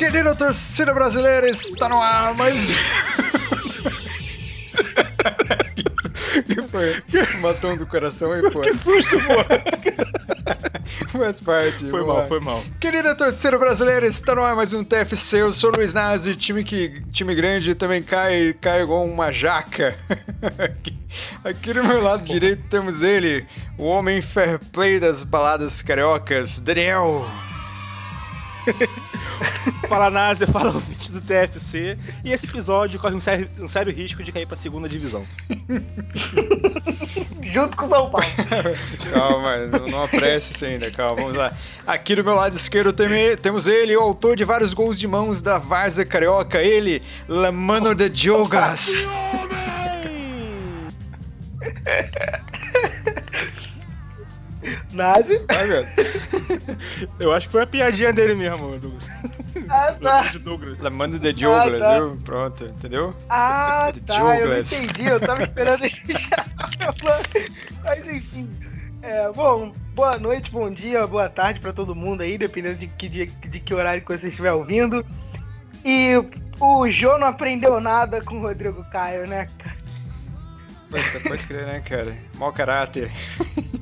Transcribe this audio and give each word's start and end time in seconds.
Querida 0.00 0.34
torcida 0.34 0.94
brasileira, 0.94 1.46
está 1.50 1.86
no 1.86 2.00
ar, 2.00 2.34
mas. 2.34 2.74
que 6.46 6.62
foi? 6.62 7.02
Matou 7.42 7.72
um 7.72 7.76
do 7.76 7.84
coração 7.84 8.34
e 8.34 8.50
pô. 8.50 8.62
Que 8.62 8.72
susto, 8.78 9.18
pô! 9.26 11.18
Faz 11.18 11.42
parte. 11.42 11.90
Foi 11.90 12.00
mal, 12.00 12.16
lá. 12.16 12.26
foi 12.26 12.40
mal. 12.40 12.64
Querida 12.80 13.14
torcida 13.14 13.58
brasileira, 13.58 14.06
está 14.06 14.34
no 14.34 14.42
ar 14.42 14.56
mais 14.56 14.72
um 14.72 14.82
TFC. 14.82 15.42
Eu 15.42 15.52
sou 15.52 15.70
o 15.70 15.76
Luiz 15.76 15.92
Nazi, 15.92 16.34
time, 16.34 16.64
que, 16.64 17.02
time 17.12 17.34
grande 17.34 17.74
também 17.74 18.02
cai, 18.02 18.54
cai 18.58 18.80
igual 18.80 19.04
uma 19.04 19.30
jaca. 19.30 19.94
Aqui, 20.64 20.96
aqui 21.44 21.74
do 21.74 21.84
meu 21.84 22.02
lado 22.02 22.24
direito 22.24 22.66
temos 22.70 23.02
ele, 23.02 23.46
o 23.76 23.84
homem 23.84 24.22
fair 24.22 24.58
play 24.72 24.98
das 24.98 25.24
baladas 25.24 25.82
cariocas, 25.82 26.58
Daniel. 26.58 27.28
Fala 29.88 30.08
Násia, 30.10 30.46
fala 30.46 30.72
ouvinte 30.72 31.10
do 31.10 31.20
TFC. 31.20 31.98
E 32.24 32.32
esse 32.32 32.46
episódio 32.46 33.00
corre 33.00 33.14
um 33.16 33.20
sério, 33.20 33.48
um 33.58 33.68
sério 33.68 33.92
risco 33.92 34.22
de 34.22 34.30
cair 34.30 34.46
pra 34.46 34.56
segunda 34.56 34.88
divisão. 34.88 35.26
Junto 37.42 37.76
com 37.76 37.86
o 37.86 37.88
São 37.88 38.10
Paulo. 38.10 38.26
Calma, 39.12 39.56
não, 39.66 39.88
não 39.88 40.02
apresse 40.04 40.52
isso 40.54 40.64
ainda, 40.64 40.90
calma, 40.90 41.16
vamos 41.16 41.34
lá. 41.36 41.52
Aqui 41.86 42.14
do 42.14 42.22
meu 42.22 42.34
lado 42.34 42.54
esquerdo 42.54 42.92
tem- 42.92 43.36
temos 43.36 43.66
ele, 43.66 43.96
o 43.96 44.00
autor 44.00 44.36
de 44.36 44.44
vários 44.44 44.72
gols 44.72 44.98
de 44.98 45.06
mãos 45.08 45.42
da 45.42 45.58
Varza 45.58 46.04
Carioca, 46.04 46.62
ele, 46.62 47.02
La 47.28 47.50
Mano 47.50 47.94
de 47.94 48.10
Jogas. 48.14 48.92
Nazi. 54.92 55.40
Velho. 55.48 55.86
Eu 57.18 57.32
acho 57.32 57.46
que 57.48 57.52
foi 57.52 57.62
a 57.62 57.66
piadinha 57.66 58.12
dele 58.12 58.34
mesmo, 58.34 58.78
Douglas. 58.78 59.08
Ah, 59.68 59.92
tá. 60.00 60.22
De 60.28 60.38
Douglas. 60.38 60.78
La 60.80 60.90
Mano 60.90 61.18
de 61.18 61.40
Jogas, 61.40 61.74
Ah, 61.76 61.78
tá. 61.84 61.94
viu? 61.98 62.16
Pronto, 62.24 62.64
entendeu? 62.64 63.14
Ah, 63.28 63.90
De 63.92 64.00
tá. 64.00 64.14
Eu 64.16 64.24
não 64.24 64.36
Douglas. 64.38 64.72
entendi. 64.72 65.06
Eu 65.06 65.20
tava 65.20 65.42
esperando 65.42 65.84
ele 65.84 66.02
já. 66.18 66.44
Mas 67.84 68.06
enfim. 68.06 68.48
É, 69.02 69.30
bom, 69.32 69.72
boa 69.94 70.18
noite, 70.18 70.50
bom 70.50 70.70
dia, 70.70 71.06
boa 71.06 71.28
tarde 71.28 71.58
pra 71.60 71.72
todo 71.72 71.94
mundo 71.94 72.20
aí, 72.22 72.36
dependendo 72.36 72.76
de 72.76 72.86
que, 72.86 73.08
dia, 73.08 73.26
de 73.26 73.58
que 73.60 73.72
horário 73.72 74.02
que 74.04 74.08
você 74.18 74.28
estiver 74.28 74.52
ouvindo. 74.52 75.04
E 75.82 76.12
o 76.60 76.90
Jô 76.90 77.16
não 77.16 77.28
aprendeu 77.28 77.80
nada 77.80 78.20
com 78.20 78.34
o 78.36 78.42
Rodrigo 78.42 78.84
Caio, 78.90 79.26
né? 79.26 79.48
cara? 79.58 79.79
Puta, 80.90 81.28
pode 81.28 81.46
crer, 81.46 81.66
né, 81.66 81.80
cara? 81.80 82.16
Mau 82.34 82.52
caráter. 82.52 83.10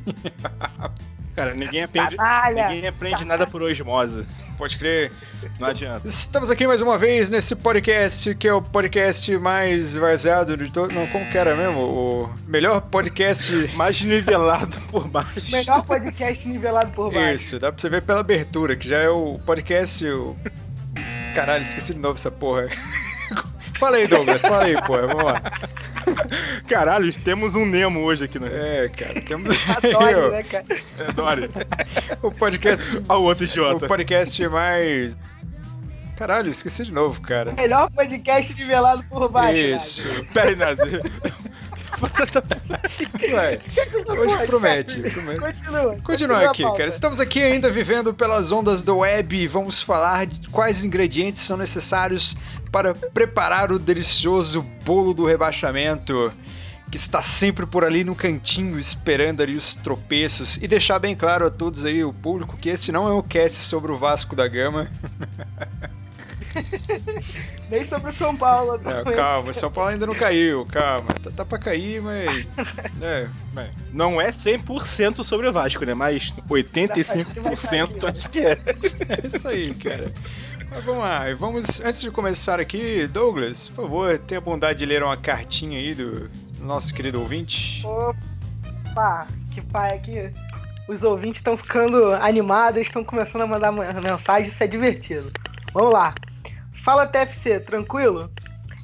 Cara, 1.34 1.55
ninguém 1.55 1.84
aprende, 1.84 2.17
Canalha! 2.17 2.69
ninguém 2.69 2.89
aprende 2.89 3.25
nada 3.25 3.47
por 3.47 3.62
osmose. 3.62 4.27
Pode 4.59 4.77
crer. 4.77 5.12
Não 5.61 5.69
adianta. 5.69 6.09
Estamos 6.09 6.50
aqui 6.50 6.67
mais 6.67 6.83
uma 6.83 6.98
vez 6.98 7.31
nesse 7.31 7.55
podcast, 7.55 8.34
que 8.34 8.48
é 8.48 8.53
o 8.53 8.61
podcast 8.61 9.39
mais 9.39 9.95
varzeado 9.95 10.56
de 10.56 10.69
todo. 10.69 10.92
Não, 10.92 11.06
como 11.06 11.31
que 11.31 11.39
era 11.39 11.55
mesmo? 11.55 11.81
O 11.81 12.31
melhor 12.48 12.81
podcast. 12.81 13.53
Mais 13.77 14.00
nivelado 14.03 14.77
por 14.91 15.06
baixo. 15.06 15.53
Melhor 15.53 15.84
podcast 15.84 16.49
nivelado 16.49 16.91
por 16.91 17.12
baixo. 17.12 17.34
Isso, 17.34 17.59
dá 17.61 17.71
pra 17.71 17.81
você 17.81 17.88
ver 17.88 18.03
pela 18.03 18.19
abertura, 18.19 18.75
que 18.75 18.88
já 18.88 18.99
é 18.99 19.09
o 19.09 19.38
podcast. 19.47 20.05
O... 20.09 20.37
Caralho, 21.37 21.62
esqueci 21.62 21.94
de 21.94 22.00
novo 22.00 22.16
essa 22.16 22.32
porra. 22.32 22.66
fala 23.78 23.99
aí, 23.99 24.09
Douglas, 24.09 24.43
fala 24.43 24.65
aí, 24.65 24.75
porra, 24.82 25.06
vamos 25.06 25.22
lá. 25.22 25.41
Caralho, 26.69 27.12
temos 27.20 27.54
um 27.54 27.64
Nemo 27.66 28.00
hoje 28.00 28.24
aqui, 28.24 28.38
né? 28.38 28.48
É, 28.52 28.88
cara, 28.88 29.20
temos 29.20 29.56
Adoro, 29.69 30.04
aí, 30.26 30.30
né, 30.30 30.42
cara? 30.42 30.64
É, 30.70 32.20
ó, 32.22 32.26
o 32.26 32.32
podcast. 32.32 32.96
Olha 33.08 33.19
o 33.19 33.22
outro 33.24 33.44
O 33.44 33.48
idiota. 33.48 33.86
podcast 33.86 34.48
mais. 34.48 35.16
Caralho, 36.16 36.50
esqueci 36.50 36.84
de 36.84 36.92
novo, 36.92 37.20
cara. 37.20 37.52
Melhor 37.52 37.91
podcast 37.91 38.52
nivelado 38.54 39.04
por 39.04 39.28
baixo. 39.28 39.60
Isso. 39.60 40.08
Pera 40.34 40.48
aí, 40.50 40.56
Nazi. 42.69 43.34
Ué, 43.34 43.60
Nazi. 43.76 44.19
hoje 44.19 44.38
Pô, 44.38 44.47
promete. 44.47 45.03
Continua. 45.38 45.98
Continuar 46.03 46.44
aqui, 46.47 46.62
cara. 46.62 46.88
Estamos 46.88 47.20
aqui 47.20 47.42
ainda 47.42 47.70
vivendo 47.70 48.14
pelas 48.14 48.53
ondas 48.53 48.82
do 48.82 48.98
web 48.98 49.36
e 49.36 49.47
vamos 49.47 49.82
falar 49.82 50.26
de 50.26 50.48
quais 50.48 50.84
ingredientes 50.84 51.42
são 51.42 51.56
necessários 51.56 52.37
para 52.70 52.94
preparar 52.94 53.72
o 53.72 53.78
delicioso 53.78 54.62
bolo 54.84 55.12
do 55.12 55.26
rebaixamento, 55.26 56.32
que 56.91 56.97
está 56.97 57.22
sempre 57.22 57.66
por 57.66 57.84
ali 57.84 58.04
no 58.04 58.14
cantinho 58.14 58.78
esperando 58.78 59.42
ali 59.42 59.56
os 59.56 59.75
tropeços 59.75 60.56
e 60.58 60.69
deixar 60.69 60.98
bem 60.98 61.16
claro 61.16 61.47
a 61.47 61.50
todos 61.50 61.84
aí, 61.84 62.04
o 62.04 62.12
público, 62.12 62.56
que 62.56 62.69
esse 62.69 62.92
não 62.92 63.08
é 63.08 63.12
um 63.12 63.22
cast 63.22 63.58
sobre 63.58 63.91
o 63.92 63.98
Vasco 63.98 64.37
da 64.37 64.47
Gama. 64.47 64.91
Nem 67.70 67.84
sobre 67.84 68.10
o 68.10 68.12
São 68.12 68.36
Paulo. 68.36 68.72
Não, 68.72 69.04
também. 69.04 69.14
calma, 69.14 69.53
São 69.53 69.70
Paulo 69.70 69.91
ainda 69.91 70.06
não 70.06 70.14
caiu, 70.14 70.66
calma. 70.66 71.12
Tá, 71.22 71.31
tá 71.31 71.44
pra 71.44 71.59
cair, 71.59 72.00
mas. 72.03 72.47
Bem, 73.53 73.70
Não 73.92 74.20
é 74.20 74.31
100% 74.31 75.22
sobre 75.22 75.48
o 75.48 75.53
Vasco, 75.53 75.84
né? 75.84 75.94
Mas 75.94 76.32
85% 76.48 78.04
acho 78.04 78.31
que 78.31 78.41
é. 78.41 78.58
É 79.08 79.26
isso 79.26 79.48
aí, 79.48 79.75
cara. 79.75 80.12
Mas 80.70 80.84
vamos 80.84 81.03
lá, 81.03 81.25
vamos. 81.34 81.81
Antes 81.81 82.00
de 82.00 82.10
começar 82.10 82.60
aqui, 82.60 83.06
Douglas, 83.06 83.69
por 83.70 83.84
favor, 83.84 84.19
tenha 84.19 84.38
a 84.38 84.42
bondade 84.42 84.81
de 84.81 84.87
ler 84.87 85.03
uma 85.03 85.16
cartinha 85.16 85.78
aí 85.78 85.94
do 85.94 86.31
nosso 86.60 86.92
querido 86.92 87.20
ouvinte. 87.20 87.82
Opa, 87.87 89.26
que 89.53 89.60
pai 89.62 89.97
aqui. 89.97 90.31
Os 90.87 91.03
ouvintes 91.03 91.41
estão 91.41 91.56
ficando 91.56 92.12
animados, 92.14 92.81
estão 92.81 93.04
começando 93.04 93.42
a 93.42 93.47
mandar 93.47 93.72
mensagem, 93.72 94.48
isso 94.48 94.62
é 94.62 94.66
divertido. 94.66 95.31
Vamos 95.72 95.92
lá. 95.92 96.14
Fala 96.84 97.06
TFC, 97.06 97.61
tranquilo? 97.61 98.31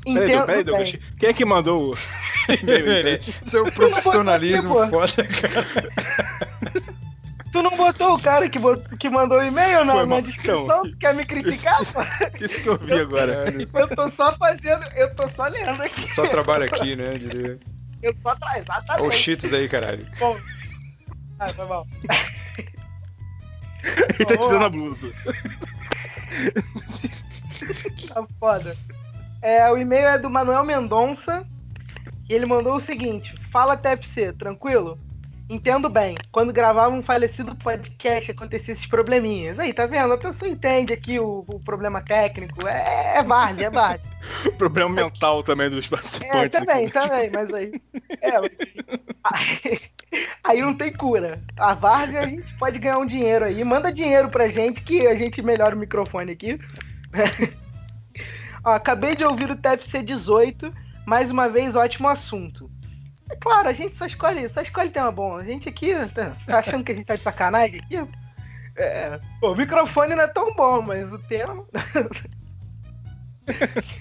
Peraí, 0.05 0.25
Entendo 0.25 0.47
peraí, 0.47 0.65
bem. 0.65 0.65
Douglas. 0.65 0.97
Quem 1.19 1.29
é 1.31 1.33
que 1.33 1.45
mandou 1.45 1.93
o? 1.93 1.97
Seu 3.47 3.65
profissionalismo 3.73 4.75
botou 4.75 5.01
aqui, 5.01 5.15
foda, 5.23 5.29
cara. 5.29 5.91
Tu 7.51 7.63
não 7.63 7.71
botou 7.77 8.15
o 8.17 8.21
cara 8.21 8.49
que, 8.51 8.59
bot- 8.59 8.97
que 8.99 9.09
mandou 9.09 9.39
o 9.39 9.43
e-mail 9.45 9.85
na, 9.85 10.05
na 10.05 10.21
descrição? 10.21 10.83
Tu 10.83 10.97
quer 10.99 11.15
me 11.15 11.25
criticar? 11.25 11.79
pô? 11.93 12.01
Isso 12.41 12.61
que 12.63 12.69
eu 12.69 12.77
vi 12.77 12.99
agora. 12.99 13.45
eu 13.73 13.89
tô 13.89 14.11
só 14.11 14.33
fazendo, 14.35 14.85
eu 14.97 15.15
tô 15.15 15.29
só 15.29 15.47
lendo 15.47 15.81
aqui. 15.83 16.07
Só 16.09 16.27
trabalho 16.27 16.65
aqui, 16.65 16.97
né? 16.97 17.17
diria. 17.17 17.59
Eu 18.03 18.15
só 18.23 18.37
Olha 18.43 18.59
exatamente. 18.61 19.09
os 19.09 19.15
cheetos 19.15 19.55
aí, 19.55 19.69
caralho. 19.69 20.05
Bom. 20.19 20.37
Ah, 21.39 21.49
foi 21.49 21.65
mal. 21.67 21.87
Ele 24.19 24.25
tá 24.27 24.37
tirando 24.37 24.65
a 24.65 24.69
blusa. 24.69 25.13
Tá 28.09 28.27
foda. 28.39 28.77
É, 29.43 29.71
o 29.71 29.77
e-mail 29.77 30.07
é 30.09 30.19
do 30.19 30.31
Manuel 30.31 30.65
Mendonça. 30.65 31.47
E 32.29 32.33
ele 32.35 32.47
mandou 32.47 32.77
o 32.77 32.81
seguinte: 32.81 33.35
Fala 33.51 33.77
TFC, 33.77 34.33
tranquilo? 34.33 34.99
Entendo 35.49 35.91
bem. 35.91 36.17
Quando 36.33 36.55
gravava 36.55 36.95
um 36.95 37.03
falecido 37.03 37.55
podcast 37.57 38.31
acontecia 38.31 38.73
esses 38.73 38.87
probleminhas. 38.87 39.59
Aí, 39.59 39.75
tá 39.75 39.85
vendo? 39.85 40.15
A 40.15 40.19
pessoa 40.19 40.51
entende 40.51 40.95
aqui 40.95 41.21
o, 41.21 41.45
o 41.47 41.61
problema 41.61 42.01
técnico. 42.01 42.67
É, 42.67 43.19
é 43.19 43.23
várzea, 43.23 43.67
é 43.67 43.71
várzea. 43.71 44.11
Problema 44.57 44.89
mental 44.89 45.43
também 45.43 45.69
dos 45.69 45.85
É, 45.85 45.89
participantes. 45.91 46.51
também, 46.51 46.89
também, 46.89 47.31
mas 47.31 47.53
aí. 47.53 47.73
É, 48.23 48.37
aí, 49.23 49.81
aí 50.43 50.63
não 50.63 50.75
tem 50.75 50.91
cura. 50.91 51.43
A 51.59 51.75
várzea 51.75 52.23
a 52.23 52.27
gente 52.27 52.55
pode 52.55 52.79
ganhar 52.79 52.97
um 52.97 53.05
dinheiro 53.07 53.45
aí. 53.45 53.63
Manda 53.63 53.93
dinheiro 53.93 54.31
pra 54.31 54.49
gente 54.49 54.81
que 54.81 55.07
a 55.07 55.15
gente 55.15 55.43
melhora 55.43 55.77
o 55.77 55.79
microfone 55.79 56.33
aqui. 56.33 56.59
Ó, 58.65 58.71
acabei 58.71 59.15
de 59.15 59.25
ouvir 59.25 59.51
o 59.51 59.57
TFC 59.57 60.03
18. 60.03 60.73
Mais 61.07 61.31
uma 61.31 61.49
vez, 61.49 61.77
ótimo 61.77 62.09
assunto. 62.09 62.71
É 63.31 63.37
claro, 63.37 63.69
a 63.69 63.73
gente 63.73 63.97
só 63.97 64.07
escolhe, 64.07 64.49
só 64.49 64.61
escolhe 64.61 64.91
tema 64.91 65.11
bom. 65.11 65.37
A 65.37 65.45
gente 65.45 65.69
aqui 65.69 65.93
tá, 66.15 66.33
tá 66.47 66.59
achando 66.59 66.85
que 66.85 66.93
a 66.93 66.95
gente 66.95 67.07
tá 67.07 67.17
de 67.17 67.23
sacanagem 67.23 67.81
aqui? 67.81 67.97
É, 68.77 69.19
o 69.41 69.55
microfone 69.55 70.15
não 70.15 70.25
é 70.25 70.29
tão 70.29 70.55
bom, 70.55 70.83
mas 70.83 71.13
o 71.13 71.19
tema. 71.19 71.65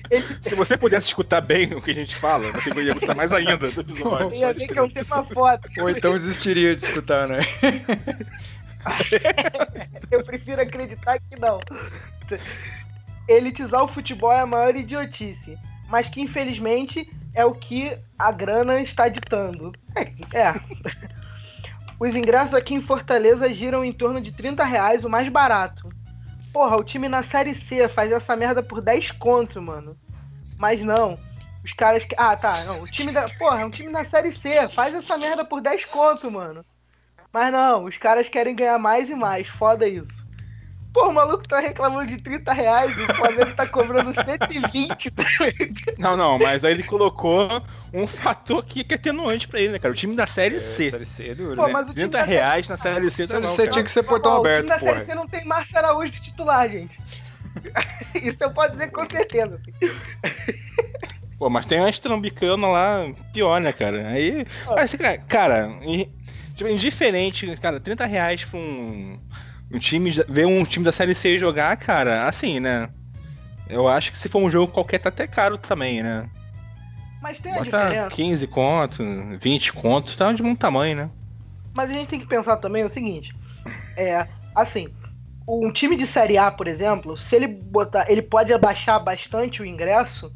Ele 0.10 0.25
Se 0.42 0.56
você 0.56 0.77
pudesse 0.77 1.07
escutar 1.07 1.42
bem 1.42 1.74
o 1.74 1.81
que 1.81 1.92
a 1.92 1.95
gente 1.95 2.15
fala, 2.15 2.50
você 2.51 2.69
ia 2.81 2.94
gostar 2.94 3.15
mais 3.15 3.31
ainda 3.31 3.69
do 3.69 3.81
episódio. 3.81 4.33
ia 4.33 4.54
ver 4.54 4.68
que 4.68 4.80
é 4.80 4.81
um 4.81 4.89
tema 4.89 5.24
foda. 5.24 5.62
Ou 5.77 5.89
então 5.89 6.13
desistiria 6.13 6.75
de 6.75 6.81
escutar, 6.81 7.27
né? 7.27 7.39
Eu 10.12 10.24
prefiro 10.24 10.62
acreditar 10.62 11.19
que 11.19 11.39
não. 11.39 11.60
Elitizar 13.27 13.83
o 13.83 13.87
futebol 13.87 14.31
é 14.31 14.39
a 14.41 14.45
maior 14.45 14.75
idiotice. 14.75 15.57
mas 15.89 16.09
que 16.09 16.21
infelizmente 16.21 17.07
é 17.35 17.45
o 17.45 17.53
que 17.53 17.95
a 18.17 18.31
grana 18.31 18.79
está 18.81 19.07
ditando. 19.07 19.71
É. 19.95 20.37
é. 20.39 20.53
Os 21.99 22.15
ingressos 22.15 22.53
aqui 22.55 22.73
em 22.73 22.81
Fortaleza 22.81 23.51
giram 23.53 23.83
em 23.85 23.93
torno 23.93 24.19
de 24.19 24.31
30 24.31 24.63
reais, 24.63 25.05
o 25.05 25.09
mais 25.09 25.29
barato. 25.29 25.87
Porra, 26.51 26.75
o 26.77 26.83
time 26.83 27.07
na 27.07 27.23
Série 27.23 27.53
C 27.53 27.87
faz 27.87 28.11
essa 28.11 28.35
merda 28.35 28.61
por 28.61 28.81
10 28.81 29.11
conto, 29.11 29.61
mano. 29.61 29.95
Mas 30.57 30.81
não. 30.81 31.17
Os 31.63 31.73
caras. 31.73 32.03
que- 32.03 32.15
Ah, 32.17 32.35
tá. 32.35 32.63
Não, 32.65 32.81
o 32.81 32.87
time 32.87 33.11
da. 33.11 33.25
Porra, 33.39 33.61
é 33.61 33.65
um 33.65 33.69
time 33.69 33.91
na 33.91 34.03
Série 34.03 34.31
C. 34.31 34.67
Faz 34.69 34.93
essa 34.93 35.17
merda 35.17 35.45
por 35.45 35.61
10 35.61 35.85
conto, 35.85 36.29
mano. 36.29 36.65
Mas 37.31 37.51
não, 37.51 37.85
os 37.85 37.97
caras 37.97 38.27
querem 38.29 38.55
ganhar 38.55 38.77
mais 38.77 39.09
e 39.09 39.15
mais. 39.15 39.47
Foda 39.47 39.87
isso. 39.87 40.22
Pô, 40.93 41.07
o 41.09 41.11
maluco 41.13 41.47
tá 41.47 41.59
reclamando 41.59 42.05
de 42.07 42.21
30 42.21 42.53
reais 42.53 42.95
e 42.95 43.01
o 43.01 43.15
Flamengo 43.15 43.55
tá 43.55 43.65
cobrando 43.67 44.13
120. 44.13 45.09
tá 45.11 45.23
ligado? 45.23 45.97
Não, 45.97 46.15
não, 46.15 46.37
mas 46.37 46.63
aí 46.63 46.71
ele 46.71 46.83
colocou 46.83 47.49
um 47.91 48.05
fator 48.05 48.63
que 48.63 48.85
é 48.87 48.93
atenuante 48.93 49.47
pra 49.47 49.59
ele, 49.59 49.73
né, 49.73 49.79
cara? 49.79 49.91
O 49.91 49.97
time 49.97 50.15
da 50.15 50.27
Série 50.27 50.57
É, 50.57 50.59
C. 50.59 50.91
Série 50.91 51.05
C 51.05 51.27
é 51.29 51.35
duro, 51.35 51.55
Pô, 51.55 51.65
né? 51.65 51.73
mas 51.73 51.89
o 51.89 51.93
time 51.93 52.07
30 52.07 52.17
da 52.19 52.23
reais 52.23 52.69
na 52.69 52.77
Série 52.77 53.09
C 53.09 53.23
tá 53.23 53.33
Série 53.33 53.41
não, 53.41 53.47
C 53.47 53.67
tinha 53.69 53.83
que 53.83 53.91
ser 53.91 54.03
portão 54.03 54.33
Ó, 54.33 54.37
aberto, 54.39 54.65
O 54.65 54.67
time 54.67 54.79
da. 54.79 54.85
Série 54.93 55.05
C 55.05 55.15
não 55.15 55.27
tem 55.27 55.43
Márcio 55.45 55.77
Araújo 55.79 56.11
de 56.11 56.21
titular, 56.21 56.69
gente. 56.69 56.99
Isso 58.15 58.43
eu 58.43 58.51
posso 58.51 58.71
dizer 58.71 58.91
com 58.91 59.09
certeza. 59.09 59.59
assim. 59.59 59.73
Pô, 61.39 61.49
mas 61.49 61.65
tem 61.65 61.79
umas 61.79 61.97
trambicanas 61.99 62.69
lá 62.69 63.11
pior, 63.33 63.59
né, 63.59 63.73
cara? 63.73 64.07
Aí. 64.09 64.45
Mas, 64.75 64.93
cara, 64.93 65.17
cara, 65.17 65.69
tipo, 66.55 66.69
indiferente, 66.69 67.57
cara, 67.57 67.79
30 67.79 68.05
reais 68.05 68.45
pra 68.45 68.59
um, 68.59 69.19
um 69.73 69.79
time. 69.79 70.11
Ver 70.29 70.45
um 70.45 70.63
time 70.63 70.85
da 70.85 70.91
Série 70.91 71.15
C 71.15 71.39
jogar, 71.39 71.75
cara, 71.77 72.27
assim, 72.27 72.59
né? 72.59 72.89
Eu 73.69 73.87
acho 73.87 74.11
que 74.11 74.17
se 74.17 74.29
for 74.29 74.39
um 74.39 74.51
jogo 74.51 74.71
qualquer 74.71 74.99
tá 74.99 75.09
até 75.09 75.25
caro 75.25 75.57
também, 75.57 76.03
né? 76.03 76.29
Mas 77.21 77.39
tem 77.39 77.53
a 77.53 77.55
Bota 77.55 77.65
diferença. 77.65 78.15
15 78.15 78.47
conto, 78.47 79.03
20 79.39 79.73
conto, 79.73 80.17
tá 80.17 80.31
de 80.33 80.43
muito 80.43 80.59
tamanho, 80.59 80.95
né? 80.97 81.09
Mas 81.73 81.89
a 81.89 81.93
gente 81.93 82.07
tem 82.07 82.19
que 82.19 82.27
pensar 82.27 82.57
também 82.57 82.83
o 82.83 82.89
seguinte: 82.89 83.33
é, 83.97 84.27
assim, 84.53 84.89
um 85.47 85.71
time 85.71 85.95
de 85.95 86.05
Série 86.05 86.37
A, 86.37 86.51
por 86.51 86.67
exemplo, 86.67 87.17
se 87.17 87.35
ele 87.35 87.47
botar. 87.47 88.09
Ele 88.11 88.21
pode 88.21 88.53
abaixar 88.53 89.01
bastante 89.01 89.61
o 89.61 89.65
ingresso. 89.65 90.31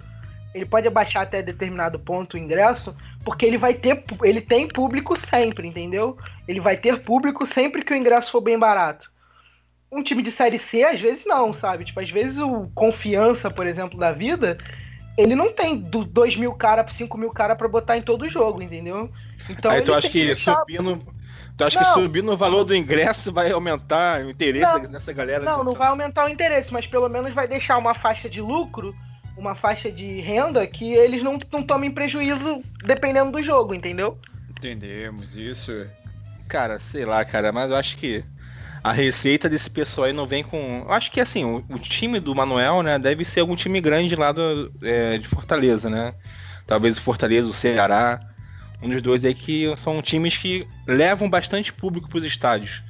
Ele 0.55 0.65
pode 0.65 0.87
abaixar 0.87 1.23
até 1.23 1.43
determinado 1.43 1.99
ponto 1.99 2.33
o 2.33 2.37
ingresso, 2.39 2.95
porque 3.23 3.45
ele 3.45 3.57
vai 3.57 3.73
ter. 3.73 4.03
Ele 4.23 4.41
tem 4.41 4.67
público 4.67 5.15
sempre, 5.15 5.67
entendeu? 5.67 6.17
Ele 6.47 6.59
vai 6.59 6.77
ter 6.77 7.01
público 7.01 7.45
sempre 7.45 7.83
que 7.83 7.93
o 7.93 7.97
ingresso 7.97 8.31
for 8.31 8.41
bem 8.41 8.57
barato. 8.57 9.11
Um 9.91 10.03
time 10.03 10.21
de 10.21 10.31
Série 10.31 10.59
C, 10.59 10.83
às 10.83 10.99
vezes 10.99 11.23
não, 11.25 11.53
sabe? 11.53 11.85
Tipo, 11.85 11.99
às 12.01 12.09
vezes 12.09 12.39
o 12.39 12.69
confiança, 12.75 13.49
por 13.49 13.65
exemplo, 13.65 13.97
da 13.97 14.11
vida, 14.11 14.57
ele 15.17 15.33
não 15.35 15.51
tem 15.53 15.77
2 15.79 16.35
mil 16.35 16.53
cara, 16.53 16.85
5 16.87 17.17
mil 17.17 17.31
cara 17.31 17.55
pra 17.55 17.67
botar 17.67 17.97
em 17.97 18.01
todo 18.01 18.27
jogo, 18.29 18.61
entendeu? 18.61 19.09
Então 19.49 19.71
Aí 19.71 19.81
tu 19.81 19.93
acha 19.93 20.01
tem 20.03 20.11
que 20.11 20.25
deixar- 20.27 20.57
subindo. 20.59 21.01
Tu 21.57 21.63
acha 21.63 21.79
Não. 21.81 21.87
que 21.93 22.01
subindo 22.01 22.31
o 22.31 22.37
valor 22.37 22.63
do 22.65 22.75
ingresso 22.75 23.31
vai 23.31 23.51
aumentar 23.51 24.21
o 24.21 24.29
interesse 24.29 24.71
Não. 24.71 24.81
dessa 24.91 25.11
galera? 25.13 25.43
Não, 25.43 25.63
não 25.63 25.71
vai 25.73 25.87
aumentar 25.87 26.25
o 26.25 26.29
interesse, 26.29 26.71
mas 26.71 26.85
pelo 26.85 27.09
menos 27.09 27.33
vai 27.33 27.47
deixar 27.47 27.77
uma 27.77 27.95
faixa 27.95 28.29
de 28.29 28.39
lucro, 28.41 28.93
uma 29.35 29.55
faixa 29.55 29.89
de 29.91 30.19
renda 30.19 30.67
que 30.67 30.93
eles 30.93 31.23
não, 31.23 31.39
não 31.51 31.63
tomem 31.63 31.89
prejuízo 31.89 32.61
dependendo 32.83 33.31
do 33.31 33.41
jogo, 33.41 33.73
entendeu? 33.73 34.19
Entendemos 34.51 35.35
isso. 35.35 35.87
Cara, 36.47 36.79
sei 36.91 37.05
lá, 37.05 37.23
cara, 37.25 37.51
mas 37.51 37.71
eu 37.71 37.77
acho 37.77 37.97
que 37.97 38.23
a 38.83 38.91
receita 38.91 39.49
desse 39.49 39.69
pessoal 39.69 40.07
aí 40.07 40.13
não 40.13 40.27
vem 40.27 40.43
com. 40.43 40.83
Eu 40.85 40.91
acho 40.91 41.11
que 41.11 41.19
assim, 41.19 41.43
o, 41.43 41.63
o 41.69 41.79
time 41.79 42.19
do 42.19 42.33
Manuel, 42.35 42.83
né, 42.83 42.97
deve 42.97 43.25
ser 43.25 43.41
algum 43.41 43.55
time 43.55 43.81
grande 43.81 44.15
lá 44.15 44.31
do, 44.31 44.71
é, 44.81 45.17
de 45.17 45.27
Fortaleza, 45.27 45.89
né? 45.89 46.13
Talvez 46.65 46.97
o 46.97 47.01
Fortaleza, 47.01 47.47
o 47.47 47.53
Ceará. 47.53 48.19
Um 48.81 48.89
dos 48.89 49.01
dois 49.01 49.25
aí 49.25 49.33
que 49.33 49.73
são 49.77 50.01
times 50.03 50.37
que 50.37 50.67
levam 50.85 51.27
bastante 51.27 51.73
público 51.73 52.07
pros 52.07 52.23
estádios. 52.23 52.83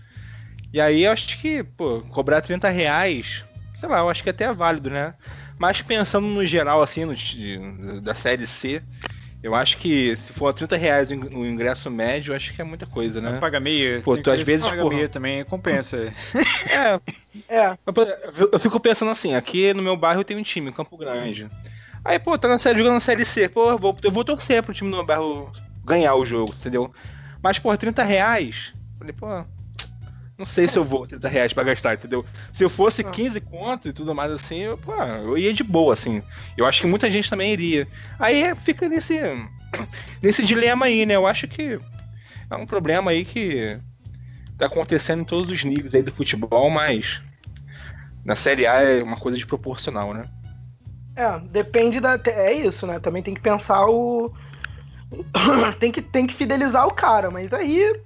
E 0.73 0.81
aí 0.81 1.05
eu 1.05 1.11
acho 1.13 1.37
que, 1.37 1.63
pô, 1.63 2.01
cobrar 2.09 2.41
30 2.41 2.69
reais, 2.69 3.43
sei 3.79 3.87
lá, 3.87 3.99
eu 3.99 4.09
acho 4.09 4.21
que 4.21 4.29
até 4.29 4.45
é 4.45 4.53
válido, 4.53 4.89
né? 4.89 5.13
Mas 5.57 5.81
pensando 5.81 6.27
no 6.27 6.45
geral, 6.45 6.83
assim, 6.83 7.05
no, 7.05 8.01
da 8.01 8.13
série 8.13 8.45
C, 8.45 8.83
eu 9.47 9.55
acho 9.55 9.77
que 9.77 10.17
se 10.17 10.33
for 10.33 10.53
30 10.53 10.75
reais 10.75 11.09
o 11.09 11.13
ing- 11.13 11.33
o 11.33 11.45
ingresso 11.45 11.89
médio, 11.89 12.33
eu 12.33 12.35
acho 12.35 12.53
que 12.53 12.61
é 12.61 12.65
muita 12.65 12.85
coisa, 12.85 13.21
né? 13.21 13.39
Paga 13.39 13.61
meia. 13.61 14.01
Pô, 14.03 14.17
tu 14.17 14.29
às 14.29 14.45
vezes, 14.45 14.61
paga 14.61 14.81
porra. 14.83 14.95
meia 14.95 15.07
também, 15.07 15.43
compensa. 15.45 16.13
É, 16.69 16.99
É, 17.47 17.77
eu 18.51 18.59
fico 18.59 18.77
pensando 18.77 19.09
assim, 19.09 19.33
aqui 19.35 19.73
no 19.73 19.81
meu 19.81 19.95
bairro 19.95 20.23
tem 20.23 20.35
um 20.35 20.43
time, 20.43 20.71
Campo 20.73 20.97
Grande. 20.97 21.49
Aí, 22.03 22.19
pô, 22.19 22.37
tá 22.37 22.49
na 22.49 22.57
série, 22.57 22.79
jogando 22.79 22.95
na 22.95 22.99
série 22.99 23.23
C, 23.23 23.47
pô, 23.47 23.71
eu 23.71 23.79
vou, 23.79 23.97
eu 24.03 24.11
vou 24.11 24.23
torcer 24.25 24.61
pro 24.63 24.73
time 24.73 24.89
do 24.89 24.97
meu 24.97 25.05
bairro 25.05 25.49
ganhar 25.83 26.15
o 26.15 26.25
jogo, 26.25 26.53
entendeu? 26.59 26.93
Mas, 27.41 27.57
pô, 27.57 27.75
30 27.77 28.03
reais, 28.03 28.73
falei, 28.99 29.13
pô, 29.13 29.27
não 30.37 30.45
sei 30.45 30.67
se 30.67 30.77
eu 30.77 30.83
vou 30.83 31.07
30 31.07 31.27
reais 31.27 31.53
pra 31.53 31.63
gastar, 31.63 31.93
entendeu? 31.95 32.25
Se 32.53 32.63
eu 32.63 32.69
fosse 32.69 33.01
Ah. 33.01 33.09
15 33.09 33.41
conto 33.41 33.89
e 33.89 33.93
tudo 33.93 34.13
mais 34.13 34.31
assim, 34.31 34.59
eu, 34.59 34.77
pô, 34.77 34.93
eu 34.93 35.37
ia 35.37 35.51
de 35.53 35.63
boa, 35.63 35.93
assim. 35.93 36.21
Eu 36.55 36.65
acho 36.65 36.81
que 36.81 36.87
muita 36.87 37.09
gente 37.09 37.29
também 37.29 37.51
iria. 37.51 37.87
Aí 38.19 38.53
fica 38.55 38.87
nesse, 38.87 39.19
nesse 40.21 40.43
dilema 40.45 40.85
aí, 40.85 41.05
né? 41.05 41.15
Eu 41.15 41.25
acho 41.25 41.47
que 41.47 41.79
é 42.49 42.55
um 42.55 42.65
problema 42.65 43.11
aí 43.11 43.25
que 43.25 43.77
tá 44.57 44.67
acontecendo 44.67 45.21
em 45.21 45.25
todos 45.25 45.51
os 45.51 45.63
níveis 45.63 45.93
aí 45.95 46.01
do 46.01 46.11
futebol, 46.11 46.69
mas 46.69 47.21
na 48.23 48.35
Série 48.35 48.67
A 48.67 48.81
é 48.81 49.03
uma 49.03 49.17
coisa 49.17 49.37
desproporcional, 49.37 50.13
né? 50.13 50.25
é, 51.15 51.39
depende 51.51 51.99
da. 51.99 52.19
É 52.27 52.53
isso, 52.53 52.85
né? 52.85 52.99
Também 52.99 53.23
tem 53.23 53.33
que 53.33 53.41
pensar 53.41 53.87
o. 53.87 54.31
tem, 55.79 55.91
que, 55.91 56.01
tem 56.01 56.27
que 56.27 56.33
fidelizar 56.33 56.85
o 56.85 56.93
cara, 56.93 57.31
mas 57.31 57.53
aí 57.53 58.01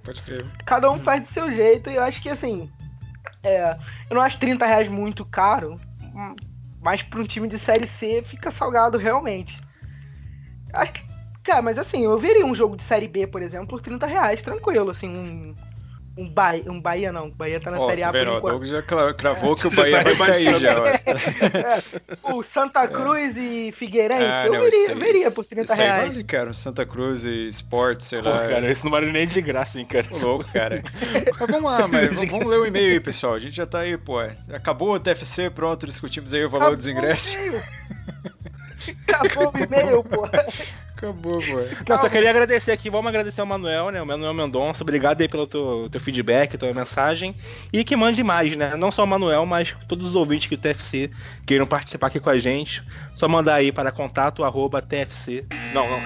cada 0.66 0.92
um 0.92 1.00
faz 1.00 1.22
do 1.22 1.28
seu 1.28 1.52
jeito 1.52 1.90
e 1.90 1.96
eu 1.96 2.04
acho 2.04 2.22
que 2.22 2.30
assim. 2.30 2.70
É, 3.44 3.76
eu 4.10 4.16
não 4.16 4.22
acho 4.22 4.38
30 4.38 4.66
reais 4.66 4.88
muito 4.88 5.26
caro, 5.26 5.80
hum, 6.16 6.36
mas 6.80 7.02
pra 7.02 7.20
um 7.20 7.24
time 7.24 7.48
de 7.48 7.58
série 7.58 7.88
C 7.88 8.24
fica 8.26 8.52
salgado 8.52 8.98
realmente. 8.98 9.60
Acho 10.74 10.94
que, 10.94 11.04
cara, 11.44 11.62
mas 11.62 11.80
assim, 11.80 12.04
eu 12.04 12.20
veria 12.20 12.46
um 12.46 12.54
jogo 12.54 12.78
de 12.78 12.84
série 12.84 13.08
B, 13.08 13.26
por 13.26 13.42
exemplo, 13.42 13.68
por 13.68 13.82
30 13.82 14.06
reais, 14.06 14.42
tranquilo, 14.42 14.92
assim, 14.92 15.10
um. 15.10 15.56
Um 16.18 16.28
Bahia, 16.30 16.64
um 16.70 16.80
Bahia 16.82 17.12
não, 17.12 17.28
o 17.28 17.32
Bahia 17.32 17.58
tá 17.60 17.72
na 17.72 17.80
Ó, 17.80 17.88
série 17.90 18.02
tá 18.02 18.10
A 18.10 18.12
por 18.12 18.20
vendo? 18.20 18.32
O. 18.34 18.42
Douglas 18.42 18.68
já 18.70 18.82
cravou 18.82 19.56
que 19.56 19.66
o 19.68 19.72
Bahia 19.76 20.04
tá 20.04 20.14
vai 20.14 20.28
cair 20.28 20.60
já. 20.60 20.76
ó. 22.28 22.34
O 22.34 22.44
Santa 22.44 22.86
Cruz 22.90 23.38
e 23.38 23.72
Figueirense, 23.72 24.22
Ah, 24.26 24.46
eu 24.46 24.54
não, 24.54 24.60
veria, 24.62 24.82
isso 24.82 24.92
aí- 24.92 25.00
veria 25.00 25.32
por 25.32 25.46
30 25.46 25.64
isso 25.64 25.82
aí 25.82 25.88
reais. 25.88 26.10
vale, 26.12 26.24
cara. 26.26 26.50
um 26.50 26.54
Santa 26.54 26.86
Cruz 26.86 27.24
e 27.24 27.48
Sport, 27.48 28.02
sei 28.02 28.22
Pô, 28.22 28.30
lá. 28.30 28.46
cara, 28.48 28.70
isso 28.72 28.84
não 28.84 28.92
vale 28.92 29.10
nem 29.10 29.26
de 29.26 29.42
graça, 29.42 29.80
hein, 29.80 29.86
cara. 29.86 30.06
Ô, 30.12 30.18
louco, 30.18 30.46
cara. 30.52 30.84
Mas 31.40 31.50
vamos 31.50 31.72
lá, 31.72 31.88
mas 31.88 32.08
vamos, 32.14 32.30
vamos 32.30 32.48
ler 32.48 32.58
o 32.60 32.66
e-mail 32.66 32.92
aí, 32.94 33.00
pessoal. 33.00 33.34
A 33.36 33.40
gente 33.40 33.56
já 33.56 33.66
tá 33.66 33.80
aí, 33.80 33.98
pô. 33.98 34.20
Acabou 34.54 34.94
o 34.94 35.00
TFC, 35.00 35.50
pronto, 35.50 35.88
discutimos 35.88 36.34
aí 36.34 36.44
o 36.44 36.50
valor 36.50 36.76
dos 36.76 36.88
Acabou 36.88 37.04
o 37.04 37.06
ingressos. 37.06 37.38
Acabou 39.08 39.54
o 39.54 39.58
e-mail, 39.64 40.04
pô. 40.04 40.28
Acabou, 41.02 41.42
pô. 41.42 41.90
Não, 41.90 42.00
só 42.00 42.08
queria 42.08 42.30
agradecer 42.30 42.72
aqui, 42.72 42.88
vamos 42.88 43.10
agradecer 43.10 43.42
ao 43.42 43.48
Manuel, 43.48 43.90
né? 43.90 44.00
O 44.00 44.06
Manuel 44.06 44.36
Mendonça, 44.36 44.84
obrigado 44.84 45.22
aí 45.22 45.28
pelo 45.28 45.48
teu, 45.48 45.90
teu 45.92 46.00
feedback, 46.00 46.58
tua 46.58 46.72
mensagem. 46.72 47.36
E 47.74 47.84
que 47.84 47.96
mande 47.96 48.24
mais, 48.24 48.56
né? 48.56 48.76
Não 48.76 48.92
só 48.92 49.04
o 49.04 49.08
Manuel, 49.08 49.44
mas 49.48 49.76
todos 49.88 50.10
os 50.10 50.16
ouvintes 50.16 50.48
que 50.48 50.56
do 50.56 50.62
TFC 50.62 51.10
queiram 51.46 51.66
participar 51.66 52.08
aqui 52.08 52.20
com 52.20 52.30
a 52.30 52.38
gente. 52.38 52.84
Só 53.16 53.28
mandar 53.28 53.56
aí 53.56 53.72
para 53.72 53.92
contato 53.92 54.44
arroba 54.44 54.82
TFC. 54.82 55.44
Não, 55.74 55.90
não. 55.90 56.00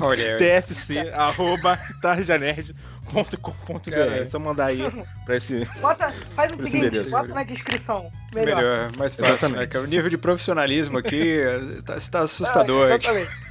Olha, 0.06 0.36
TFC 0.36 1.10
arroba 1.14 1.78
tarjanerd.com.br. 2.02 2.95
Cara. 3.90 4.28
Só 4.28 4.38
mandar 4.38 4.66
aí 4.66 4.80
pra 5.24 5.36
esse. 5.36 5.64
Bota, 5.80 6.12
faz 6.34 6.52
o 6.52 6.56
seguinte, 6.56 6.90
beleza. 6.90 7.10
bota 7.10 7.28
na 7.28 7.42
descrição. 7.44 8.10
Melhor. 8.34 8.56
melhor, 8.56 8.96
mais 8.96 9.14
fácil, 9.14 9.50
né? 9.50 9.68
O 9.74 9.86
nível 9.86 10.10
de 10.10 10.18
profissionalismo 10.18 10.98
aqui 10.98 11.38
eh, 11.38 11.78
tá, 12.10 12.20
assustador. 12.20 12.90
Ah. 12.92 12.98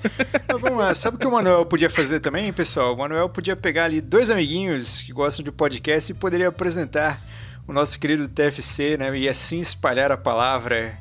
Mas 0.48 0.60
vamos 0.60 0.78
lá, 0.78 0.94
sabe 0.94 1.16
o 1.16 1.20
que 1.20 1.26
o 1.26 1.30
Manuel 1.30 1.64
podia 1.64 1.88
fazer 1.88 2.20
também, 2.20 2.52
pessoal? 2.52 2.94
O 2.94 2.98
Manuel 2.98 3.28
podia 3.28 3.56
pegar 3.56 3.84
ali 3.84 4.00
dois 4.00 4.28
amiguinhos 4.28 5.02
que 5.02 5.12
gostam 5.12 5.44
de 5.44 5.50
podcast 5.50 6.12
e 6.12 6.14
poderia 6.14 6.48
apresentar 6.48 7.22
o 7.66 7.72
nosso 7.72 7.98
querido 7.98 8.28
TFC, 8.28 8.96
né? 8.98 9.16
E 9.16 9.28
assim 9.28 9.60
espalhar 9.60 10.12
a 10.12 10.16
palavra 10.16 10.94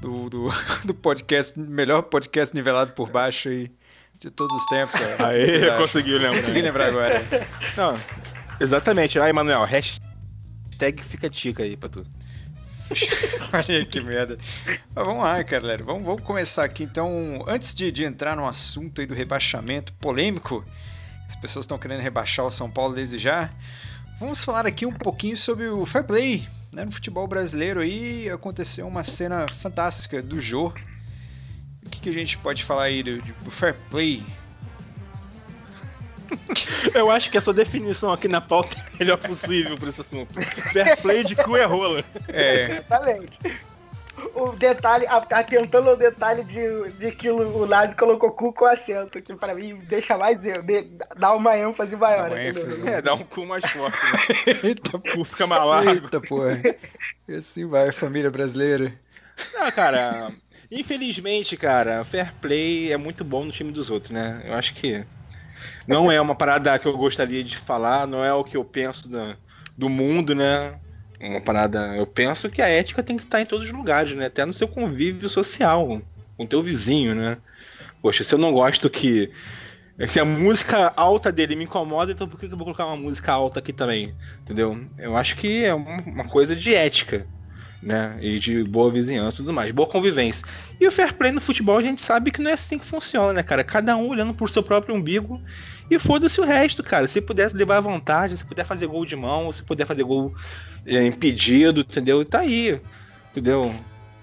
do, 0.00 0.30
do, 0.30 0.48
do 0.84 0.94
podcast, 0.94 1.58
melhor 1.58 2.02
podcast 2.02 2.54
nivelado 2.54 2.92
por 2.92 3.10
baixo 3.10 3.48
aí 3.48 3.70
de 4.20 4.30
todos 4.30 4.54
os 4.54 4.66
tempos. 4.66 5.00
ó. 5.00 5.16
Vocês 5.16 5.50
Aê, 5.54 5.64
acham? 5.64 5.78
conseguiu 5.78 6.18
lembrar. 6.18 6.34
Consegui 6.34 6.62
lembrar 6.62 6.86
agora. 6.88 7.26
Não, 7.76 8.00
exatamente. 8.60 9.18
Aí, 9.18 9.32
Manuel, 9.32 9.64
hashtag 9.64 11.02
fica 11.04 11.28
dica 11.28 11.62
aí 11.62 11.76
pra 11.76 11.88
tu. 11.88 12.06
Olha 13.52 13.78
aí 13.78 13.86
que 13.86 14.00
merda. 14.00 14.36
Mas 14.94 15.04
vamos 15.04 15.22
lá, 15.22 15.40
galera. 15.42 15.82
Vamos, 15.82 16.04
vamos 16.04 16.22
começar 16.22 16.64
aqui 16.64 16.82
então. 16.82 17.42
Antes 17.46 17.74
de, 17.74 17.90
de 17.90 18.04
entrar 18.04 18.36
no 18.36 18.46
assunto 18.46 19.00
aí 19.00 19.06
do 19.06 19.14
rebaixamento 19.14 19.92
polêmico, 19.94 20.64
as 21.26 21.36
pessoas 21.36 21.64
estão 21.64 21.78
querendo 21.78 22.00
rebaixar 22.00 22.44
o 22.44 22.50
São 22.50 22.70
Paulo 22.70 22.94
desde 22.94 23.16
já. 23.18 23.48
Vamos 24.18 24.44
falar 24.44 24.66
aqui 24.66 24.84
um 24.84 24.92
pouquinho 24.92 25.36
sobre 25.36 25.68
o 25.68 25.86
fair 25.86 26.04
play. 26.04 26.46
Né? 26.74 26.84
No 26.84 26.92
futebol 26.92 27.26
brasileiro 27.26 27.80
aí 27.80 28.28
aconteceu 28.28 28.86
uma 28.86 29.02
cena 29.02 29.46
fantástica 29.48 30.20
do 30.20 30.40
Jô. 30.40 30.72
Que, 31.90 32.00
que 32.00 32.08
a 32.08 32.12
gente 32.12 32.38
pode 32.38 32.64
falar 32.64 32.84
aí 32.84 33.02
do, 33.02 33.20
do 33.20 33.50
fair 33.50 33.76
play? 33.90 34.22
Eu 36.94 37.10
acho 37.10 37.30
que 37.30 37.38
a 37.38 37.42
sua 37.42 37.52
definição 37.52 38.12
aqui 38.12 38.28
na 38.28 38.40
pauta 38.40 38.76
é 38.78 38.80
a 38.80 38.98
melhor 38.98 39.18
possível 39.18 39.76
para 39.76 39.88
esse 39.88 40.00
assunto. 40.00 40.40
Fair 40.72 41.00
play 41.02 41.24
de 41.24 41.34
cu 41.34 41.56
é 41.56 41.64
rola. 41.64 42.04
É. 42.28 42.70
Exatamente. 42.72 43.38
O 44.34 44.52
detalhe, 44.52 45.06
atentando 45.08 45.90
ao 45.90 45.96
detalhe 45.96 46.44
de, 46.44 46.90
de 46.98 47.10
que 47.12 47.30
o 47.30 47.66
Nazi 47.66 47.96
colocou 47.96 48.30
cu 48.30 48.52
com 48.52 48.66
acento, 48.66 49.20
que 49.22 49.34
pra 49.34 49.54
mim 49.54 49.76
deixa 49.88 50.16
mais 50.18 50.44
eu, 50.44 50.62
dá 51.16 51.32
uma 51.34 51.56
ênfase 51.56 51.96
maior. 51.96 52.28
Dá 52.28 52.34
uma 52.34 52.42
ênfase, 52.42 52.88
é, 52.88 53.02
dá 53.02 53.14
um 53.14 53.24
cu 53.24 53.46
mais 53.46 53.64
forte. 53.64 53.96
Né? 54.46 54.60
Eita, 54.62 54.98
cu 54.98 55.24
fica 55.24 55.46
mais 55.46 55.64
largo. 55.64 55.90
Eita, 55.90 56.20
porra. 56.20 56.60
E 57.26 57.34
assim 57.34 57.66
vai, 57.66 57.90
família 57.92 58.30
brasileira. 58.30 58.92
Não, 59.54 59.70
cara, 59.70 60.30
infelizmente, 60.70 61.56
cara, 61.56 62.04
fair 62.04 62.32
play 62.40 62.92
é 62.92 62.96
muito 62.96 63.24
bom 63.24 63.44
no 63.44 63.52
time 63.52 63.72
dos 63.72 63.90
outros, 63.90 64.12
né? 64.12 64.42
Eu 64.44 64.54
acho 64.54 64.74
que 64.74 65.04
não 65.86 66.10
é 66.10 66.20
uma 66.20 66.34
parada 66.34 66.78
que 66.78 66.86
eu 66.86 66.96
gostaria 66.96 67.42
de 67.42 67.56
falar, 67.56 68.06
não 68.06 68.24
é 68.24 68.32
o 68.32 68.44
que 68.44 68.56
eu 68.56 68.64
penso 68.64 69.08
do, 69.08 69.36
do 69.76 69.88
mundo, 69.88 70.34
né? 70.34 70.78
Uma 71.20 71.40
parada. 71.40 71.96
Eu 71.96 72.06
penso 72.06 72.48
que 72.48 72.62
a 72.62 72.68
ética 72.68 73.02
tem 73.02 73.16
que 73.16 73.24
estar 73.24 73.40
em 73.40 73.46
todos 73.46 73.66
os 73.66 73.72
lugares, 73.72 74.14
né? 74.14 74.26
Até 74.26 74.44
no 74.44 74.54
seu 74.54 74.68
convívio 74.68 75.28
social, 75.28 76.00
com 76.36 76.46
teu 76.46 76.62
vizinho, 76.62 77.14
né? 77.14 77.38
Poxa, 78.00 78.24
se 78.24 78.34
eu 78.34 78.38
não 78.38 78.52
gosto 78.52 78.88
que. 78.88 79.30
Se 80.08 80.18
a 80.18 80.24
música 80.24 80.94
alta 80.96 81.30
dele 81.30 81.54
me 81.54 81.64
incomoda, 81.64 82.12
então 82.12 82.26
por 82.26 82.40
que 82.40 82.46
eu 82.46 82.56
vou 82.56 82.64
colocar 82.64 82.86
uma 82.86 82.96
música 82.96 83.32
alta 83.32 83.58
aqui 83.58 83.70
também? 83.70 84.14
Entendeu? 84.40 84.74
Eu 84.96 85.14
acho 85.14 85.36
que 85.36 85.62
é 85.62 85.74
uma 85.74 86.26
coisa 86.26 86.56
de 86.56 86.74
ética 86.74 87.26
né? 87.82 88.18
E 88.20 88.38
de 88.38 88.62
boa 88.64 88.90
vizinhança 88.90 89.36
e 89.36 89.36
tudo 89.38 89.52
mais, 89.52 89.70
boa 89.70 89.88
convivência. 89.88 90.46
E 90.78 90.86
o 90.86 90.92
fair 90.92 91.14
play 91.14 91.32
no 91.32 91.40
futebol 91.40 91.78
a 91.78 91.82
gente 91.82 92.02
sabe 92.02 92.30
que 92.30 92.40
não 92.40 92.50
é 92.50 92.54
assim 92.54 92.78
que 92.78 92.86
funciona, 92.86 93.32
né, 93.32 93.42
cara? 93.42 93.64
Cada 93.64 93.96
um 93.96 94.08
olhando 94.08 94.34
pro 94.34 94.48
seu 94.48 94.62
próprio 94.62 94.94
umbigo 94.94 95.40
e 95.90 95.98
foda-se 95.98 96.40
o 96.40 96.44
resto, 96.44 96.82
cara. 96.82 97.06
Se 97.06 97.20
puder 97.20 97.52
levar 97.52 97.80
vantagem, 97.80 98.36
se 98.36 98.44
puder 98.44 98.64
fazer 98.64 98.86
gol 98.86 99.04
de 99.04 99.16
mão, 99.16 99.50
se 99.50 99.62
puder 99.62 99.86
fazer 99.86 100.02
gol 100.02 100.34
é, 100.86 101.04
impedido, 101.06 101.80
entendeu? 101.80 102.24
Tá 102.24 102.40
aí, 102.40 102.80
entendeu? 103.30 103.74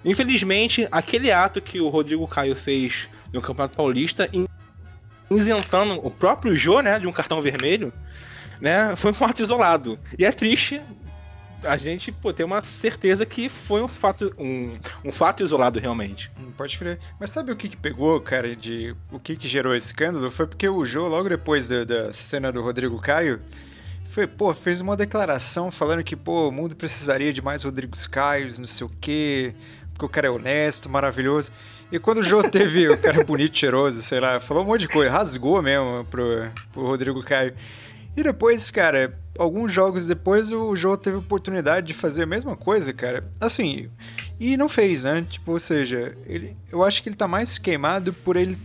Infelizmente, 0.05 0.87
aquele 0.91 1.31
ato 1.31 1.61
que 1.61 1.81
o 1.81 1.89
Rodrigo 1.89 2.27
Caio 2.27 2.55
fez 2.55 3.09
no 3.33 3.41
Campeonato 3.41 3.75
Paulista, 3.75 4.29
isentando 5.29 5.93
o 6.05 6.09
próprio 6.09 6.55
Jô, 6.55 6.81
né, 6.81 6.99
de 6.99 7.07
um 7.07 7.11
cartão 7.11 7.41
vermelho, 7.41 7.91
né, 8.61 8.95
foi 8.95 9.11
um 9.11 9.25
ato 9.25 9.41
isolado. 9.41 9.99
E 10.17 10.23
é 10.23 10.31
triste 10.31 10.81
a 11.63 11.77
gente 11.77 12.11
pô, 12.11 12.31
tem 12.31 12.45
uma 12.45 12.61
certeza 12.61 13.25
que 13.25 13.49
foi 13.49 13.81
um 13.81 13.87
fato, 13.87 14.33
um, 14.37 14.77
um 15.03 15.11
fato 15.11 15.43
isolado 15.43 15.79
realmente. 15.79 16.31
Hum, 16.39 16.51
pode 16.55 16.77
crer. 16.77 16.99
Mas 17.19 17.29
sabe 17.29 17.51
o 17.51 17.55
que, 17.55 17.69
que 17.69 17.77
pegou, 17.77 18.19
cara, 18.21 18.55
de 18.55 18.95
o 19.11 19.19
que, 19.19 19.35
que 19.35 19.47
gerou 19.47 19.75
esse 19.75 19.87
escândalo? 19.87 20.29
Foi 20.31 20.47
porque 20.47 20.67
o 20.67 20.85
Jô, 20.85 21.07
logo 21.07 21.29
depois 21.29 21.69
da, 21.69 21.83
da 21.83 22.13
cena 22.13 22.51
do 22.51 22.61
Rodrigo 22.61 22.99
Caio, 22.99 23.41
foi, 24.05 24.25
pô, 24.25 24.53
fez 24.53 24.81
uma 24.81 24.97
declaração 24.97 25.71
falando 25.71 26.03
que, 26.03 26.15
pô, 26.15 26.49
o 26.49 26.51
mundo 26.51 26.75
precisaria 26.75 27.31
de 27.31 27.41
mais 27.41 27.63
Rodrigos 27.63 28.07
Caios, 28.07 28.57
não 28.57 28.65
sei 28.65 28.87
o 28.87 28.91
quê, 29.01 29.53
porque 29.93 30.05
o 30.05 30.09
cara 30.09 30.27
é 30.27 30.29
honesto, 30.31 30.89
maravilhoso. 30.89 31.51
E 31.91 31.99
quando 31.99 32.19
o 32.19 32.23
Jô 32.23 32.41
teve 32.49 32.89
o 32.89 32.97
cara 32.97 33.23
bonito, 33.23 33.57
cheiroso, 33.57 34.01
sei 34.01 34.19
lá, 34.19 34.39
falou 34.39 34.63
um 34.63 34.67
monte 34.67 34.81
de 34.81 34.87
coisa, 34.87 35.11
rasgou 35.11 35.61
mesmo 35.61 36.05
pro, 36.05 36.49
pro 36.71 36.85
Rodrigo 36.85 37.21
Caio. 37.21 37.53
E 38.17 38.23
depois, 38.23 38.71
cara, 38.71 39.15
alguns 39.37 39.71
jogos 39.71 40.07
depois 40.07 40.51
o 40.51 40.75
Jô 40.75 40.97
teve 40.97 41.17
oportunidade 41.17 41.85
de 41.85 41.93
fazer 41.93 42.23
a 42.23 42.25
mesma 42.25 42.57
coisa, 42.57 42.91
cara. 42.91 43.23
Assim, 43.39 43.91
e 44.39 44.57
não 44.57 44.67
fez, 44.67 45.03
né? 45.03 45.23
Tipo, 45.29 45.51
ou 45.51 45.59
seja, 45.59 46.17
ele, 46.25 46.57
eu 46.71 46.83
acho 46.83 47.03
que 47.03 47.09
ele 47.09 47.15
tá 47.15 47.27
mais 47.27 47.59
queimado 47.59 48.11
por 48.11 48.35
ele 48.35 48.57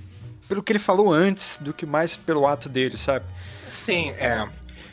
pelo 0.49 0.62
que 0.62 0.73
ele 0.73 0.78
falou 0.78 1.12
antes 1.12 1.59
do 1.59 1.75
que 1.75 1.85
mais 1.85 2.16
pelo 2.16 2.47
ato 2.47 2.66
dele, 2.66 2.97
sabe? 2.97 3.26
Sim, 3.68 4.12
é. 4.12 4.49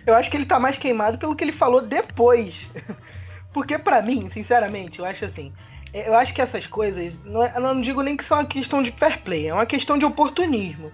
Eu 0.05 0.13
acho 0.13 0.29
que 0.29 0.35
ele 0.35 0.45
tá 0.45 0.59
mais 0.59 0.77
queimado 0.77 1.17
pelo 1.17 1.37
que 1.37 1.43
ele 1.45 1.53
falou 1.53 1.81
depois. 1.81 2.67
Porque 3.53 3.77
para 3.79 4.01
mim, 4.01 4.27
sinceramente, 4.27 4.99
eu 4.99 5.05
acho 5.05 5.23
assim, 5.23 5.53
eu 5.93 6.13
acho 6.13 6.33
que 6.33 6.41
essas 6.41 6.67
coisas, 6.67 7.13
não, 7.23 7.43
é, 7.43 7.53
eu 7.55 7.61
não 7.61 7.81
digo 7.81 8.01
nem 8.01 8.17
que 8.17 8.25
são 8.25 8.37
uma 8.39 8.45
questão 8.45 8.83
de 8.83 8.91
fair 8.91 9.21
play, 9.21 9.47
é 9.47 9.53
uma 9.53 9.65
questão 9.65 9.97
de 9.97 10.03
oportunismo. 10.03 10.91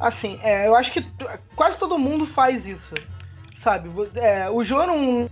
Assim, 0.00 0.40
é, 0.42 0.66
eu 0.66 0.74
acho 0.74 0.90
que 0.90 1.06
quase 1.54 1.78
todo 1.78 1.98
mundo 1.98 2.24
faz 2.24 2.66
isso. 2.66 2.94
Sabe? 3.58 3.90
É, 4.14 4.48
o 4.48 4.64
João 4.64 4.86
não, 4.86 5.30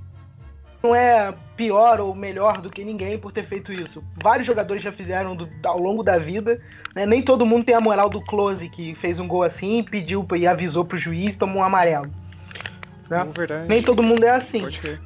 não 0.83 0.95
é 0.95 1.33
pior 1.57 1.99
ou 2.01 2.15
melhor 2.15 2.61
do 2.61 2.69
que 2.69 2.85
ninguém 2.85 3.19
por 3.19 3.33
ter 3.33 3.47
feito 3.47 3.73
isso. 3.73 4.05
Vários 4.23 4.47
jogadores 4.47 4.83
já 4.83 4.93
fizeram 4.93 5.35
do, 5.35 5.49
ao 5.65 5.79
longo 5.79 6.03
da 6.03 6.19
vida. 6.19 6.61
Né? 6.95 7.07
Nem 7.07 7.23
todo 7.23 7.47
mundo 7.47 7.65
tem 7.65 7.75
a 7.75 7.81
moral 7.81 8.11
do 8.11 8.21
Close, 8.21 8.69
que 8.69 8.95
fez 8.95 9.19
um 9.19 9.27
gol 9.27 9.43
assim, 9.43 9.83
pediu 9.83 10.27
e 10.37 10.47
avisou 10.47 10.85
pro 10.85 10.99
juiz 10.99 11.35
e 11.35 11.39
tomou 11.39 11.63
um 11.63 11.65
amarelo. 11.65 12.13
Né? 13.09 13.25
Nem 13.67 13.83
todo 13.83 14.03
mundo 14.03 14.25
é 14.25 14.31
assim. 14.31 14.61
Pode 14.61 14.81
crer. 14.81 15.01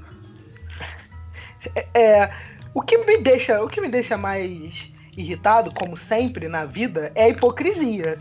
É, 1.76 2.00
é, 2.00 2.31
o 2.75 2.83
que 2.83 2.99
me 2.99 3.19
deixa, 3.19 3.62
o 3.62 3.69
que 3.69 3.81
me 3.81 3.88
deixa 3.88 4.16
mais 4.16 4.90
irritado, 5.16 5.73
como 5.73 5.97
sempre 5.97 6.49
na 6.49 6.64
vida, 6.64 7.12
é 7.14 7.25
a 7.25 7.28
hipocrisia. 7.28 8.19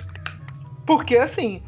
Porque 0.86 1.18
assim, 1.18 1.62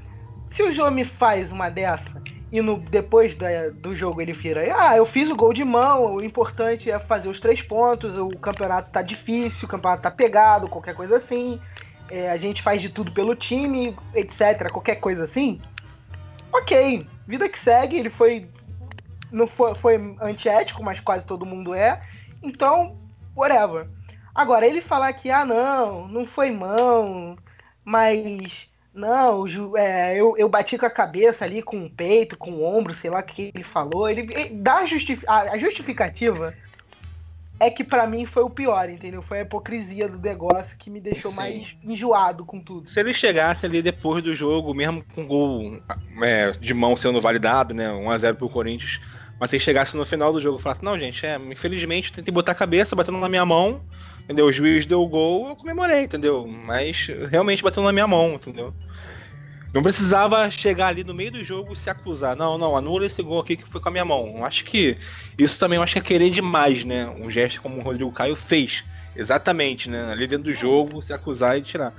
se 0.48 0.64
o 0.64 0.72
João 0.72 0.92
me 0.92 1.06
faz 1.06 1.52
uma 1.52 1.70
dessa 1.70 2.22
e 2.52 2.62
no, 2.62 2.78
depois 2.78 3.36
da, 3.36 3.70
do 3.70 3.96
jogo 3.96 4.22
ele 4.22 4.34
vira, 4.34 4.62
ah, 4.78 4.96
eu 4.96 5.06
fiz 5.06 5.32
o 5.32 5.36
gol 5.36 5.54
de 5.54 5.64
mão, 5.64 6.16
o 6.16 6.24
importante 6.24 6.92
é 6.92 7.00
fazer 7.00 7.28
os 7.28 7.40
três 7.40 7.62
pontos, 7.62 8.18
o 8.18 8.30
campeonato 8.30 8.92
tá 8.92 9.02
difícil, 9.02 9.66
o 9.66 9.72
campeonato 9.72 10.04
tá 10.04 10.12
pegado, 10.12 10.68
qualquer 10.68 10.94
coisa 10.94 11.18
assim, 11.18 11.60
é, 12.10 12.30
a 12.30 12.38
gente 12.38 12.62
faz 12.62 12.80
de 12.80 12.90
tudo 12.90 13.12
pelo 13.12 13.36
time, 13.36 13.96
etc, 14.14 14.70
qualquer 14.72 14.98
coisa 14.98 15.24
assim. 15.24 15.60
Ok, 16.52 17.08
vida 17.26 17.50
que 17.50 17.58
segue, 17.58 17.98
ele 17.98 18.12
foi. 18.12 18.48
Não 19.32 19.48
foi, 19.48 19.74
foi 19.74 20.16
antiético, 20.22 20.84
mas 20.84 21.00
quase 21.00 21.26
todo 21.26 21.48
mundo 21.48 21.74
é. 21.74 22.00
Então, 22.44 22.96
whatever. 23.36 23.88
Agora, 24.36 24.68
ele 24.68 24.80
falar 24.80 25.12
que, 25.14 25.32
ah, 25.32 25.44
não, 25.44 26.08
não 26.08 26.26
foi 26.26 26.52
mão, 26.52 27.36
mas 27.84 28.70
não, 28.94 29.46
é, 29.76 30.16
eu, 30.16 30.36
eu 30.38 30.48
bati 30.48 30.78
com 30.78 30.86
a 30.86 30.90
cabeça 30.90 31.44
ali, 31.44 31.64
com 31.64 31.86
o 31.86 31.90
peito, 31.90 32.38
com 32.38 32.52
o 32.52 32.64
ombro, 32.64 32.94
sei 32.94 33.10
lá 33.10 33.20
o 33.20 33.24
que 33.24 33.52
ele 33.54 33.64
falou. 33.64 34.08
Ele, 34.08 34.22
ele 34.34 34.56
dá 34.56 34.86
justifi 34.86 35.26
a, 35.28 35.54
a, 35.54 35.58
justificativa 35.58 36.54
é 37.60 37.72
que 37.72 37.84
para 37.84 38.06
mim 38.06 38.26
foi 38.26 38.44
o 38.44 38.50
pior, 38.50 38.90
entendeu? 38.90 39.22
Foi 39.24 39.40
a 39.40 39.42
hipocrisia 39.42 40.08
do 40.08 40.20
negócio 40.20 40.78
que 40.78 40.90
me 40.92 41.00
deixou 41.00 41.32
Sim. 41.32 41.38
mais 41.38 41.76
enjoado 41.84 42.46
com 42.46 42.60
tudo. 42.60 42.88
Se 42.88 43.00
ele 43.00 43.14
chegasse 43.14 43.66
ali 43.66 43.82
depois 43.82 44.22
do 44.22 44.36
jogo, 44.36 44.74
mesmo 44.76 45.04
com 45.16 45.26
gol 45.26 45.82
é, 46.22 46.52
de 46.52 46.74
mão 46.74 46.96
sendo 46.96 47.20
validado, 47.20 47.74
né? 47.74 47.90
1x0 47.90 48.36
pro 48.36 48.50
Corinthians, 48.50 49.00
mas 49.40 49.50
se 49.50 49.56
ele 49.56 49.64
chegasse 49.64 49.98
no 49.98 50.06
final 50.06 50.32
do 50.32 50.40
jogo 50.40 50.60
e 50.60 50.62
falasse, 50.62 50.84
não, 50.84 51.00
gente, 51.00 51.26
é, 51.26 51.36
infelizmente 51.36 52.14
tentei 52.14 52.32
botar 52.32 52.52
a 52.52 52.56
cabeça, 52.56 52.96
batendo 52.96 53.18
na 53.18 53.30
minha 53.30 53.46
mão, 53.46 53.82
entendeu? 54.24 54.46
O 54.46 54.52
juiz 54.52 54.86
deu 54.86 55.02
o 55.02 55.08
gol, 55.08 55.50
eu 55.50 55.56
comemorei, 55.56 56.04
entendeu? 56.04 56.48
Mas 56.48 57.08
realmente 57.30 57.64
bateu 57.64 57.82
na 57.82 57.92
minha 57.92 58.08
mão, 58.08 58.34
entendeu? 58.36 58.74
Não 59.74 59.82
precisava 59.82 60.50
chegar 60.52 60.88
ali 60.88 61.04
no 61.04 61.14
meio 61.14 61.32
do 61.32 61.44
jogo 61.44 61.74
e 61.74 61.76
se 61.76 61.90
acusar. 61.90 62.36
Não, 62.36 62.58
não, 62.58 62.78
anula 62.78 63.06
esse 63.06 63.22
gol 63.24 63.40
aqui 63.40 63.58
que 63.58 63.68
foi 63.68 63.82
com 63.82 63.90
a 63.90 63.92
minha 63.92 64.06
mão. 64.06 64.36
Eu 64.38 64.46
acho 64.46 64.64
que 64.66 64.98
isso 65.38 65.58
também 65.60 65.78
eu 65.78 65.84
acho 65.84 65.94
que 65.94 66.00
é 66.00 66.02
querer 66.02 66.30
demais, 66.30 66.84
né? 66.86 67.08
Um 67.08 67.32
gesto 67.32 67.62
como 67.62 67.80
o 67.80 67.82
Rodrigo 67.82 68.12
Caio 68.12 68.36
fez. 68.36 68.84
Exatamente, 69.16 69.90
né? 69.90 70.12
Ali 70.12 70.28
dentro 70.28 70.46
do 70.46 70.54
jogo, 70.54 71.02
se 71.02 71.12
acusar 71.12 71.58
e 71.58 71.62
tirar. 71.62 71.94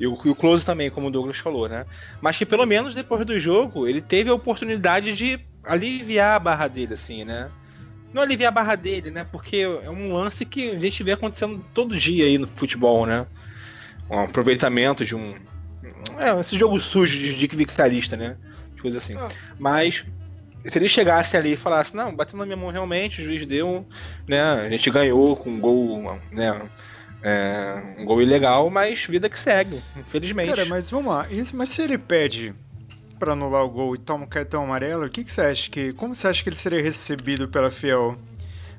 E 0.00 0.06
o, 0.06 0.18
e 0.24 0.30
o 0.30 0.34
Close 0.34 0.66
também, 0.66 0.90
como 0.90 1.08
o 1.08 1.10
Douglas 1.10 1.38
falou, 1.38 1.68
né? 1.68 1.86
Mas 2.20 2.36
que 2.36 2.44
pelo 2.44 2.66
menos 2.66 2.94
depois 2.94 3.24
do 3.24 3.38
jogo, 3.38 3.86
ele 3.86 4.00
teve 4.00 4.28
a 4.28 4.34
oportunidade 4.34 5.14
de 5.14 5.38
aliviar 5.62 6.36
a 6.36 6.38
barra 6.40 6.66
dele, 6.66 6.94
assim, 6.94 7.24
né? 7.24 7.50
não 8.12 8.22
aliviar 8.22 8.48
a 8.48 8.54
barra 8.54 8.76
dele, 8.76 9.10
né? 9.10 9.24
Porque 9.24 9.58
é 9.58 9.90
um 9.90 10.12
lance 10.12 10.44
que 10.44 10.70
a 10.70 10.78
gente 10.78 11.02
vê 11.02 11.12
acontecendo 11.12 11.64
todo 11.72 11.96
dia 11.96 12.26
aí 12.26 12.36
no 12.36 12.46
futebol, 12.46 13.06
né? 13.06 13.26
Um 14.10 14.20
aproveitamento 14.20 15.04
de 15.04 15.14
um. 15.14 15.34
É, 16.18 16.38
esse 16.40 16.58
jogo 16.58 16.78
sujo 16.80 17.18
de 17.18 17.34
Dick 17.34 17.54
Vicarista, 17.56 18.16
né? 18.16 18.36
Coisa 18.80 18.98
assim. 18.98 19.16
Ah. 19.16 19.28
Mas 19.58 20.04
se 20.64 20.78
ele 20.78 20.88
chegasse 20.88 21.36
ali 21.36 21.52
e 21.52 21.56
falasse, 21.56 21.94
não, 21.94 22.14
bateu 22.14 22.38
na 22.38 22.44
minha 22.44 22.56
mão 22.56 22.70
realmente, 22.70 23.20
o 23.20 23.24
juiz 23.24 23.44
deu, 23.46 23.86
né? 24.26 24.40
A 24.40 24.70
gente 24.70 24.90
ganhou 24.90 25.36
com 25.36 25.50
um 25.50 25.60
gol, 25.60 26.18
né? 26.30 26.60
É, 27.22 27.94
um 27.98 28.04
gol 28.04 28.20
ilegal, 28.20 28.68
mas 28.68 29.04
vida 29.04 29.28
que 29.28 29.38
segue, 29.38 29.80
infelizmente. 29.96 30.48
Cara, 30.48 30.64
mas 30.64 30.90
vamos 30.90 31.12
lá, 31.12 31.26
isso, 31.30 31.56
mas 31.56 31.68
se 31.68 31.82
ele 31.82 31.96
pede 31.96 32.52
para 33.18 33.32
anular 33.32 33.62
o 33.62 33.70
gol 33.70 33.94
e 33.94 33.98
toma 33.98 34.24
um 34.24 34.28
cartão 34.28 34.64
amarelo, 34.64 35.06
o 35.06 35.10
que, 35.10 35.22
que 35.22 35.32
você 35.32 35.42
acha 35.42 35.70
que. 35.70 35.92
Como 35.92 36.14
você 36.14 36.26
acha 36.26 36.42
que 36.42 36.48
ele 36.48 36.56
seria 36.56 36.82
recebido 36.82 37.48
pela 37.48 37.70
Fiel? 37.70 38.16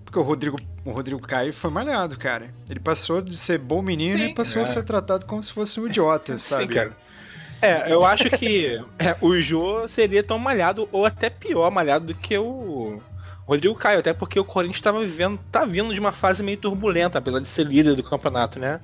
Porque 0.03 0.19
o 0.19 0.21
Rodrigo, 0.21 0.57
o 0.83 0.91
Rodrigo 0.91 1.21
Caio 1.21 1.53
foi 1.53 1.71
malhado, 1.71 2.19
cara. 2.19 2.53
Ele 2.69 2.79
passou 2.81 3.21
de 3.21 3.37
ser 3.37 3.57
bom 3.57 3.81
menino 3.81 4.17
Sim, 4.17 4.25
e 4.25 4.33
passou 4.33 4.59
é. 4.59 4.63
a 4.63 4.65
ser 4.65 4.83
tratado 4.83 5.25
como 5.25 5.41
se 5.41 5.53
fosse 5.53 5.79
um 5.79 5.87
idiota, 5.87 6.37
sabe? 6.37 6.63
Sim, 6.63 6.69
cara. 6.69 6.97
É, 7.63 7.93
eu 7.93 8.03
acho 8.03 8.29
que 8.29 8.77
é, 8.99 9.15
o 9.21 9.39
Jô 9.39 9.87
seria 9.87 10.21
tão 10.21 10.37
malhado, 10.37 10.89
ou 10.91 11.05
até 11.05 11.29
pior 11.29 11.71
malhado 11.71 12.07
do 12.07 12.13
que 12.13 12.37
o 12.37 13.01
Rodrigo 13.47 13.73
Caio, 13.73 13.99
até 13.99 14.11
porque 14.13 14.37
o 14.37 14.43
Corinthians 14.43 14.79
estava 14.79 14.99
vivendo, 14.99 15.39
tá 15.49 15.63
vindo 15.63 15.93
de 15.93 15.99
uma 15.99 16.11
fase 16.11 16.43
meio 16.43 16.57
turbulenta, 16.57 17.19
apesar 17.19 17.39
de 17.39 17.47
ser 17.47 17.65
líder 17.65 17.95
do 17.95 18.03
campeonato, 18.03 18.59
né? 18.59 18.81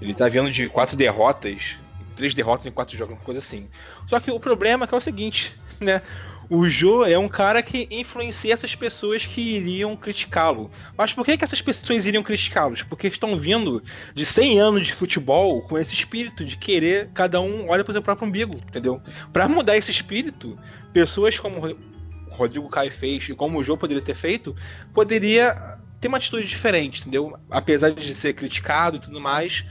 Ele 0.00 0.14
tá 0.14 0.28
vindo 0.28 0.48
de 0.48 0.68
quatro 0.68 0.96
derrotas, 0.96 1.76
três 2.14 2.34
derrotas 2.34 2.64
em 2.66 2.70
quatro 2.70 2.96
jogos, 2.96 3.16
uma 3.16 3.24
coisa 3.24 3.40
assim. 3.40 3.68
Só 4.06 4.20
que 4.20 4.30
o 4.30 4.38
problema 4.38 4.84
é 4.84 4.86
que 4.86 4.94
é 4.94 4.98
o 4.98 5.00
seguinte, 5.00 5.56
né? 5.80 6.00
O 6.48 6.68
Jô 6.68 7.04
é 7.04 7.18
um 7.18 7.28
cara 7.28 7.62
que 7.62 7.88
influencia 7.90 8.52
essas 8.52 8.74
pessoas 8.74 9.24
que 9.24 9.40
iriam 9.40 9.96
criticá-lo. 9.96 10.70
Mas 10.96 11.12
por 11.12 11.24
que, 11.24 11.36
que 11.36 11.44
essas 11.44 11.62
pessoas 11.62 12.06
iriam 12.06 12.22
criticá-los? 12.22 12.82
Porque 12.82 13.08
estão 13.08 13.36
vindo 13.36 13.82
de 14.14 14.26
100 14.26 14.60
anos 14.60 14.86
de 14.86 14.92
futebol 14.92 15.62
com 15.62 15.78
esse 15.78 15.94
espírito 15.94 16.44
de 16.44 16.56
querer 16.56 17.10
cada 17.14 17.40
um 17.40 17.68
olha 17.68 17.82
para 17.82 17.90
o 17.90 17.94
seu 17.94 18.02
próprio 18.02 18.28
umbigo, 18.28 18.56
entendeu? 18.68 19.00
Para 19.32 19.48
mudar 19.48 19.76
esse 19.76 19.90
espírito, 19.90 20.58
pessoas 20.92 21.38
como 21.38 21.76
Rodrigo 22.30 22.68
Caio 22.68 22.92
fez 22.92 23.28
e 23.28 23.34
como 23.34 23.58
o 23.58 23.62
Jô 23.62 23.76
poderia 23.76 24.02
ter 24.02 24.14
feito, 24.14 24.54
poderia 24.92 25.78
ter 26.00 26.08
uma 26.08 26.18
atitude 26.18 26.46
diferente, 26.46 27.00
entendeu? 27.00 27.38
Apesar 27.50 27.90
de 27.90 28.14
ser 28.14 28.34
criticado 28.34 28.96
e 28.96 29.00
tudo 29.00 29.20
mais, 29.20 29.64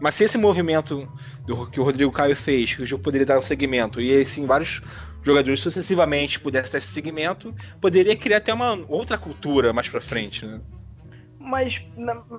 mas 0.00 0.14
se 0.14 0.24
esse 0.24 0.38
movimento 0.38 1.06
do, 1.46 1.66
que 1.66 1.80
o 1.80 1.82
Rodrigo 1.82 2.10
Caio 2.10 2.34
fez, 2.34 2.74
que 2.74 2.82
o 2.82 2.86
Jô 2.86 2.98
poderia 2.98 3.26
dar 3.26 3.38
um 3.38 3.42
segmento, 3.42 4.00
e 4.00 4.18
assim, 4.18 4.46
vários 4.46 4.80
jogadores 5.22 5.60
sucessivamente 5.60 6.40
pudessem 6.40 6.72
ter 6.72 6.78
esse 6.78 6.88
segmento, 6.88 7.54
poderia 7.80 8.16
criar 8.16 8.38
até 8.38 8.52
uma 8.52 8.78
outra 8.88 9.18
cultura 9.18 9.72
mais 9.72 9.88
pra 9.88 10.00
frente, 10.00 10.46
né? 10.46 10.60
Mas, 11.38 11.82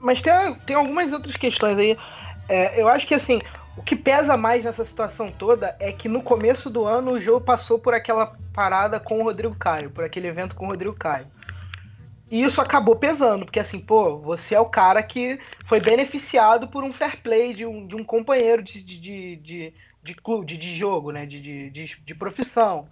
mas 0.02 0.22
tem, 0.22 0.34
tem 0.66 0.76
algumas 0.76 1.12
outras 1.12 1.36
questões 1.36 1.78
aí. 1.78 1.98
É, 2.48 2.82
eu 2.82 2.88
acho 2.88 3.08
que 3.08 3.16
assim, 3.16 3.42
o 3.78 3.82
que 3.82 3.96
pesa 3.96 4.36
mais 4.38 4.64
nessa 4.64 4.84
situação 4.84 5.32
toda 5.32 5.76
é 5.80 5.92
que 5.92 6.10
no 6.10 6.22
começo 6.22 6.70
do 6.70 6.86
ano 6.86 7.12
o 7.12 7.22
jogo 7.22 7.42
passou 7.46 7.80
por 7.80 7.94
aquela 7.94 8.36
parada 8.54 9.00
com 9.00 9.20
o 9.20 9.24
Rodrigo 9.24 9.56
Caio, 9.56 9.90
por 9.90 10.04
aquele 10.04 10.28
evento 10.28 10.56
com 10.56 10.66
o 10.66 10.70
Rodrigo 10.70 10.96
Caio. 10.96 11.28
E 12.30 12.44
isso 12.44 12.62
acabou 12.62 12.96
pesando, 12.96 13.46
porque 13.46 13.60
assim, 13.60 13.80
pô, 13.80 14.18
você 14.18 14.56
é 14.56 14.60
o 14.60 14.66
cara 14.66 15.04
que 15.04 15.38
foi 15.66 15.82
beneficiado 15.82 16.68
por 16.68 16.82
um 16.82 16.94
fair 16.94 17.22
play 17.22 17.54
de 17.54 17.66
um, 17.66 17.86
de 17.86 17.96
um 17.96 18.06
companheiro 18.06 18.64
de, 18.64 18.82
de, 18.82 19.36
de, 19.36 19.74
de, 20.04 20.16
clube, 20.16 20.58
de, 20.58 20.78
jogo, 20.78 21.12
né? 21.12 21.26
De, 21.26 21.42
de, 21.42 21.70
de, 21.70 22.02
de, 22.06 22.16
profissão. 22.16 22.88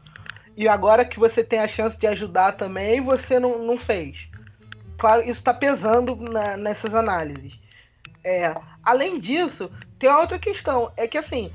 E 0.55 0.67
agora 0.67 1.05
que 1.05 1.19
você 1.19 1.43
tem 1.43 1.59
a 1.59 1.67
chance 1.67 1.97
de 1.97 2.07
ajudar 2.07 2.53
também, 2.53 3.01
você 3.01 3.39
não, 3.39 3.65
não 3.65 3.77
fez. 3.77 4.17
Claro, 4.97 5.21
isso 5.21 5.39
está 5.39 5.53
pesando 5.53 6.15
na, 6.15 6.57
nessas 6.57 6.93
análises. 6.93 7.57
É, 8.23 8.53
além 8.83 9.19
disso, 9.19 9.71
tem 9.97 10.09
outra 10.09 10.37
questão. 10.37 10.91
É 10.97 11.07
que 11.07 11.17
assim, 11.17 11.51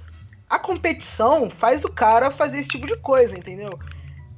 a 0.48 0.58
competição 0.58 1.50
faz 1.50 1.84
o 1.84 1.92
cara 1.92 2.30
fazer 2.30 2.58
esse 2.58 2.68
tipo 2.68 2.86
de 2.86 2.96
coisa, 2.96 3.36
entendeu? 3.36 3.78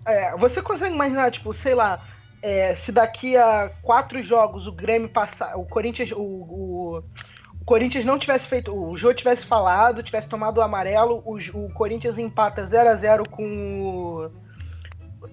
É, 0.05 0.37
você 0.37 0.63
consegue 0.63 0.95
imaginar, 0.95 1.31
tipo, 1.31 1.53
sei 1.53 1.75
lá, 1.75 2.01
é, 2.43 2.75
se 2.75 2.93
daqui 2.93 3.37
a 3.37 3.71
quatro 3.83 4.23
jogos 4.23 4.67
o 4.67 4.73
Grêmio 4.73 5.09
passar, 5.09 5.57
o 5.57 5.65
Corinthians, 5.65 6.13
o, 6.13 6.21
o, 6.21 6.97
o, 6.99 7.05
Corinthians 7.67 8.05
não 8.05 8.17
tivesse 8.17 8.47
feito, 8.47 8.73
o 8.73 8.97
Jô 8.97 9.13
tivesse 9.13 9.45
falado, 9.45 10.01
tivesse 10.01 10.29
tomado 10.29 10.59
o 10.59 10.63
amarelo, 10.63 11.21
o, 11.27 11.37
o 11.37 11.75
Corinthians 11.75 12.17
empata 12.17 12.65
0 12.65 12.91
a 12.91 12.95
0 12.95 13.29
com 13.29 14.31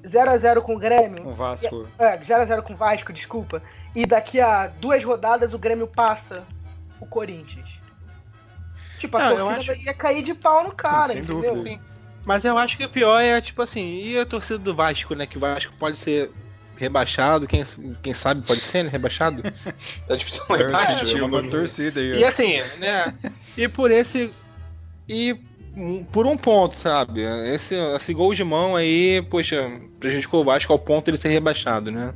0 0.05 0.31
a 0.31 0.37
0 0.37 0.61
com 0.63 0.75
o 0.75 0.79
Grêmio. 0.79 1.23
Com 1.23 1.29
o 1.29 1.35
Vasco. 1.35 1.87
É, 1.99 2.17
0 2.17 2.41
a 2.41 2.45
0 2.45 2.63
com 2.63 2.73
o 2.73 2.75
Vasco, 2.75 3.13
desculpa. 3.13 3.61
E 3.95 4.07
daqui 4.07 4.41
a 4.41 4.65
duas 4.65 5.03
rodadas 5.03 5.53
o 5.53 5.59
Grêmio 5.59 5.85
passa 5.85 6.43
o 6.99 7.05
Corinthians. 7.05 7.69
Tipo, 8.97 9.17
a 9.17 9.29
não, 9.29 9.37
torcida 9.37 9.73
acho... 9.73 9.81
ia 9.83 9.93
cair 9.93 10.23
de 10.23 10.33
pau 10.33 10.63
no 10.63 10.71
cara, 10.71 11.01
Sim, 11.03 11.13
sem 11.13 11.21
entendeu? 11.21 11.55
Dúvida. 11.55 11.79
Mas 12.25 12.43
eu 12.43 12.57
acho 12.57 12.77
que 12.77 12.85
o 12.85 12.89
pior 12.89 13.19
é, 13.19 13.39
tipo 13.41 13.61
assim, 13.61 14.01
e 14.01 14.17
a 14.17 14.25
torcida 14.25 14.57
do 14.57 14.73
Vasco, 14.73 15.13
né? 15.13 15.27
Que 15.27 15.37
o 15.37 15.41
Vasco 15.41 15.73
pode 15.77 15.99
ser 15.99 16.31
rebaixado, 16.83 17.47
quem, 17.47 17.63
quem 18.01 18.13
sabe 18.13 18.45
pode 18.45 18.61
ser, 18.61 18.83
né? 18.83 18.89
Rebaixado. 18.89 19.41
tá 20.07 20.15
difícil 20.15 20.43
é, 20.49 21.23
uma 21.23 21.43
torcida 21.43 21.99
aí. 21.99 22.19
E 22.19 22.25
assim, 22.25 22.61
né? 22.79 23.13
E 23.57 23.67
por 23.67 23.91
esse. 23.91 24.31
E 25.07 25.37
por 26.11 26.25
um 26.25 26.37
ponto, 26.37 26.75
sabe? 26.75 27.21
Esse, 27.51 27.75
esse 27.75 28.13
gol 28.13 28.33
de 28.33 28.43
mão 28.43 28.75
aí, 28.75 29.21
poxa, 29.29 29.71
prejudicou 29.99 30.41
o 30.41 30.43
Vasco 30.43 30.71
ao 30.71 30.79
ponto 30.79 31.05
de 31.05 31.12
ele 31.12 31.17
ser 31.17 31.29
rebaixado, 31.29 31.91
né? 31.91 32.13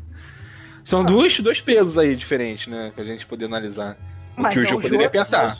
São 0.83 1.01
ah. 1.01 1.03
dois, 1.03 1.39
dois 1.39 1.59
pesos 1.59 1.97
aí 1.97 2.15
diferentes, 2.15 2.67
né? 2.67 2.91
Pra 2.95 3.03
gente 3.03 3.25
poder 3.25 3.45
analisar. 3.45 3.97
O 4.37 4.49
que 4.49 4.59
o 4.59 4.65
jogo 4.65 4.81
poderia 4.81 5.09
pensar. 5.09 5.57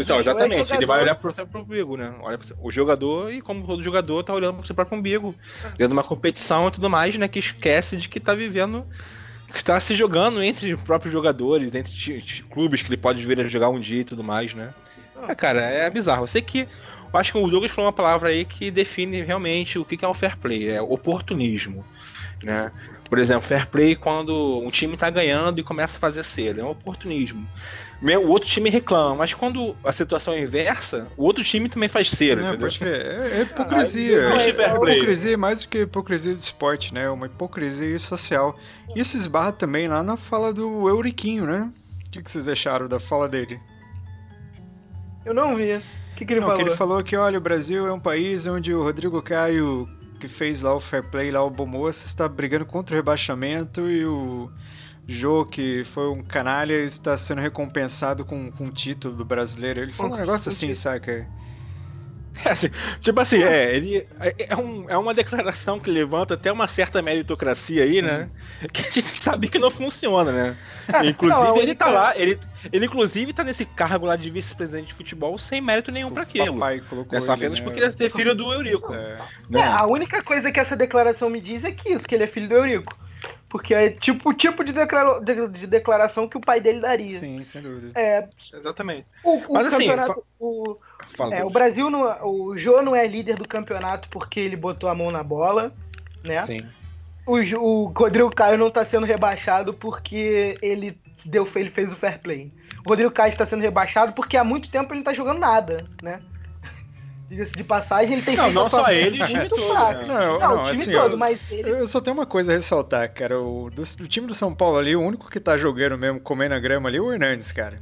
Então, 0.00 0.18
exatamente, 0.18 0.72
é 0.72 0.76
ele 0.76 0.86
vai 0.86 1.02
olhar 1.02 1.14
pro 1.14 1.32
seu 1.32 1.46
próprio 1.46 1.76
umbigo, 1.76 1.96
né? 1.96 2.12
Olha 2.20 2.38
o 2.60 2.70
jogador 2.70 3.32
e 3.32 3.40
como 3.40 3.64
todo 3.64 3.82
jogador 3.82 4.22
tá 4.24 4.34
olhando 4.34 4.56
pro 4.56 4.66
seu 4.66 4.74
próprio 4.74 4.98
umbigo. 4.98 5.34
Dentro 5.70 5.88
de 5.88 5.92
uma 5.92 6.02
competição 6.02 6.68
e 6.68 6.70
tudo 6.72 6.90
mais, 6.90 7.16
né? 7.16 7.28
Que 7.28 7.38
esquece 7.38 7.96
de 7.96 8.08
que 8.08 8.18
tá 8.18 8.34
vivendo. 8.34 8.84
Que 9.52 9.58
está 9.58 9.78
se 9.80 9.94
jogando 9.94 10.42
entre 10.42 10.74
os 10.74 10.80
próprios 10.82 11.12
jogadores, 11.12 11.72
entre 11.74 12.44
clubes 12.50 12.82
que 12.82 12.88
ele 12.88 12.96
pode 12.96 13.24
vir 13.24 13.40
a 13.40 13.44
jogar 13.44 13.68
um 13.68 13.78
dia 13.78 14.00
e 14.00 14.04
tudo 14.04 14.24
mais, 14.24 14.52
né? 14.52 14.74
É, 15.28 15.34
cara, 15.34 15.60
é 15.60 15.88
bizarro. 15.88 16.24
Eu 16.24 16.28
sei 16.28 16.42
que. 16.42 16.66
Eu 17.12 17.20
acho 17.20 17.32
que 17.32 17.38
o 17.38 17.48
Douglas 17.48 17.70
falou 17.70 17.86
uma 17.86 17.96
palavra 17.96 18.28
aí 18.28 18.44
que 18.44 18.70
define 18.70 19.22
realmente 19.22 19.78
o 19.78 19.84
que 19.84 20.04
é 20.04 20.08
o 20.08 20.12
fair 20.12 20.36
play, 20.36 20.68
é 20.68 20.82
oportunismo. 20.82 21.84
Né? 22.42 22.70
Por 23.08 23.18
exemplo, 23.18 23.46
fair 23.46 23.66
play 23.68 23.94
quando 23.94 24.58
um 24.58 24.70
time 24.70 24.94
está 24.94 25.08
ganhando 25.08 25.58
e 25.60 25.62
começa 25.62 25.96
a 25.96 26.00
fazer 26.00 26.24
cera, 26.24 26.60
é 26.60 26.64
um 26.64 26.70
oportunismo 26.70 27.48
o 28.02 28.28
outro 28.28 28.48
time 28.48 28.68
reclama, 28.68 29.16
mas 29.16 29.32
quando 29.32 29.74
a 29.82 29.92
situação 29.92 30.34
é 30.34 30.40
inversa, 30.40 31.08
o 31.16 31.24
outro 31.24 31.42
time 31.42 31.68
também 31.68 31.88
faz 31.88 32.10
cera. 32.10 32.42
Não, 32.42 32.58
pode 32.58 32.78
crer. 32.78 33.06
É, 33.06 33.38
é 33.38 33.42
hipocrisia. 33.42 34.18
é, 34.18 34.46
é 34.48 34.48
hipocrisia 34.50 35.38
mais 35.38 35.62
do 35.62 35.68
que 35.68 35.78
hipocrisia 35.82 36.34
do 36.34 36.38
esporte, 36.38 36.92
né? 36.92 37.04
É 37.04 37.10
uma 37.10 37.26
hipocrisia 37.26 37.98
social. 37.98 38.56
Isso 38.94 39.16
esbarra 39.16 39.52
também 39.52 39.88
lá 39.88 40.02
na 40.02 40.16
fala 40.16 40.52
do 40.52 40.88
Euriquinho, 40.88 41.46
né? 41.46 41.72
O 42.06 42.10
que, 42.10 42.30
vocês 42.30 42.48
acharam 42.48 42.86
da 42.86 43.00
fala 43.00 43.28
dele? 43.28 43.58
Eu 45.24 45.34
não 45.34 45.56
vi. 45.56 45.72
O 45.72 45.82
que, 46.16 46.24
que 46.24 46.32
ele 46.32 46.40
não, 46.40 46.48
falou? 46.48 46.56
Que 46.56 46.62
ele 46.62 46.76
falou 46.76 47.02
que, 47.02 47.16
olha, 47.16 47.38
o 47.38 47.40
Brasil 47.40 47.86
é 47.86 47.92
um 47.92 48.00
país 48.00 48.46
onde 48.46 48.72
o 48.72 48.82
Rodrigo 48.82 49.20
Caio, 49.22 49.88
que 50.20 50.28
fez 50.28 50.62
lá 50.62 50.74
o 50.74 50.80
fair 50.80 51.02
play, 51.02 51.30
lá 51.30 51.42
o 51.42 51.50
Bomoça, 51.50 52.06
está 52.06 52.28
brigando 52.28 52.64
contra 52.64 52.94
o 52.94 52.96
rebaixamento 52.96 53.90
e 53.90 54.04
o 54.04 54.50
Jô, 55.06 55.44
que 55.44 55.84
foi 55.84 56.08
um 56.08 56.22
canalha, 56.22 56.82
está 56.82 57.16
sendo 57.16 57.40
recompensado 57.40 58.24
com, 58.24 58.50
com 58.50 58.66
o 58.66 58.72
título 58.72 59.14
do 59.14 59.24
brasileiro. 59.24 59.80
Ele 59.80 59.92
falou 59.92 60.14
um 60.14 60.16
negócio 60.16 60.48
assim, 60.48 60.72
saca? 60.74 61.12
É, 61.12 61.26
assim, 62.50 62.68
tipo 63.00 63.20
assim, 63.20 63.42
é, 63.42 63.74
ele 63.74 64.06
é, 64.20 64.34
é, 64.48 64.56
um, 64.56 64.90
é 64.90 64.96
uma 64.98 65.14
declaração 65.14 65.78
que 65.78 65.90
levanta 65.90 66.34
até 66.34 66.50
uma 66.50 66.66
certa 66.66 67.00
meritocracia 67.00 67.84
aí, 67.84 68.02
né? 68.02 68.24
Sim. 68.24 68.62
né? 68.62 68.68
Que 68.72 68.80
a 68.82 68.90
gente 68.90 69.08
sabe 69.16 69.48
que 69.48 69.58
não 69.58 69.70
funciona, 69.70 70.32
né? 70.32 70.56
É, 70.92 71.06
inclusive, 71.06 71.44
não, 71.44 71.56
ele 71.56 71.74
tá 71.74 71.86
lá, 71.86 72.16
ele, 72.16 72.38
ele 72.72 72.86
inclusive 72.86 73.32
tá 73.32 73.44
nesse 73.44 73.64
cargo 73.64 74.06
lá 74.06 74.16
de 74.16 74.28
vice-presidente 74.28 74.88
de 74.88 74.94
futebol 74.94 75.38
sem 75.38 75.60
mérito 75.60 75.92
nenhum 75.92 76.10
para 76.10 76.24
aquilo. 76.24 76.54
Papai 76.54 76.80
colocou 76.80 77.16
é 77.16 77.22
só 77.22 77.32
apenas 77.32 77.60
né? 77.60 77.64
porque 77.64 77.80
ele 77.80 77.94
é 78.06 78.10
filho 78.10 78.34
do 78.34 78.52
Eurico. 78.52 78.92
É. 78.92 79.18
Né? 79.48 79.60
é, 79.60 79.64
a 79.64 79.86
única 79.86 80.22
coisa 80.22 80.50
que 80.50 80.58
essa 80.58 80.76
declaração 80.76 81.30
me 81.30 81.40
diz 81.40 81.64
é 81.64 81.70
que 81.70 81.90
isso, 81.90 82.06
que 82.06 82.14
ele 82.14 82.24
é 82.24 82.26
filho 82.26 82.48
do 82.48 82.54
Eurico. 82.56 83.05
Porque 83.56 83.72
é 83.72 83.88
tipo 83.88 84.28
o 84.28 84.34
tipo 84.34 84.62
de, 84.62 84.70
declara 84.70 85.18
de, 85.18 85.48
de, 85.48 85.66
declaração 85.66 86.28
que 86.28 86.36
o 86.36 86.40
pai 86.42 86.60
dele 86.60 86.78
daria. 86.78 87.10
Sim, 87.10 87.42
sem 87.42 87.62
dúvida. 87.62 87.98
É, 87.98 88.28
Exatamente. 88.52 89.06
O, 89.24 89.38
o 89.38 89.54
Mas 89.54 89.68
assim, 89.68 89.88
o, 90.38 90.76
é, 91.32 91.42
o 91.42 91.48
Brasil, 91.48 91.88
não, 91.88 92.02
o 92.22 92.58
Jô 92.58 92.82
não 92.82 92.94
é 92.94 93.06
líder 93.06 93.36
do 93.36 93.48
campeonato 93.48 94.10
porque 94.10 94.38
ele 94.38 94.56
botou 94.56 94.90
a 94.90 94.94
mão 94.94 95.10
na 95.10 95.22
bola, 95.22 95.72
né? 96.22 96.42
Sim. 96.42 96.60
O, 97.26 97.38
o 97.38 97.84
Rodrigo 97.96 98.28
Caio 98.28 98.58
não 98.58 98.68
está 98.68 98.84
sendo 98.84 99.06
rebaixado 99.06 99.72
porque 99.72 100.58
ele 100.60 101.00
deu, 101.24 101.48
ele 101.56 101.70
fez 101.70 101.90
o 101.90 101.96
fair 101.96 102.20
play. 102.20 102.52
O 102.84 102.90
Rodrigo 102.90 103.10
Caio 103.10 103.30
está 103.30 103.46
sendo 103.46 103.62
rebaixado 103.62 104.12
porque 104.12 104.36
há 104.36 104.44
muito 104.44 104.68
tempo 104.68 104.92
ele 104.92 105.02
não 105.02 105.10
está 105.10 105.14
jogando 105.14 105.38
nada, 105.38 105.86
né? 106.02 106.20
Diga-se 107.28 107.52
de 107.52 107.64
passagem, 107.64 108.12
ele 108.12 108.22
tem 108.22 108.36
Não, 108.36 108.52
não 108.52 108.70
só 108.70 108.88
ele, 108.88 109.20
o 109.20 109.26
time 109.26 109.48
todo. 109.48 110.06
Não, 110.06 110.38
não, 110.38 110.38
não, 110.38 110.62
o 110.62 110.70
time 110.70 110.82
assim, 110.82 110.92
todo, 110.92 111.12
eu, 111.12 111.18
mas 111.18 111.40
ele... 111.50 111.70
Eu 111.70 111.86
só 111.86 112.00
tenho 112.00 112.16
uma 112.16 112.26
coisa 112.26 112.52
a 112.52 112.54
ressaltar, 112.54 113.12
cara. 113.12 113.40
O, 113.40 113.68
do, 113.68 113.82
do, 113.82 114.06
time 114.06 114.28
do 114.28 114.34
São 114.34 114.54
Paulo 114.54 114.78
ali, 114.78 114.94
o 114.94 115.00
único 115.00 115.28
que 115.28 115.40
tá 115.40 115.56
jogando 115.56 115.98
mesmo, 115.98 116.20
comendo 116.20 116.54
a 116.54 116.60
grama 116.60 116.88
ali, 116.88 116.98
é 116.98 117.00
o 117.00 117.12
Hernandes, 117.12 117.50
cara. 117.50 117.80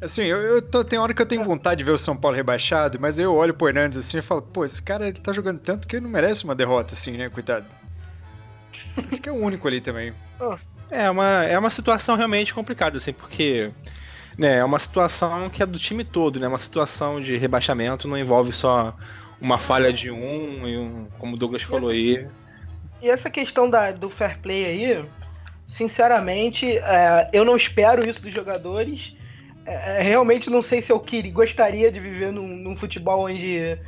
Assim, 0.00 0.22
eu, 0.22 0.38
eu 0.38 0.62
tô, 0.62 0.82
tem 0.82 0.98
hora 0.98 1.12
que 1.12 1.20
eu 1.20 1.26
tenho 1.26 1.44
vontade 1.44 1.78
de 1.78 1.84
ver 1.84 1.90
o 1.90 1.98
São 1.98 2.16
Paulo 2.16 2.36
rebaixado, 2.36 2.98
mas 2.98 3.18
eu 3.18 3.34
olho 3.34 3.52
pro 3.52 3.68
Hernandes 3.68 3.98
assim 3.98 4.18
e 4.18 4.22
falo, 4.22 4.40
pô, 4.40 4.64
esse 4.64 4.80
cara 4.80 5.08
ele 5.08 5.18
tá 5.18 5.32
jogando 5.32 5.58
tanto 5.58 5.86
que 5.86 5.96
ele 5.96 6.04
não 6.04 6.10
merece 6.10 6.44
uma 6.44 6.54
derrota 6.54 6.94
assim, 6.94 7.16
né, 7.18 7.28
coitado. 7.28 7.66
Acho 8.96 9.20
que 9.20 9.28
é 9.28 9.32
o 9.32 9.36
único 9.36 9.66
ali 9.68 9.80
também. 9.80 10.14
É 10.90 11.10
uma, 11.10 11.44
é 11.44 11.58
uma 11.58 11.68
situação 11.68 12.16
realmente 12.16 12.54
complicada, 12.54 12.96
assim, 12.96 13.12
porque 13.12 13.72
é 14.46 14.64
uma 14.64 14.78
situação 14.78 15.50
que 15.50 15.62
é 15.62 15.66
do 15.66 15.78
time 15.78 16.04
todo, 16.04 16.38
né? 16.38 16.46
Uma 16.46 16.58
situação 16.58 17.20
de 17.20 17.36
rebaixamento 17.36 18.06
não 18.06 18.16
envolve 18.16 18.52
só 18.52 18.94
uma 19.40 19.58
falha 19.58 19.92
de 19.92 20.10
um 20.10 20.66
e 20.66 20.76
um, 20.76 21.06
como 21.18 21.34
o 21.34 21.38
Douglas 21.38 21.62
falou 21.62 21.90
aí. 21.90 22.26
E 23.00 23.08
essa 23.08 23.30
questão 23.30 23.68
da, 23.68 23.92
do 23.92 24.10
fair 24.10 24.38
play 24.38 24.64
aí, 24.64 25.04
sinceramente, 25.66 26.78
é, 26.78 27.30
eu 27.32 27.44
não 27.44 27.56
espero 27.56 28.08
isso 28.08 28.20
dos 28.22 28.32
jogadores. 28.32 29.16
É, 29.66 29.98
é 29.98 30.02
realmente 30.02 30.50
não 30.50 30.62
sei 30.62 30.82
se 30.82 30.92
eu 30.92 31.00
queria, 31.00 31.32
gostaria 31.32 31.90
de 31.90 32.00
viver 32.00 32.32
num, 32.32 32.46
num 32.46 32.76
futebol 32.76 33.24
onde, 33.24 33.78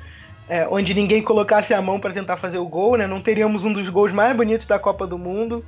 é, 0.49 0.67
onde 0.69 0.95
ninguém 0.95 1.23
colocasse 1.23 1.73
a 1.75 1.83
mão 1.83 2.01
para 2.01 2.13
tentar 2.13 2.37
fazer 2.37 2.59
o 2.59 2.67
gol, 2.67 2.97
né? 2.97 3.07
Não 3.07 3.21
teríamos 3.21 3.65
um 3.65 3.73
dos 3.73 3.89
gols 3.89 4.13
mais 4.13 4.37
bonitos 4.37 4.67
da 4.67 4.79
Copa 4.79 5.07
do 5.07 5.19
Mundo, 5.19 5.65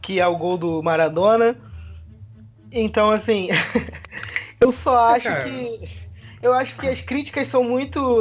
que 0.00 0.20
é 0.20 0.26
o 0.26 0.36
gol 0.36 0.56
do 0.56 0.82
Maradona. 0.82 1.56
Então, 2.70 3.10
assim, 3.10 3.48
Eu 4.60 4.72
só 4.72 5.14
acho 5.14 5.24
Cara. 5.28 5.44
que. 5.44 5.88
Eu 6.42 6.52
acho 6.52 6.76
que 6.76 6.86
as 6.88 7.00
críticas 7.00 7.48
são 7.48 7.62
muito. 7.64 8.18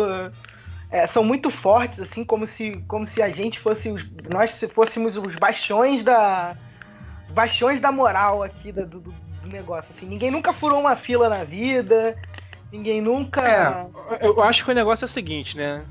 é, 0.89 1.05
são 1.07 1.23
muito 1.23 1.49
fortes, 1.51 1.99
assim, 1.99 2.23
como 2.23 2.47
se, 2.47 2.83
como 2.87 3.05
se 3.07 3.21
a 3.21 3.29
gente 3.29 3.59
fosse. 3.59 3.89
Os, 3.91 4.05
nós 4.31 4.51
se 4.51 4.67
fôssemos 4.67 5.17
os 5.17 5.35
bastiões 5.35 6.03
da. 6.03 6.55
Bastiões 7.29 7.79
da 7.79 7.91
moral 7.91 8.41
aqui 8.43 8.71
do, 8.71 8.85
do- 8.85 8.99
do 9.43 9.49
negócio. 9.49 9.91
Assim. 9.95 10.05
Ninguém 10.05 10.31
nunca 10.31 10.53
furou 10.53 10.79
uma 10.79 10.95
fila 10.95 11.29
na 11.29 11.43
vida. 11.43 12.15
Ninguém 12.71 13.01
nunca. 13.01 13.89
É, 14.19 14.25
eu 14.25 14.41
acho 14.43 14.63
que 14.65 14.71
o 14.71 14.75
negócio 14.75 15.05
é 15.05 15.07
o 15.07 15.09
seguinte, 15.09 15.55
né? 15.57 15.83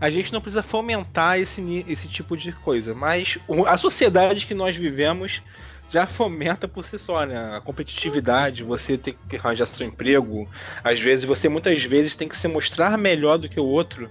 A 0.00 0.10
gente 0.10 0.32
não 0.32 0.40
precisa 0.40 0.62
fomentar 0.62 1.38
esse, 1.38 1.84
esse 1.88 2.08
tipo 2.08 2.36
de 2.36 2.52
coisa, 2.52 2.94
mas 2.94 3.38
a 3.66 3.78
sociedade 3.78 4.44
que 4.46 4.52
nós 4.54 4.76
vivemos 4.76 5.40
já 5.88 6.06
fomenta 6.06 6.66
por 6.68 6.84
si 6.84 6.98
só, 6.98 7.24
né? 7.24 7.56
A 7.56 7.60
competitividade, 7.60 8.64
você 8.64 8.98
ter 8.98 9.12
que 9.28 9.36
arranjar 9.36 9.66
seu 9.66 9.86
emprego, 9.86 10.48
às 10.82 10.98
vezes 11.00 11.24
você 11.24 11.48
muitas 11.48 11.82
vezes 11.84 12.16
tem 12.16 12.28
que 12.28 12.36
se 12.36 12.48
mostrar 12.48 12.96
melhor 12.98 13.38
do 13.38 13.48
que 13.48 13.60
o 13.60 13.64
outro, 13.64 14.10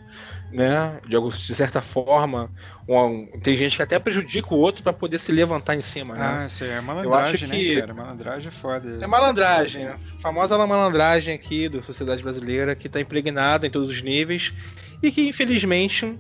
né? 0.50 1.00
De, 1.06 1.16
algum- 1.16 1.30
de 1.30 1.56
certa 1.56 1.82
forma, 1.82 2.52
Um- 2.88 3.40
tem 3.42 3.56
gente 3.56 3.76
que 3.78 3.82
até 3.84 3.98
prejudica 4.00 4.54
o 4.54 4.58
outro 4.58 4.84
para 4.84 4.94
poder 4.94 5.18
se 5.20 5.32
levantar 5.32 5.76
em 5.76 5.82
cima, 5.82 6.16
né? 6.16 6.42
Ah, 6.42 6.46
isso 6.46 6.64
aí 6.64 6.70
é 6.72 6.82
malandragem, 6.82 7.50
que- 7.50 7.76
né, 7.76 7.82
cara? 7.82 7.94
Malandragem 7.94 8.48
é 8.50 8.52
foda. 8.52 8.90
É 9.02 9.08
malandragem, 9.08 9.86
né? 9.86 9.92
A 9.94 10.00
famosa 10.22 10.58
malandragem 10.68 11.34
aqui 11.34 11.70
da 11.70 11.82
sociedade 11.82 12.22
brasileira 12.24 12.76
que 12.76 12.90
tá 12.90 13.00
impregnada 13.00 13.66
em 13.68 13.70
todos 13.70 13.90
os 13.90 14.02
níveis 14.02 14.54
e 15.02 15.12
que 15.12 15.28
infelizmente 15.28 16.20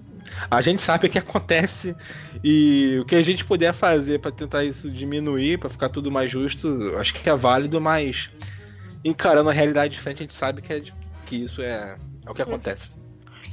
a 0.49 0.62
gente 0.62 0.81
sabe 0.81 1.07
o 1.07 1.09
que 1.09 1.17
acontece 1.17 1.95
e 2.43 2.97
o 3.01 3.05
que 3.05 3.15
a 3.15 3.21
gente 3.21 3.43
puder 3.43 3.73
fazer 3.73 4.19
para 4.19 4.31
tentar 4.31 4.63
isso 4.63 4.89
diminuir, 4.89 5.57
para 5.59 5.69
ficar 5.69 5.89
tudo 5.89 6.12
mais 6.12 6.31
justo, 6.31 6.95
acho 6.97 7.13
que 7.13 7.29
é 7.29 7.36
válido, 7.36 7.79
mas 7.79 8.29
encarando 9.03 9.49
a 9.49 9.53
realidade 9.53 9.95
de 9.95 10.01
frente, 10.01 10.17
a 10.17 10.23
gente 10.23 10.33
sabe 10.33 10.62
que, 10.62 10.73
é 10.73 10.81
que 11.25 11.36
isso 11.36 11.62
é, 11.62 11.97
é 12.25 12.29
o 12.29 12.33
que 12.33 12.41
acontece. 12.41 12.93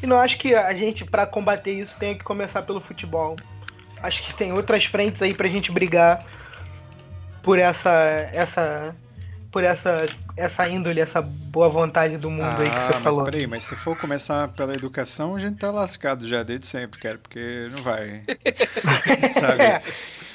E 0.02 0.06
não 0.06 0.18
acho 0.18 0.38
que 0.38 0.54
a 0.54 0.72
gente, 0.74 1.04
pra 1.04 1.26
combater 1.26 1.72
isso, 1.72 1.96
tenha 1.98 2.14
que 2.14 2.24
começar 2.24 2.62
pelo 2.62 2.80
futebol. 2.80 3.37
Acho 4.02 4.22
que 4.22 4.35
tem 4.35 4.52
outras 4.52 4.85
frentes 4.85 5.20
aí 5.20 5.35
pra 5.35 5.46
gente 5.46 5.70
brigar 5.70 6.24
por 7.42 7.59
essa. 7.59 7.90
essa. 8.33 8.94
por 9.50 9.62
essa. 9.62 10.06
Essa 10.40 10.68
índole, 10.68 11.00
essa 11.00 11.20
boa 11.22 11.68
vontade 11.68 12.16
do 12.18 12.31
mundo 12.31 12.62
aí 12.62 12.72
que 12.72 12.83
Ah, 12.83 12.83
você 12.83 12.94
mas 13.00 13.05
falou. 13.05 13.24
peraí, 13.24 13.46
mas 13.46 13.64
se 13.64 13.76
for 13.76 13.94
começar 13.96 14.48
pela 14.55 14.74
educação, 14.74 15.37
a 15.37 15.38
gente 15.38 15.59
tá 15.59 15.70
lascado 15.70 16.26
já 16.26 16.42
desde 16.42 16.66
sempre, 16.66 16.98
cara, 16.98 17.18
porque 17.18 17.68
não 17.70 17.83
vai. 17.83 18.22
Sabe? 19.26 19.64
É, 19.64 19.83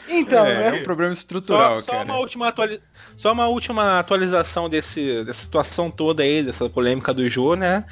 Então, 0.07 0.45
é, 0.45 0.69
é 0.69 0.73
né? 0.73 0.73
um 0.73 0.81
problema 0.81 1.11
estrutural, 1.11 1.79
só, 1.79 1.81
só 1.81 1.91
cara. 1.91 2.03
uma 2.03 2.17
última 2.19 2.47
atuali- 2.49 2.81
só 3.17 3.31
uma 3.33 3.47
última 3.47 3.99
atualização 3.99 4.69
desse, 4.69 5.23
dessa 5.25 5.41
situação 5.41 5.89
toda 5.91 6.23
aí, 6.23 6.43
dessa 6.43 6.69
polêmica 6.69 7.13
do 7.13 7.27
Jô, 7.29 7.55
né? 7.55 7.85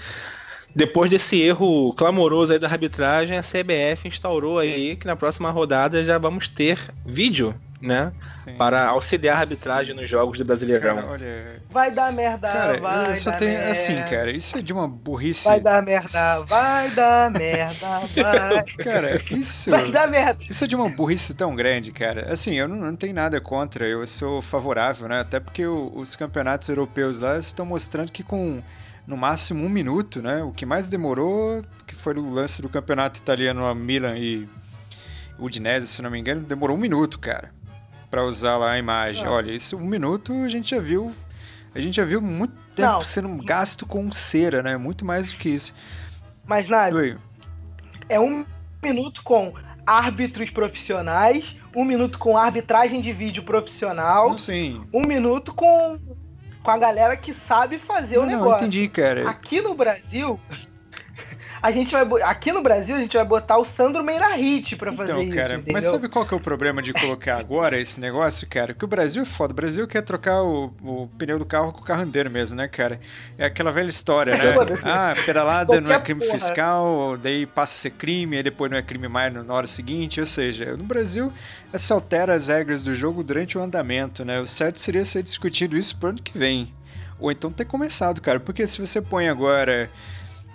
Depois 0.75 1.09
desse 1.11 1.39
erro 1.41 1.93
clamoroso 1.95 2.53
aí 2.53 2.59
da 2.59 2.67
arbitragem, 2.67 3.37
a 3.37 3.43
CBF 3.43 4.07
instaurou 4.07 4.59
aí 4.59 4.95
que 4.97 5.07
na 5.07 5.15
próxima 5.15 5.51
rodada 5.51 6.03
já 6.03 6.17
vamos 6.17 6.49
ter 6.49 6.93
vídeo, 7.05 7.59
né? 7.83 8.13
Sim. 8.31 8.55
Para 8.55 8.87
auxiliar 8.87 9.37
a 9.37 9.39
arbitragem 9.41 9.93
nos 9.93 10.09
jogos 10.09 10.37
do 10.37 10.45
Brasileirão. 10.45 10.95
Cara, 10.95 11.07
olha. 11.07 11.61
Vai 11.69 11.91
dar 11.91 12.13
merda, 12.13 12.47
Cara, 12.49 12.79
vai 12.79 13.11
eu 13.11 13.15
só 13.17 13.31
dar 13.31 13.37
tenho. 13.37 13.51
merda. 13.51 13.71
Assim, 13.71 13.95
cara, 14.03 14.31
isso 14.31 14.57
é 14.57 14.61
de 14.61 14.71
uma 14.71 14.87
burrice. 14.87 15.45
Vai 15.47 15.59
dar 15.59 15.83
merda, 15.83 16.45
vai 16.45 16.89
dar 16.91 17.29
merda, 17.31 17.99
vai. 18.15 18.63
Cara, 18.81 19.21
isso. 19.31 19.69
Vai 19.69 19.91
dar 19.91 20.07
merda. 20.07 20.39
Isso 20.49 20.63
é 20.63 20.67
de 20.67 20.75
uma 20.77 20.87
burrice 20.89 21.33
tão 21.33 21.53
grande, 21.55 21.91
cara. 21.91 22.31
Assim, 22.31 22.53
eu 22.53 22.67
não, 22.69 22.77
não 22.77 22.95
tenho 22.95 23.13
nada 23.13 23.41
contra, 23.41 23.85
eu 23.85 24.07
sou 24.07 24.41
favorável, 24.41 25.09
né? 25.09 25.19
Até 25.19 25.39
porque 25.41 25.65
o- 25.65 25.91
os 25.95 26.15
campeonatos 26.15 26.69
europeus 26.69 27.19
lá 27.19 27.37
estão 27.37 27.65
mostrando 27.65 28.11
que 28.11 28.23
com 28.23 28.63
no 29.05 29.17
máximo 29.17 29.65
um 29.65 29.69
minuto, 29.69 30.21
né? 30.21 30.41
O 30.41 30.51
que 30.53 30.65
mais 30.65 30.87
demorou, 30.87 31.61
que 31.85 31.93
foi 31.95 32.13
o 32.15 32.29
lance 32.29 32.61
do 32.61 32.69
campeonato 32.69 33.19
italiano 33.19 33.61
lá, 33.61 33.75
Milan 33.75 34.17
e 34.17 34.47
Udinese, 35.37 35.87
se 35.87 36.01
não 36.01 36.09
me 36.11 36.19
engano, 36.19 36.41
demorou 36.41 36.77
um 36.77 36.79
minuto, 36.79 37.19
cara, 37.19 37.49
Pra 38.13 38.23
usar 38.23 38.57
lá 38.57 38.73
a 38.73 38.77
imagem. 38.77 39.25
Ah. 39.25 39.31
Olha, 39.31 39.51
isso 39.51 39.75
um 39.75 39.87
minuto 39.87 40.31
a 40.43 40.47
gente 40.47 40.69
já 40.69 40.79
viu, 40.79 41.11
a 41.73 41.79
gente 41.81 41.95
já 41.95 42.05
viu 42.05 42.21
muito 42.21 42.53
tempo 42.75 42.91
Não. 42.91 43.01
sendo 43.01 43.43
gasto 43.43 43.87
com 43.87 44.11
cera, 44.11 44.61
né? 44.61 44.77
Muito 44.77 45.03
mais 45.03 45.31
do 45.31 45.37
que 45.39 45.49
isso. 45.49 45.73
Mas, 46.45 46.67
Nath, 46.67 46.93
Oi. 46.93 47.17
é 48.07 48.19
um 48.19 48.45
minuto 48.83 49.23
com 49.23 49.51
árbitros 49.83 50.51
profissionais, 50.51 51.55
um 51.75 51.83
minuto 51.83 52.19
com 52.19 52.37
arbitragem 52.37 53.01
de 53.01 53.11
vídeo 53.11 53.41
profissional, 53.41 54.29
Não 54.29 54.37
sei. 54.37 54.79
um 54.93 55.07
minuto 55.07 55.51
com, 55.51 55.97
com 56.61 56.69
a 56.69 56.77
galera 56.77 57.17
que 57.17 57.33
sabe 57.33 57.79
fazer 57.79 58.17
Não, 58.17 58.23
o 58.23 58.25
não, 58.27 58.31
negócio. 58.37 58.67
entendi, 58.67 58.87
cara. 58.89 59.27
Aqui 59.27 59.59
no 59.59 59.73
Brasil, 59.73 60.39
a 61.63 61.71
gente 61.71 61.93
vai 61.93 62.05
aqui 62.23 62.51
no 62.51 62.61
Brasil 62.61 62.93
a 62.97 62.99
gente 62.99 63.15
vai 63.15 63.25
botar 63.25 63.57
o 63.57 63.63
Sandro 63.63 64.03
Meirahit 64.03 64.75
pra 64.75 64.91
fazer 64.91 65.13
Então, 65.13 65.23
isso, 65.23 65.33
cara, 65.33 65.53
entendeu? 65.55 65.73
mas 65.73 65.85
sabe 65.85 66.09
qual 66.09 66.25
que 66.25 66.33
é 66.33 66.37
o 66.37 66.39
problema 66.41 66.81
de 66.81 66.91
colocar 66.91 67.37
agora 67.37 67.79
esse 67.79 68.01
negócio, 68.01 68.45
cara? 68.49 68.73
Que 68.73 68.83
o 68.83 68.87
Brasil 68.87 69.23
é 69.23 69.25
foda. 69.25 69.53
O 69.53 69.55
Brasil 69.55 69.87
quer 69.87 70.01
trocar 70.01 70.43
o, 70.43 70.65
o 70.83 71.07
pneu 71.17 71.39
do 71.39 71.45
carro 71.45 71.71
com 71.71 71.79
o 71.79 71.83
carro 71.83 72.01
andeiro 72.01 72.29
mesmo, 72.29 72.53
né, 72.53 72.67
cara? 72.67 72.99
É 73.37 73.45
aquela 73.45 73.71
velha 73.71 73.87
história, 73.87 74.35
né? 74.35 74.53
Ah, 74.83 75.15
pedalada 75.25 75.79
não 75.79 75.89
é 75.93 76.01
crime 76.01 76.19
porra. 76.19 76.33
fiscal, 76.33 77.17
daí 77.17 77.45
passa 77.45 77.71
a 77.73 77.77
ser 77.77 77.91
crime, 77.91 78.35
aí 78.35 78.43
depois 78.43 78.69
não 78.69 78.77
é 78.77 78.81
crime 78.81 79.07
mais 79.07 79.33
na 79.33 79.53
hora 79.53 79.65
seguinte. 79.65 80.19
Ou 80.19 80.25
seja, 80.25 80.75
no 80.75 80.83
Brasil 80.83 81.31
se 81.73 81.93
altera 81.93 82.33
as 82.33 82.47
regras 82.47 82.83
do 82.83 82.93
jogo 82.93 83.23
durante 83.23 83.57
o 83.57 83.61
andamento, 83.61 84.25
né? 84.25 84.37
O 84.41 84.45
certo 84.45 84.79
seria 84.79 85.05
ser 85.05 85.23
discutido 85.23 85.77
isso 85.77 85.95
pro 85.97 86.09
ano 86.09 86.21
que 86.21 86.37
vem. 86.37 86.73
Ou 87.19 87.31
então 87.31 87.49
ter 87.51 87.63
começado, 87.63 88.19
cara. 88.19 88.37
Porque 88.41 88.67
se 88.67 88.79
você 88.85 89.01
põe 89.01 89.29
agora. 89.29 89.89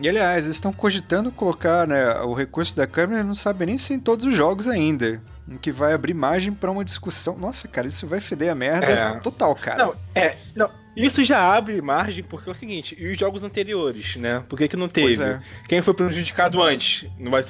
E 0.00 0.08
aliás, 0.08 0.44
eles 0.44 0.56
estão 0.56 0.72
cogitando 0.72 1.32
colocar 1.32 1.87
né, 1.87 2.20
o 2.20 2.32
recurso 2.32 2.76
da 2.76 2.87
câmera, 2.87 3.24
não 3.24 3.34
sabe 3.34 3.66
nem 3.66 3.76
se 3.76 3.92
em 3.94 3.98
todos 3.98 4.24
os 4.26 4.34
jogos 4.37 4.68
ainda. 4.68 5.20
Em 5.48 5.56
que 5.56 5.72
vai 5.72 5.92
abrir 5.94 6.14
margem 6.14 6.52
pra 6.52 6.70
uma 6.70 6.84
discussão. 6.84 7.37
Nossa, 7.37 7.66
cara, 7.66 7.88
isso 7.88 8.06
vai 8.06 8.20
feder 8.20 8.50
a 8.52 8.54
merda 8.54 8.87
É. 8.87 9.14
total, 9.16 9.54
cara. 9.56 9.84
Não, 9.87 9.94
é, 10.14 10.37
não. 10.54 10.70
Isso 10.94 11.22
já 11.24 11.54
abre 11.56 11.80
margem 11.80 12.22
porque 12.24 12.48
é 12.48 12.52
o 12.52 12.54
seguinte, 12.54 12.96
e 12.98 13.12
os 13.12 13.18
jogos 13.18 13.42
anteriores, 13.44 14.16
né? 14.16 14.42
Por 14.48 14.58
que, 14.58 14.68
que 14.68 14.76
não 14.76 14.88
Pois 14.88 15.18
teve? 15.18 15.30
é. 15.30 15.40
Quem 15.68 15.80
foi 15.80 15.94
prejudicado 15.94 16.61
antes? 16.62 17.08
Não, 17.18 17.30
vai, 17.30 17.44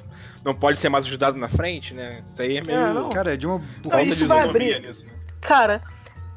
não 0.44 0.54
pode 0.54 0.78
ser 0.78 0.88
mais 0.90 1.06
ajudado 1.06 1.38
na 1.38 1.48
frente, 1.48 1.92
né? 1.94 2.22
Isso 2.32 2.42
aí 2.42 2.56
é 2.58 2.60
meio. 2.62 2.78
É, 2.78 2.92
não. 2.92 3.08
Cara, 3.10 3.32
é 3.34 3.36
de 3.36 3.46
uma 3.46 3.60
Não, 3.84 4.00
isso 4.00 4.22
de 4.22 4.28
vai 4.28 4.40
abrir. 4.48 4.80
nisso, 4.80 5.04
né? 5.06 5.12
Cara, 5.40 5.82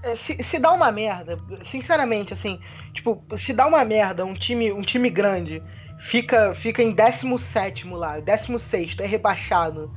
é, 0.04 0.16
se, 0.16 0.42
se 0.42 0.58
dá 0.58 0.72
uma 0.72 0.90
merda, 0.92 1.38
sinceramente, 1.66 2.34
assim, 2.34 2.60
tipo, 2.94 3.22
se 3.38 3.52
dá 3.54 3.68
uma 3.68 3.84
merda, 3.84 4.26
um 4.26 4.34
time, 4.34 4.72
um 4.72 4.82
time 4.82 5.10
grande 5.10 5.62
fica, 6.02 6.54
fica 6.56 6.82
em 6.82 6.92
17 6.92 7.88
lá, 7.88 8.20
16, 8.20 8.96
é 9.00 9.06
rebaixado. 9.06 9.92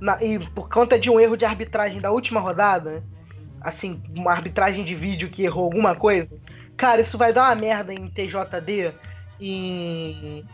na- 0.00 0.20
e 0.20 0.36
por 0.48 0.68
conta 0.68 0.98
de 0.98 1.08
um 1.08 1.20
erro 1.20 1.36
de 1.36 1.44
arbitragem 1.44 2.00
da 2.00 2.10
última 2.10 2.40
rodada, 2.40 3.04
assim, 3.60 4.02
uma 4.18 4.32
arbitragem 4.32 4.84
de 4.84 4.96
vídeo 4.96 5.30
que 5.30 5.44
errou 5.44 5.62
alguma 5.62 5.94
coisa, 5.94 6.28
cara, 6.76 7.02
isso 7.02 7.16
vai 7.16 7.32
dar 7.32 7.44
uma 7.44 7.54
merda 7.54 7.94
em 7.94 8.08
TJD 8.08 8.92
e. 9.38 10.44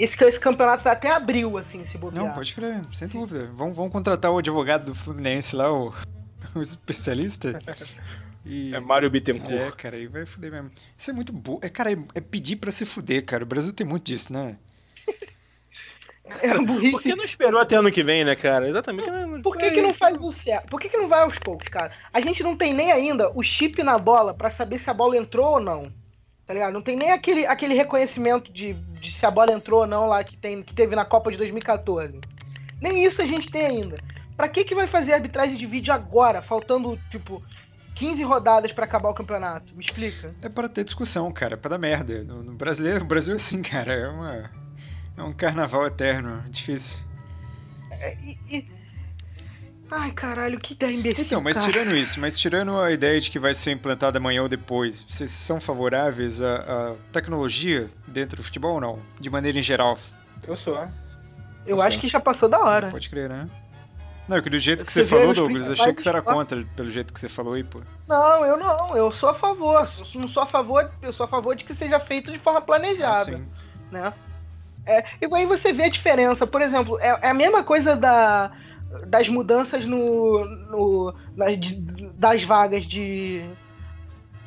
esse, 0.00 0.24
esse 0.24 0.40
campeonato 0.40 0.88
até 0.88 1.12
abril, 1.12 1.56
assim, 1.58 1.84
se 1.84 1.96
bobear. 1.96 2.24
Não, 2.24 2.32
pode 2.32 2.52
crer, 2.52 2.80
sem 2.92 3.06
dúvida. 3.06 3.48
Vamos, 3.54 3.76
vamos 3.76 3.92
contratar 3.92 4.32
o 4.32 4.38
advogado 4.38 4.86
do 4.86 4.94
Fluminense 4.94 5.54
lá, 5.54 5.72
o, 5.72 5.94
o 6.56 6.60
especialista. 6.60 7.60
E... 8.44 8.74
É 8.74 8.80
Mário 8.80 9.10
Bittencourt. 9.10 9.52
É, 9.52 9.70
cara, 9.70 9.96
aí 9.96 10.06
vai 10.06 10.24
foder 10.24 10.50
mesmo. 10.50 10.70
Isso 10.96 11.10
é 11.10 11.12
muito 11.14 11.32
burro. 11.32 11.60
É, 11.62 11.68
cara, 11.68 11.92
é, 11.92 11.98
é 12.14 12.20
pedir 12.20 12.56
pra 12.56 12.70
se 12.70 12.84
fuder, 12.84 13.24
cara. 13.24 13.44
O 13.44 13.46
Brasil 13.46 13.72
tem 13.72 13.86
muito 13.86 14.04
disso, 14.04 14.32
né? 14.32 14.56
É 16.42 16.56
burrice 16.56 16.92
Por 16.92 17.02
que 17.02 17.16
não 17.16 17.24
esperou 17.24 17.60
até 17.60 17.74
ano 17.74 17.90
que 17.90 18.04
vem, 18.04 18.24
né, 18.24 18.36
cara? 18.36 18.68
Exatamente. 18.68 19.42
Por 19.42 19.56
que, 19.56 19.70
que 19.70 19.82
não 19.82 19.92
faz 19.92 20.22
o 20.22 20.30
certo? 20.30 20.68
Por 20.68 20.80
que, 20.80 20.88
que 20.88 20.96
não 20.96 21.08
vai 21.08 21.22
aos 21.22 21.36
poucos, 21.38 21.68
cara? 21.68 21.92
A 22.12 22.20
gente 22.20 22.40
não 22.40 22.56
tem 22.56 22.72
nem 22.72 22.92
ainda 22.92 23.30
o 23.34 23.42
chip 23.42 23.82
na 23.82 23.98
bola 23.98 24.32
pra 24.32 24.48
saber 24.48 24.78
se 24.78 24.88
a 24.88 24.94
bola 24.94 25.16
entrou 25.16 25.54
ou 25.54 25.60
não. 25.60 25.92
Tá 26.46 26.54
ligado? 26.54 26.72
Não 26.72 26.82
tem 26.82 26.96
nem 26.96 27.10
aquele, 27.10 27.46
aquele 27.46 27.74
reconhecimento 27.74 28.52
de, 28.52 28.74
de 28.74 29.12
se 29.12 29.24
a 29.26 29.30
bola 29.30 29.52
entrou 29.52 29.80
ou 29.80 29.86
não 29.86 30.06
lá 30.06 30.22
que, 30.22 30.36
tem, 30.36 30.62
que 30.62 30.74
teve 30.74 30.94
na 30.94 31.04
Copa 31.04 31.30
de 31.30 31.36
2014. 31.36 32.20
Nem 32.80 33.04
isso 33.04 33.20
a 33.20 33.26
gente 33.26 33.50
tem 33.50 33.66
ainda. 33.66 33.96
Pra 34.36 34.48
que, 34.48 34.64
que 34.64 34.74
vai 34.74 34.86
fazer 34.86 35.12
arbitragem 35.12 35.56
de 35.56 35.66
vídeo 35.66 35.92
agora, 35.92 36.40
faltando, 36.40 36.98
tipo, 37.10 37.42
15 37.94 38.22
rodadas 38.22 38.72
pra 38.72 38.84
acabar 38.84 39.10
o 39.10 39.14
campeonato? 39.14 39.74
Me 39.74 39.82
explica. 39.84 40.34
É 40.42 40.48
para 40.48 40.68
ter 40.68 40.84
discussão, 40.84 41.30
cara. 41.32 41.54
É 41.54 41.56
pra 41.56 41.70
dar 41.70 41.78
merda. 41.78 42.24
No, 42.24 42.42
no 42.42 42.52
brasileiro, 42.54 43.02
o 43.04 43.06
Brasil 43.06 43.32
é 43.34 43.36
assim, 43.36 43.60
cara. 43.62 43.92
É, 43.94 44.08
uma, 44.08 44.50
é 45.16 45.22
um 45.22 45.32
carnaval 45.32 45.86
eterno. 45.86 46.42
Difícil. 46.48 47.00
É, 47.90 48.14
e- 48.14 48.38
e- 48.48 48.80
Ai, 49.92 50.12
caralho, 50.12 50.60
que 50.60 50.72
ideia 50.74 50.92
imbecil. 50.94 51.24
Então, 51.24 51.40
mas 51.40 51.56
cara. 51.58 51.66
tirando 51.72 51.96
isso, 51.96 52.20
mas 52.20 52.38
tirando 52.38 52.78
a 52.80 52.92
ideia 52.92 53.20
de 53.20 53.28
que 53.28 53.40
vai 53.40 53.52
ser 53.52 53.72
implantada 53.72 54.18
amanhã 54.18 54.40
ou 54.40 54.48
depois, 54.48 55.02
vocês 55.02 55.32
são 55.32 55.60
favoráveis 55.60 56.40
à, 56.40 56.92
à 56.92 56.94
tecnologia 57.10 57.90
dentro 58.06 58.36
do 58.36 58.42
futebol 58.44 58.74
ou 58.74 58.80
não? 58.80 59.00
De 59.18 59.28
maneira 59.28 59.58
em 59.58 59.62
geral? 59.62 59.98
Eu 60.46 60.56
sou. 60.56 60.86
Eu 61.66 61.82
acho 61.82 61.98
que 61.98 62.06
já 62.06 62.20
passou 62.20 62.48
da 62.48 62.60
hora. 62.60 62.88
Pode 62.88 63.10
crer, 63.10 63.28
né? 63.28 63.48
Não, 64.30 64.40
que 64.40 64.48
do 64.48 64.58
jeito 64.58 64.84
que 64.86 64.92
você, 64.92 65.02
Você 65.02 65.08
falou, 65.10 65.34
Douglas, 65.34 65.68
achei 65.68 65.92
que 65.92 66.00
você 66.00 66.08
era 66.08 66.22
contra, 66.22 66.64
pelo 66.76 66.88
jeito 66.88 67.12
que 67.12 67.18
você 67.18 67.28
falou 67.28 67.54
aí, 67.54 67.64
pô. 67.64 67.80
Não, 68.06 68.46
eu 68.46 68.56
não. 68.56 68.96
Eu 68.96 69.10
sou 69.10 69.28
a 69.30 69.34
favor. 69.34 69.90
Eu 70.14 70.28
sou 70.28 70.44
a 70.44 70.46
favor. 70.46 70.88
Eu 71.02 71.12
sou 71.12 71.24
a 71.24 71.28
favor 71.28 71.56
de 71.56 71.64
que 71.64 71.74
seja 71.74 71.98
feito 71.98 72.30
de 72.30 72.38
forma 72.38 72.60
planejada. 72.60 73.22
Assim. 73.22 73.44
né? 73.90 74.12
É, 74.86 75.04
e 75.20 75.34
aí 75.34 75.46
você 75.46 75.72
vê 75.72 75.82
a 75.82 75.88
diferença. 75.90 76.46
Por 76.46 76.62
exemplo, 76.62 76.96
é, 77.00 77.08
é 77.22 77.28
a 77.30 77.34
mesma 77.34 77.64
coisa 77.64 77.96
da, 77.96 78.52
das 79.08 79.28
mudanças 79.28 79.84
no, 79.84 80.44
no 80.44 81.14
nas- 81.36 81.58
das 82.14 82.44
vagas 82.44 82.86
de 82.86 83.44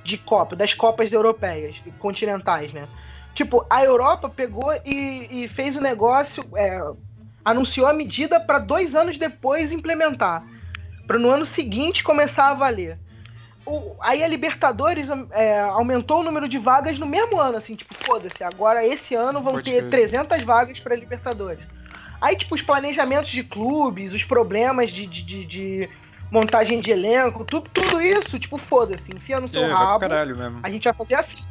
de 0.05 0.17
Copa, 0.17 0.55
das 0.55 0.73
Copas 0.73 1.11
europeias, 1.11 1.75
continentais, 1.99 2.71
né? 2.73 2.87
Tipo, 3.33 3.65
a 3.69 3.83
Europa 3.83 4.29
pegou 4.29 4.73
e, 4.85 5.27
e 5.43 5.47
fez 5.49 5.75
o 5.75 5.81
negócio, 5.81 6.45
é, 6.55 6.81
anunciou 7.43 7.88
a 7.88 7.93
medida 7.93 8.39
para 8.39 8.60
dois 8.60 8.95
anos 8.95 9.17
depois 9.17 9.71
implementar, 9.71 10.45
para 11.06 11.19
no 11.19 11.29
ano 11.29 11.45
seguinte 11.45 12.03
começar 12.03 12.49
a 12.49 12.53
valer. 12.53 12.97
O- 13.65 13.95
aí 14.01 14.23
a 14.23 14.27
Libertadores 14.27 15.08
é, 15.32 15.60
aumentou 15.62 16.19
o 16.19 16.23
número 16.23 16.47
de 16.49 16.58
vagas 16.58 16.99
no 16.99 17.06
mesmo 17.06 17.39
ano, 17.39 17.58
assim, 17.58 17.75
tipo, 17.75 17.93
foda-se, 17.93 18.43
agora 18.43 18.86
esse 18.86 19.15
ano 19.15 19.41
vão 19.41 19.53
Pode 19.53 19.71
ter 19.71 19.77
crer. 19.79 19.89
300 19.89 20.41
vagas 20.43 20.79
para 20.79 20.95
Libertadores. 20.95 21.63
Aí, 22.19 22.36
tipo, 22.36 22.56
os 22.56 22.62
planejamentos 22.62 23.32
de 23.32 23.43
clubes, 23.43 24.13
os 24.13 24.23
problemas 24.23 24.91
de, 24.91 25.06
de, 25.06 25.21
de- 25.23 25.45
de 25.45 25.89
montagem 26.32 26.79
de 26.79 26.91
elenco, 26.91 27.45
tudo, 27.45 27.69
tudo 27.73 28.01
isso, 28.01 28.39
tipo, 28.39 28.58
foda-se, 28.58 29.12
enfia 29.13 29.39
no 29.39 29.47
seu 29.47 29.63
É, 29.63 29.67
rabo. 29.67 30.06
A 30.63 30.69
gente 30.69 30.86
vai 30.86 30.93
fazer 30.93 31.15
assim. 31.15 31.43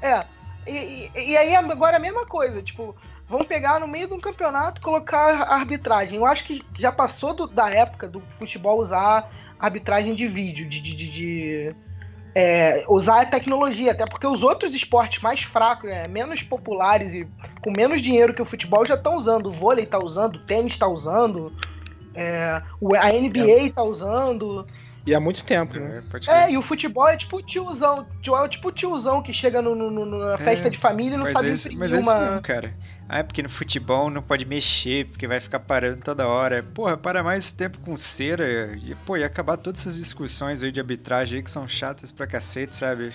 É. 0.00 0.24
E, 0.66 1.10
e- 1.14 1.30
e 1.30 1.36
aí 1.36 1.54
agora 1.56 1.96
a 1.96 2.00
mesma 2.00 2.24
coisa, 2.24 2.62
tipo, 2.62 2.96
vão 3.32 3.44
pegar 3.44 3.80
no 3.80 3.88
meio 3.88 4.06
de 4.06 4.12
um 4.12 4.20
campeonato 4.20 4.78
e 4.78 4.84
colocar 4.84 5.42
arbitragem. 5.50 6.18
Eu 6.18 6.26
acho 6.26 6.44
que 6.44 6.62
já 6.78 6.92
passou 6.92 7.32
do- 7.32 7.46
da 7.46 7.70
época 7.70 8.06
do 8.06 8.22
futebol 8.38 8.78
usar 8.78 9.26
arbitragem 9.58 10.14
de 10.14 10.28
vídeo, 10.28 10.68
de, 10.68 10.80
de, 10.82 10.94
de- 10.94 11.10
de, 11.10 11.74
é, 12.34 12.84
usar 12.88 13.22
a 13.22 13.26
tecnologia, 13.26 13.92
até 13.92 14.04
porque 14.04 14.26
os 14.26 14.42
outros 14.42 14.74
esportes 14.74 15.22
mais 15.22 15.42
fracos, 15.42 15.88
né, 15.88 16.06
menos 16.08 16.42
populares 16.42 17.14
e 17.14 17.26
com 17.62 17.70
menos 17.74 18.02
dinheiro 18.02 18.34
que 18.34 18.42
o 18.42 18.46
futebol 18.46 18.84
já 18.84 18.96
estão 18.96 19.16
usando. 19.16 19.46
O 19.46 19.52
vôlei 19.52 19.86
tá 19.86 19.98
usando, 19.98 20.36
o 20.36 20.44
tênis 20.44 20.76
tá 20.76 20.86
usando, 20.86 21.50
é, 22.14 22.60
a 23.00 23.14
NBA 23.14 23.72
tá 23.74 23.82
usando. 23.82 24.66
E 25.04 25.14
há 25.14 25.18
muito 25.20 25.44
tempo, 25.44 25.78
né? 25.78 26.02
É. 26.28 26.32
É, 26.32 26.52
e 26.52 26.56
o 26.56 26.62
futebol 26.62 27.08
é 27.08 27.16
tipo 27.16 27.36
o 27.38 27.42
tiozão. 27.42 28.06
tio- 28.22 28.36
É 28.36 28.48
tipo 28.48 28.68
o 28.68 28.72
tiozão 28.72 29.20
que 29.22 29.32
chega 29.32 29.60
no, 29.60 29.74
no- 29.74 29.90
no- 29.90 30.18
na 30.30 30.38
festa 30.38 30.70
de 30.70 30.78
família 30.78 31.14
e 31.14 31.16
não 31.16 31.24
mas 31.24 31.32
sabe 31.32 31.48
é 31.48 31.52
isso, 31.52 31.66
imprimir 31.68 31.80
mas 31.80 31.92
é 31.94 32.00
isso 32.00 32.10
uma. 32.10 32.18
mesmo, 32.20 32.40
cara. 32.42 32.76
Ah, 33.08 33.18
é 33.18 33.22
porque 33.24 33.42
no 33.42 33.48
futebol 33.48 34.08
não 34.10 34.22
pode 34.22 34.44
mexer, 34.46 35.06
porque 35.10 35.26
vai 35.26 35.40
ficar 35.40 35.58
parando 35.60 36.00
toda 36.02 36.26
hora. 36.28 36.62
Porra, 36.62 36.96
para 36.96 37.22
mais 37.22 37.50
tempo 37.52 37.78
com 37.80 37.96
cera. 37.96 38.76
E, 38.76 38.94
pô, 38.94 39.16
ia 39.16 39.26
acabar 39.26 39.56
todas 39.56 39.80
essas 39.80 39.96
discussões 39.96 40.62
aí 40.62 40.70
de 40.72 40.80
arbitragem 40.80 41.38
aí 41.38 41.42
que 41.42 41.50
são 41.50 41.66
chatas 41.66 42.10
pra 42.12 42.26
cacete, 42.26 42.74
sabe? 42.74 43.12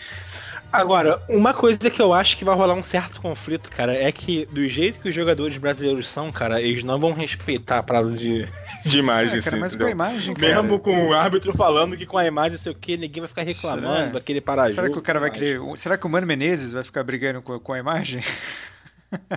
Agora, 0.71 1.21
uma 1.29 1.53
coisa 1.53 1.89
que 1.89 2.01
eu 2.01 2.13
acho 2.13 2.37
que 2.37 2.43
vai 2.45 2.55
rolar 2.55 2.73
um 2.73 2.83
certo 2.83 3.21
conflito, 3.21 3.69
cara, 3.69 3.93
é 3.95 4.11
que 4.11 4.45
do 4.47 4.67
jeito 4.67 4.99
que 4.99 5.09
os 5.09 5.15
jogadores 5.15 5.57
brasileiros 5.57 6.07
são, 6.09 6.31
cara, 6.31 6.61
eles 6.61 6.83
não 6.83 6.99
vão 6.99 7.13
respeitar 7.13 7.79
a 7.79 7.83
parada 7.83 8.11
de, 8.11 8.47
de 8.85 8.99
imagem. 8.99 9.39
É, 9.39 9.41
cara, 9.41 9.55
assim, 9.55 9.61
mas 9.61 9.75
com 9.75 9.85
a 9.85 9.89
imagem, 9.91 10.35
cara. 10.35 10.61
Mesmo 10.61 10.77
com 10.79 11.07
o 11.07 11.13
árbitro 11.13 11.53
falando 11.55 11.95
que 11.97 12.05
com 12.05 12.17
a 12.17 12.25
imagem, 12.25 12.57
sei 12.57 12.71
o 12.71 12.75
que, 12.75 12.97
ninguém 12.97 13.21
vai 13.21 13.27
ficar 13.29 13.43
reclamando 13.43 13.87
Será? 13.87 14.05
daquele 14.07 14.41
parajogo. 14.41 14.75
Será 14.75 14.89
que 14.89 14.99
o 14.99 15.01
cara 15.01 15.19
vai 15.19 15.31
querer. 15.31 15.59
Será 15.75 15.97
que 15.97 16.05
o 16.05 16.09
Mano 16.09 16.27
Menezes 16.27 16.73
vai 16.73 16.83
ficar 16.83 17.03
brigando 17.03 17.41
com, 17.41 17.57
com 17.59 17.73
a 17.73 17.79
imagem? 17.79 18.21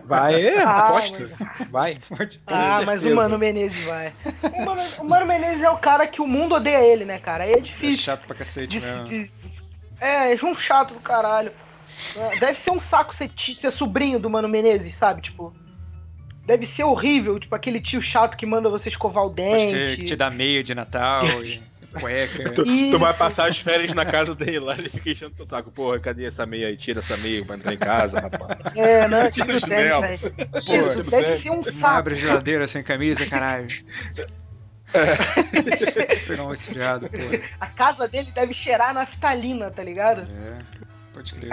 Vai, 0.04 0.34
é, 0.44 0.62
Ah, 0.62 0.88
aposta. 0.98 1.30
Vai. 1.70 1.96
Pode- 2.08 2.40
Ah, 2.46 2.82
mas 2.84 3.04
o. 3.06 3.14
Mano 3.14 3.38
Menezes 3.38 3.84
vai. 3.86 4.12
O 4.52 4.64
Mano, 4.64 4.82
o 4.98 5.04
Mano 5.04 5.26
Menezes 5.26 5.62
é 5.62 5.70
o 5.70 5.76
cara 5.78 6.08
que 6.08 6.20
o 6.20 6.26
mundo 6.26 6.56
odeia 6.56 6.80
ele, 6.84 7.04
né, 7.04 7.20
cara? 7.20 7.44
Aí 7.44 7.52
é 7.52 7.58
É 7.58 7.60
difícil. 7.60 7.98
chato 8.04 8.26
pra 8.26 8.34
cacete 8.34 8.66
de- 8.78 8.84
mesmo. 8.84 9.04
de- 9.04 9.30
É, 10.00 10.32
é 10.34 10.44
um 10.44 10.56
chato 10.56 10.94
do 10.94 11.00
caralho. 11.00 11.52
Deve 12.38 12.58
ser 12.58 12.70
um 12.70 12.80
saco 12.80 13.14
ser, 13.14 13.30
ser 13.36 13.70
sobrinho 13.70 14.18
do 14.18 14.30
Mano 14.30 14.48
Menezes, 14.48 14.94
sabe? 14.94 15.20
Tipo. 15.22 15.54
Deve 16.46 16.66
ser 16.66 16.82
horrível, 16.82 17.38
tipo, 17.38 17.54
aquele 17.54 17.80
tio 17.80 18.02
chato 18.02 18.36
que 18.36 18.44
manda 18.44 18.68
você 18.68 18.88
escovar 18.88 19.24
o 19.24 19.30
dente. 19.30 19.70
crer, 19.70 19.96
que 19.98 20.04
te 20.04 20.16
dá 20.16 20.30
meia 20.30 20.64
de 20.64 20.74
Natal 20.74 21.24
e 21.44 21.62
cueca. 21.98 22.50
Tu, 22.52 22.64
tu 22.64 22.98
vai 22.98 23.14
passar 23.14 23.48
as 23.48 23.58
férias 23.58 23.94
na 23.94 24.04
casa 24.04 24.34
dele 24.34 24.58
lá, 24.58 24.76
ele 24.76 24.88
fica 24.88 25.10
enchendo 25.10 25.34
teu 25.34 25.46
saco. 25.46 25.70
Porra, 25.70 26.00
cadê 26.00 26.24
essa 26.24 26.46
meia 26.46 26.68
aí? 26.68 26.76
Tira 26.76 27.00
essa 27.00 27.16
meia 27.18 27.44
pra 27.44 27.56
entrar 27.56 27.74
em 27.74 27.78
casa, 27.78 28.20
rapaz. 28.20 28.76
É, 28.76 29.06
né? 29.06 29.30
Tira 29.30 29.54
o 29.54 29.60
chinelo. 29.60 30.04
Isso, 30.06 31.02
deve 31.04 31.38
ser 31.38 31.50
um 31.50 31.56
Não 31.56 31.64
saco. 31.64 31.86
abre 31.86 32.14
a 32.14 32.16
geladeira 32.16 32.66
sem 32.66 32.82
camisa, 32.82 33.26
caralho. 33.26 33.68
Pegar 36.26 36.44
um 36.44 36.53
esfriado, 36.53 37.09
pô. 37.09 37.16
A 37.61 37.66
casa 37.66 38.09
dele 38.09 38.31
deve 38.33 38.53
cheirar 38.55 38.92
naftalina, 38.94 39.70
tá 39.70 39.83
ligado? 39.83 40.22
É, 40.22 40.59
pode 41.12 41.33
crer. 41.35 41.50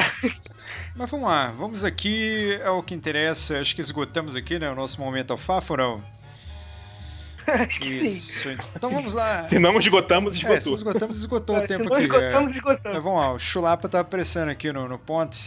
Mas 0.95 1.09
vamos 1.09 1.27
lá, 1.27 1.47
vamos 1.51 1.83
aqui 1.83 2.59
ao 2.65 2.81
que 2.83 2.93
interessa. 2.93 3.59
Acho 3.59 3.75
que 3.75 3.81
esgotamos 3.81 4.35
aqui, 4.35 4.57
né? 4.59 4.69
O 4.69 4.75
nosso 4.75 4.99
momento 4.99 5.31
não? 5.77 6.03
Acho 7.47 7.79
que 7.79 7.91
sim. 7.91 8.05
Isso. 8.05 8.49
Então 8.75 8.89
vamos 8.89 9.13
lá. 9.13 9.47
Se 9.47 9.57
não 9.57 9.77
esgotamos, 9.77 10.35
É, 10.35 10.37
se 10.37 10.43
esgotou. 10.43 10.71
não 10.71 10.75
esgotamos, 10.77 11.17
esgotou 11.17 11.55
É, 11.55 11.59
o 11.59 11.61
se 11.61 11.67
tempo 11.67 11.89
não 11.89 11.95
aqui. 11.95 12.03
esgotamos, 12.05 12.35
é. 12.35 12.45
Mas 12.45 12.55
esgotamos. 12.55 13.03
vamos 13.03 13.19
lá, 13.21 13.31
o 13.33 13.39
Chulapa 13.39 13.87
tá 13.87 13.99
aparecendo 14.01 14.49
aqui 14.49 14.71
no, 14.73 14.87
no 14.89 14.99
ponto. 14.99 15.37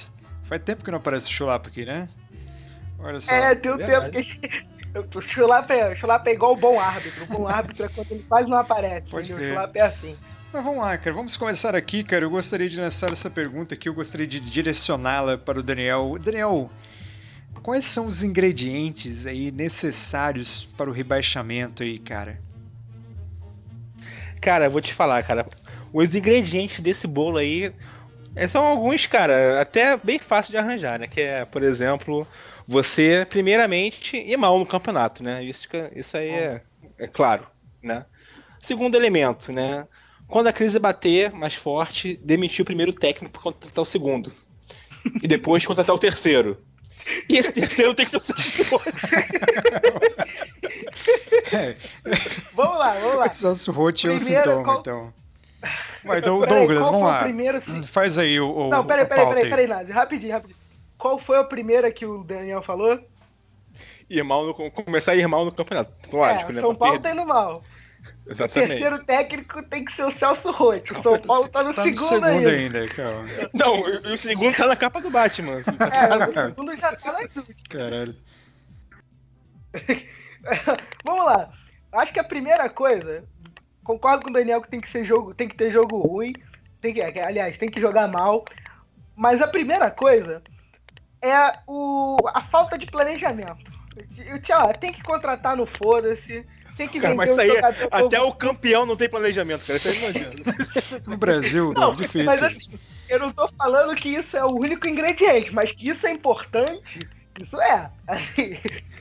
Faz 0.44 0.62
tempo 0.62 0.83
que 0.85 0.90
não 0.90 0.98
aparece 0.98 1.29
o 1.29 1.31
Chulapa 1.33 1.68
aqui, 1.68 1.85
né? 1.85 2.09
Olha 2.98 3.20
só. 3.20 3.33
É, 3.35 3.55
tem 3.55 3.70
um 3.72 3.76
verdade. 3.76 4.11
tempo 4.12 4.40
que. 4.40 4.79
O 5.14 5.20
Chulapa 5.20 5.72
é, 5.72 5.92
o 5.92 5.96
Chulapa 5.96 6.31
é 6.31 6.33
igual 6.33 6.53
o 6.53 6.57
bom 6.57 6.79
árbitro. 6.79 7.24
O 7.24 7.26
bom 7.26 7.46
árbitro 7.48 7.87
é 7.87 7.88
quando 7.88 8.11
ele 8.11 8.24
quase 8.29 8.48
não 8.48 8.59
aparece. 8.59 9.09
Pode 9.09 9.33
entendeu? 9.33 9.50
O 9.50 9.55
Chulapa 9.55 9.79
é 9.79 9.83
assim. 9.83 10.16
Mas 10.53 10.64
vamos 10.64 10.81
lá, 10.81 10.98
cara. 10.98 11.14
Vamos 11.14 11.37
começar 11.37 11.76
aqui, 11.76 12.03
cara. 12.03 12.24
Eu 12.24 12.31
gostaria 12.31 12.68
de 12.68 12.81
lançar 12.81 13.12
essa 13.12 13.31
pergunta 13.31 13.74
aqui. 13.74 13.88
Eu 13.88 13.94
gostaria 13.94 14.26
de 14.26 14.40
direcioná-la 14.40 15.38
para 15.38 15.61
o 15.61 15.62
Daniel. 15.62 16.18
Daniel, 16.18 16.68
quais 17.62 17.85
são 17.85 18.07
os 18.07 18.24
ingredientes 18.24 19.26
aí 19.26 19.53
necessários 19.53 20.64
para 20.76 20.90
o 20.90 20.92
rebaixamento 20.92 21.85
aí, 21.85 22.00
cara? 22.00 22.40
Cara, 24.40 24.64
eu 24.64 24.70
vou 24.72 24.81
te 24.81 24.92
falar, 24.92 25.22
cara. 25.22 25.46
Os 25.92 26.12
ingredientes 26.12 26.81
desse 26.81 27.07
bolo 27.07 27.37
aí 27.37 27.72
é, 28.35 28.48
são 28.48 28.64
alguns, 28.64 29.07
cara, 29.07 29.61
até 29.61 29.96
bem 29.96 30.18
fácil 30.18 30.53
de 30.53 30.59
arranjar, 30.59 30.98
né? 30.98 31.07
Que 31.07 31.20
é, 31.20 31.44
por 31.44 31.62
exemplo, 31.62 32.26
você, 32.70 33.26
primeiramente, 33.28 34.16
ir 34.16 34.37
mal 34.37 34.56
no 34.56 34.64
campeonato, 34.64 35.24
né? 35.24 35.42
Isso, 35.42 35.66
isso 35.94 36.16
aí 36.16 36.28
é, 36.30 36.62
é 36.98 37.06
claro, 37.09 37.44
né? 37.83 38.06
Segundo 38.62 38.94
elemento, 38.94 39.50
né? 39.50 39.88
Quando 40.28 40.46
a 40.46 40.52
crise 40.52 40.78
bater 40.78 41.33
mais 41.33 41.54
forte, 41.54 42.16
demitir 42.22 42.62
o 42.62 42.64
primeiro 42.64 42.92
técnico 42.92 43.33
para 43.33 43.42
contratar 43.42 43.83
o 43.83 43.85
segundo. 43.87 44.33
E 45.20 45.26
depois 45.26 45.66
contratar 45.66 45.96
o 45.96 45.98
terceiro. 45.98 46.56
E 47.28 47.37
esse 47.38 47.50
terceiro 47.50 47.92
tem 47.92 48.04
que 48.04 48.11
ser 48.12 48.18
o 48.18 48.20
segundo. 48.22 48.83
É, 51.52 51.74
Vamos 52.54 52.78
lá, 52.78 52.92
vamos 52.94 53.16
lá. 53.16 53.72
Roth 53.72 54.04
é 54.04 54.11
um 54.12 54.16
Primeiro, 54.16 54.18
sintoma, 54.20 54.62
qual- 54.64 54.78
então. 54.80 55.14
Dou- 56.24 56.40
Peraí, 56.40 56.61
Douglas, 56.61 56.78
qual 56.88 56.92
vamos 56.92 57.02
o 57.02 57.11
lá. 57.11 57.22
primeiro? 57.24 57.61
Faz 57.88 58.18
aí 58.18 58.38
o, 58.40 58.48
o, 58.48 58.68
Não, 58.70 58.85
peraí, 58.87 59.06
peraí, 59.06 59.26
peraí, 59.26 59.44
aí. 59.44 59.50
peraí, 59.50 59.66
Nazi. 59.66 59.92
Rapidinho, 59.92 60.33
rapidinho. 60.33 60.60
Qual 61.00 61.18
foi 61.18 61.38
a 61.38 61.44
primeira 61.44 61.90
que 61.90 62.04
o 62.04 62.22
Daniel 62.22 62.62
falou? 62.62 63.02
Ir 64.08 64.22
mal 64.22 64.44
no, 64.46 64.54
começar 64.70 65.12
a 65.12 65.16
ir 65.16 65.26
mal 65.26 65.46
no 65.46 65.52
campeonato. 65.52 65.92
Lógico, 66.12 66.52
é, 66.52 66.54
né? 66.54 66.60
São 66.60 66.74
pra 66.74 66.86
Paulo 66.86 67.00
perder. 67.00 67.16
tá 67.16 67.22
indo 67.22 67.26
mal. 67.26 67.62
O 68.26 68.32
Exatamente. 68.32 68.68
terceiro 68.68 69.04
técnico 69.04 69.62
tem 69.62 69.82
que 69.84 69.92
ser 69.92 70.04
o 70.04 70.10
Celso 70.10 70.50
Roth. 70.50 70.90
O 70.90 71.02
São 71.02 71.18
Paulo 71.18 71.48
tá 71.48 71.62
no 71.62 71.72
Tá 71.72 71.86
no 71.86 71.96
segundo, 71.96 72.08
segundo 72.08 72.26
ainda. 72.26 72.50
ainda, 72.50 72.88
calma. 72.88 73.28
Não, 73.54 73.88
e 73.88 74.12
o 74.12 74.16
segundo 74.16 74.54
tá 74.54 74.66
na 74.66 74.76
capa 74.76 75.00
do 75.00 75.10
Batman. 75.10 75.56
É, 75.90 76.44
o 76.46 76.50
segundo 76.50 76.76
já 76.76 76.94
tá 76.94 77.12
nas 77.12 77.34
últimas. 77.34 77.62
Caralho. 77.70 78.16
Vamos 81.04 81.24
lá. 81.24 81.50
Acho 81.92 82.12
que 82.12 82.20
a 82.20 82.24
primeira 82.24 82.68
coisa, 82.68 83.24
concordo 83.82 84.24
com 84.24 84.30
o 84.30 84.32
Daniel 84.34 84.60
que 84.60 84.70
tem 84.70 84.80
que 84.80 84.88
ser 84.88 85.04
jogo, 85.04 85.34
tem 85.34 85.48
que 85.48 85.56
ter 85.56 85.70
jogo 85.70 85.98
ruim, 85.98 86.34
tem 86.80 86.92
que, 86.92 87.00
aliás, 87.00 87.56
tem 87.56 87.70
que 87.70 87.80
jogar 87.80 88.06
mal. 88.06 88.44
Mas 89.16 89.40
a 89.40 89.46
primeira 89.46 89.90
coisa 89.90 90.42
é 91.22 91.59
o, 91.66 92.16
a 92.35 92.42
falta 92.42 92.76
de 92.78 92.87
planejamento. 92.87 93.70
Eu, 94.26 94.40
tchau, 94.40 94.72
tem 94.74 94.92
que 94.92 95.02
contratar 95.02 95.56
no 95.56 95.66
foda-se, 95.66 96.46
tem 96.76 96.88
que 96.88 97.00
Cara, 97.00 97.14
vender 97.14 97.16
mas 97.16 97.28
um 97.28 97.33
isso 97.33 97.40
aí, 97.40 97.50
é- 97.50 97.54
jogador 97.56 97.88
até 97.90 98.18
novo. 98.18 98.30
o 98.30 98.35
campeão 98.35 98.87
não 98.87 98.96
tem 98.96 99.09
planejamento, 99.09 99.66
cara. 99.66 99.76
Isso 99.76 99.88
aí 99.88 99.98
não 100.00 100.09
adianta. 100.09 101.00
No 101.06 101.16
Brasil, 101.16 101.66
Não, 101.72 101.74
Doug, 101.74 102.00
difícil. 102.00 102.24
mas 102.24 102.42
assim, 102.42 102.78
eu 103.09 103.18
não 103.18 103.33
tô 103.33 103.48
falando 103.48 103.94
que 103.96 104.09
isso 104.09 104.37
é 104.37 104.44
o 104.44 104.54
único 104.54 104.88
ingrediente, 104.88 105.52
mas 105.52 105.72
que 105.72 105.88
isso 105.88 106.06
é 106.06 106.11
importante, 106.12 107.00
isso 107.40 107.61
é. 107.61 107.90
Assim, 108.06 108.59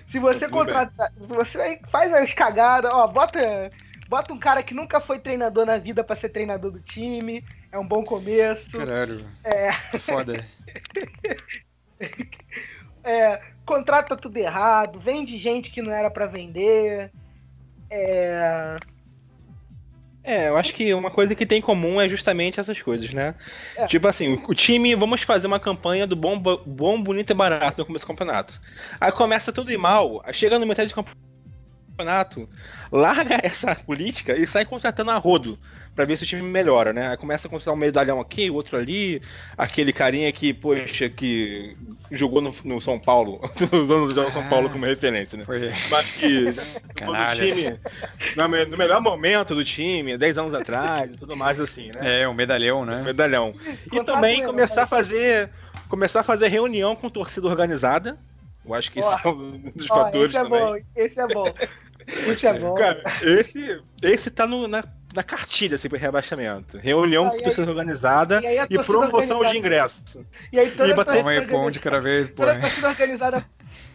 se 0.08 0.20
você 0.20 0.46
Tudo 0.46 0.52
contratar, 0.52 1.12
se 1.14 1.28
você 1.28 1.80
faz 1.88 2.12
as 2.14 2.34
cagadas, 2.34 2.92
ó, 2.94 3.08
bota, 3.08 3.70
bota 4.08 4.34
um 4.34 4.40
cara 4.40 4.64
que 4.64 4.74
nunca 4.74 5.00
foi 5.00 5.20
treinador 5.20 5.66
na 5.66 5.78
vida 5.78 6.04
pra 6.04 6.16
ser 6.16 6.30
treinador 6.30 6.72
do 6.72 6.80
time, 6.82 7.46
é 7.72 7.78
um 7.78 7.88
bom 7.88 8.04
começo. 8.04 8.78
Caralho. 8.78 9.26
É. 9.46 9.72
Foda. 10.00 10.44
É, 13.02 13.42
contrata 13.66 14.16
tudo 14.18 14.36
errado, 14.36 15.00
vende 15.00 15.38
gente 15.38 15.72
que 15.72 15.82
não 15.82 15.92
era 15.92 16.12
pra 16.12 16.26
vender. 16.26 17.10
É, 17.90 18.78
É, 20.22 20.50
eu 20.50 20.58
acho 20.58 20.74
que 20.76 20.94
uma 20.94 21.10
coisa 21.10 21.34
que 21.34 21.46
tem 21.46 21.60
em 21.60 21.62
comum 21.62 22.00
é 22.00 22.08
justamente 22.08 22.60
essas 22.60 22.82
coisas, 22.82 23.12
né? 23.14 23.36
É. 23.76 23.88
Tipo 23.88 24.08
assim, 24.08 24.44
o 24.48 24.54
time, 24.54 24.94
vamos 24.94 25.24
fazer 25.24 25.48
uma 25.48 25.60
campanha 25.60 26.06
do 26.06 26.16
bom, 26.16 26.38
bom, 26.38 27.02
bonito 27.02 27.32
e 27.32 27.34
barato 27.34 27.80
no 27.80 27.86
começo 27.86 28.06
do 28.06 28.10
campeonato. 28.10 28.60
Aí 29.00 29.12
começa 29.12 29.52
tudo 29.52 29.72
ir 29.72 29.78
mal, 29.78 30.22
chega 30.34 30.60
no 30.60 30.68
metade 30.68 30.94
do 30.94 31.04
campeonato, 31.98 32.50
larga 32.92 33.40
essa 33.42 33.74
política 33.76 34.38
e 34.38 34.46
sai 34.46 34.66
contratando 34.66 35.10
a 35.10 35.16
rodo 35.16 35.58
pra 36.00 36.06
ver 36.06 36.16
se 36.18 36.24
o 36.24 36.28
time 36.28 36.42
melhora, 36.42 36.94
né? 36.94 37.10
Aí 37.10 37.18
começa 37.18 37.46
a 37.46 37.52
contratar 37.52 37.74
um 37.74 37.78
medalhão 37.78 38.22
aqui, 38.22 38.50
o 38.50 38.54
outro 38.54 38.78
ali, 38.78 39.22
aquele 39.58 39.92
carinha 39.92 40.32
que, 40.32 40.54
poxa, 40.54 41.10
que 41.10 41.76
jogou 42.10 42.40
no, 42.42 42.56
no 42.64 42.80
São 42.80 42.98
Paulo, 42.98 43.42
usando 43.74 44.06
o 44.18 44.32
São 44.32 44.48
Paulo 44.48 44.70
como 44.70 44.86
referência, 44.86 45.38
né? 45.38 45.44
Foi. 45.44 45.60
Mas 45.92 46.10
que 46.14 46.46
no 47.06 47.14
time, 47.36 47.78
no, 48.34 48.48
me- 48.48 48.64
no 48.66 48.78
melhor 48.78 49.02
momento 49.02 49.54
do 49.54 49.66
time, 49.66 50.18
10 50.18 50.38
anos 50.38 50.54
atrás 50.54 51.14
e 51.14 51.18
tudo 51.18 51.36
mais 51.36 51.60
assim, 51.60 51.92
né? 51.92 52.22
É, 52.22 52.28
o 52.30 52.34
medalhão, 52.34 52.86
né? 52.86 53.02
Medalhão. 53.04 53.54
E 53.92 54.02
também 54.06 54.42
começar 54.46 54.84
a 54.84 54.88
fazer 54.88 55.50
começar 55.90 56.22
a 56.22 56.24
fazer 56.24 56.48
reunião 56.48 56.96
com 56.96 57.10
torcida 57.10 57.46
organizada. 57.46 58.18
Eu 58.66 58.74
acho 58.74 58.90
que 58.90 59.02
isso 59.02 59.10
Ó, 59.26 59.28
é 59.28 59.32
um 59.34 59.60
dos 59.76 59.92
Ó, 59.92 59.96
fatores 59.96 60.30
esse 60.30 60.38
é 60.38 60.44
também. 60.44 60.60
bom, 60.62 60.78
esse 60.96 61.20
é 61.20 61.28
bom. 61.28 61.54
Esse 62.32 62.48
é 62.48 62.54
bom. 62.58 62.74
Cara, 62.74 63.04
esse, 63.22 63.82
esse 64.02 64.32
tá 64.32 64.48
no- 64.48 64.68
na, 64.68 64.84
na 65.14 65.24
cartilha 65.24 65.76
assim, 65.76 65.90
pro 65.90 65.98
rebaixamento. 65.98 66.78
Reunião 66.78 67.26
Ah, 67.28 67.32
com 67.32 67.42
torcida 67.42 67.64
aí- 67.64 67.70
organizada 67.70 68.42
e 68.42 68.48
e, 68.64 68.76
torcida 68.76 68.84
promoção 68.84 69.38
organizada- 69.38 69.52
de 69.52 69.58
ingressos. 69.58 70.18
E 70.52 70.60
aí 70.60 70.72
toda 70.72 70.90
E 70.90 70.94
bater- 70.94 71.24
aí 71.28 71.72
de 71.72 71.80
cada 71.80 72.00
vez, 72.00 72.30
pô. 72.30 72.44
Toda 72.44 72.54
a 72.54 72.60
torcida 72.62 72.88
organizada. 72.90 73.46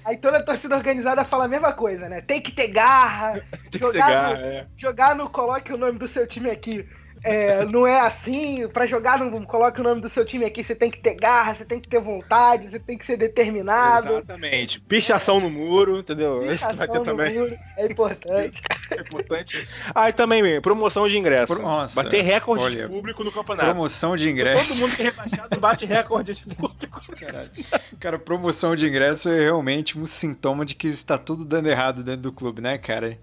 Aí 0.04 0.16
toda 0.18 0.36
a 0.38 0.42
torcida 0.42 0.76
organizada 0.76 1.24
fala 1.24 1.44
a 1.46 1.48
mesma 1.48 1.72
coisa, 1.72 2.08
né? 2.08 2.20
Tem 2.20 2.40
que 2.40 2.52
ter 2.52 2.68
garra, 2.68 3.42
Tem 3.70 3.70
que 3.72 3.78
jogar, 3.78 4.06
pegar, 4.06 4.34
no, 4.38 4.44
é. 4.44 4.66
jogar 4.76 5.14
no 5.14 5.30
coloque 5.30 5.72
o 5.72 5.78
nome 5.78 5.98
do 5.98 6.08
seu 6.08 6.26
time 6.26 6.50
aqui. 6.50 6.86
É, 7.22 7.64
não 7.66 7.86
é 7.86 8.00
assim, 8.00 8.68
pra 8.68 8.86
jogar 8.86 9.18
no 9.18 9.46
coloque 9.46 9.80
o 9.80 9.84
nome 9.84 10.00
do 10.00 10.08
seu 10.08 10.24
time 10.24 10.44
aqui, 10.44 10.62
você 10.62 10.74
tem 10.74 10.90
que 10.90 10.98
ter 11.00 11.14
garra, 11.14 11.54
você 11.54 11.64
tem 11.64 11.80
que 11.80 11.88
ter 11.88 12.00
vontade, 12.00 12.68
você 12.68 12.78
tem 12.78 12.98
que 12.98 13.06
ser 13.06 13.16
determinado. 13.16 14.08
Exatamente. 14.08 14.80
Pichação 14.80 15.40
no 15.40 15.48
muro, 15.48 15.98
entendeu? 15.98 16.42
Esse 16.44 16.54
Pichação 16.54 16.76
vai 16.76 16.88
ter 16.88 16.98
no 16.98 17.04
também. 17.04 17.38
muro, 17.38 17.56
é 17.76 17.86
importante. 17.86 18.62
É 18.90 19.00
importante. 19.00 19.68
Ah, 19.94 20.10
e 20.10 20.12
também, 20.12 20.60
promoção 20.60 21.08
de 21.08 21.16
ingresso. 21.16 21.60
Nossa, 21.60 22.02
Bater 22.02 22.22
recorde 22.22 22.62
olha, 22.62 22.86
de 22.86 22.92
público 22.92 23.24
no 23.24 23.32
campeonato. 23.32 23.66
Promoção 23.66 24.16
de 24.16 24.24
Todo 24.24 24.32
ingresso. 24.32 24.80
mundo 24.80 24.94
que 24.94 25.02
é 25.02 25.04
rebaixado 25.06 25.60
bate 25.60 25.86
recorde 25.86 26.34
de 26.34 26.54
público. 26.54 27.00
Caralho. 27.18 27.50
Cara, 27.98 28.18
promoção 28.18 28.76
de 28.76 28.86
ingresso 28.86 29.30
é 29.30 29.40
realmente 29.40 29.98
um 29.98 30.04
sintoma 30.04 30.64
de 30.64 30.74
que 30.74 30.86
está 30.86 31.16
tudo 31.16 31.44
dando 31.44 31.68
errado 31.68 32.02
dentro 32.04 32.22
do 32.22 32.32
clube, 32.32 32.60
né, 32.60 32.76
cara? 32.76 33.18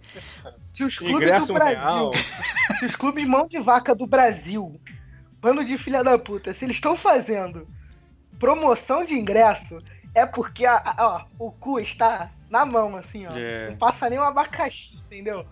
Se 0.82 0.86
os 0.86 0.98
clubes 0.98 1.16
Ingresso 1.28 1.48
do 1.48 1.54
Brasil, 1.54 1.78
real. 1.80 2.12
se 2.80 2.86
os 2.86 2.96
clubes 2.96 3.28
mão 3.28 3.48
de 3.48 3.60
vaca 3.60 3.94
do 3.96 4.06
Brasil, 4.08 4.80
bando 5.40 5.64
de 5.64 5.78
filha 5.78 6.04
da 6.04 6.18
puta, 6.18 6.54
se 6.54 6.66
eles 6.66 6.78
estão 6.78 6.96
fazendo 6.96 7.68
promoção 8.40 9.04
de 9.06 9.14
ingresso, 9.16 9.80
é 10.16 10.26
porque 10.26 10.66
a- 10.66 10.82
a- 10.84 10.96
ó, 11.40 11.46
o 11.48 11.52
cu 11.52 11.80
está 11.80 12.32
na 12.50 12.66
mão, 12.66 12.96
assim, 12.98 13.26
ó. 13.28 13.32
É. 13.36 13.70
Não 13.70 13.78
passa 13.78 14.10
nem 14.10 14.20
um 14.20 14.24
abacaxi, 14.24 14.96
entendeu? 15.06 15.46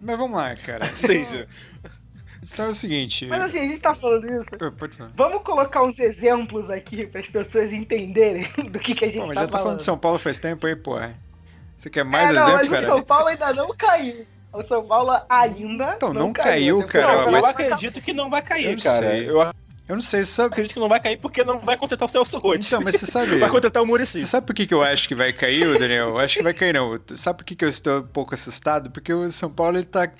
Mas 0.00 0.16
vamos 0.16 0.36
lá, 0.36 0.54
cara. 0.56 0.86
Ou 0.88 0.96
seja, 0.96 1.48
Então 2.40 2.66
é 2.66 2.68
o 2.68 2.74
seguinte. 2.74 3.26
Mas 3.26 3.46
assim, 3.46 3.58
a 3.58 3.62
gente 3.62 3.80
tá 3.80 3.94
falando 3.94 4.24
isso. 4.26 4.48
Vamos 5.16 5.42
colocar 5.42 5.82
uns 5.82 5.98
exemplos 5.98 6.70
aqui 6.70 7.04
para 7.06 7.20
as 7.20 7.28
pessoas 7.28 7.72
entenderem 7.72 8.46
do 8.70 8.78
que, 8.78 8.94
que 8.94 9.04
a 9.04 9.08
gente 9.08 9.20
Pô, 9.22 9.26
mas 9.26 9.34
tá 9.34 9.40
já 9.42 9.46
tá 9.48 9.52
falando 9.52 9.64
falando. 9.64 9.78
de 9.78 9.84
São 9.84 9.98
Paulo 9.98 10.18
faz 10.20 10.38
tempo 10.38 10.64
aí, 10.66 10.76
porra. 10.76 11.16
Você 11.78 11.88
quer 11.88 12.04
mais 12.04 12.30
é, 12.30 12.32
não, 12.32 12.42
exemplo, 12.42 12.58
mas 12.58 12.70
cara? 12.70 12.82
o 12.82 12.88
São 12.88 13.02
Paulo 13.04 13.26
ainda 13.28 13.52
não 13.54 13.68
caiu. 13.76 14.26
O 14.52 14.64
São 14.64 14.84
Paulo 14.84 15.12
ainda 15.28 15.92
Então, 15.96 16.12
não 16.12 16.32
caiu, 16.32 16.78
Depois- 16.78 16.92
cara, 16.92 17.14
não, 17.18 17.22
eu 17.26 17.30
mas- 17.32 17.44
acredito 17.44 18.00
que 18.02 18.12
não 18.12 18.28
vai 18.28 18.42
cair, 18.42 18.64
Eu 18.64 18.72
não 18.72 18.78
cara. 18.78 19.08
sei. 19.10 19.30
Eu 19.30 19.40
Eu 19.88 19.94
não 19.94 20.02
sei, 20.02 20.22
sabe? 20.24 20.48
acredito 20.52 20.74
que 20.74 20.80
não 20.80 20.88
vai 20.88 21.00
cair 21.00 21.16
porque 21.16 21.42
não 21.42 21.60
vai 21.60 21.74
contratar 21.76 22.06
o 22.06 22.10
Celso 22.10 22.36
Roth. 22.38 22.60
Então, 22.60 22.80
mas 22.82 22.96
você 22.96 23.06
sabe. 23.10 23.38
Vai 23.38 23.48
contratar 23.48 23.82
o 23.82 23.86
Muricy. 23.86 24.18
Você 24.18 24.26
sabe 24.26 24.46
por 24.46 24.54
que, 24.54 24.66
que 24.66 24.74
eu 24.74 24.82
acho 24.82 25.08
que 25.08 25.14
vai 25.14 25.32
cair, 25.32 25.78
Daniel? 25.78 26.08
Eu 26.10 26.18
acho 26.18 26.36
que 26.36 26.42
vai 26.42 26.52
cair, 26.52 26.74
não. 26.74 26.98
Sabe 27.16 27.38
por 27.38 27.44
que, 27.44 27.54
que 27.56 27.64
eu 27.64 27.68
estou 27.70 28.00
um 28.00 28.06
pouco 28.06 28.34
assustado? 28.34 28.90
Porque 28.90 29.12
o 29.14 29.30
São 29.30 29.50
Paulo 29.50 29.78
ele 29.78 29.86
tá 29.86 30.10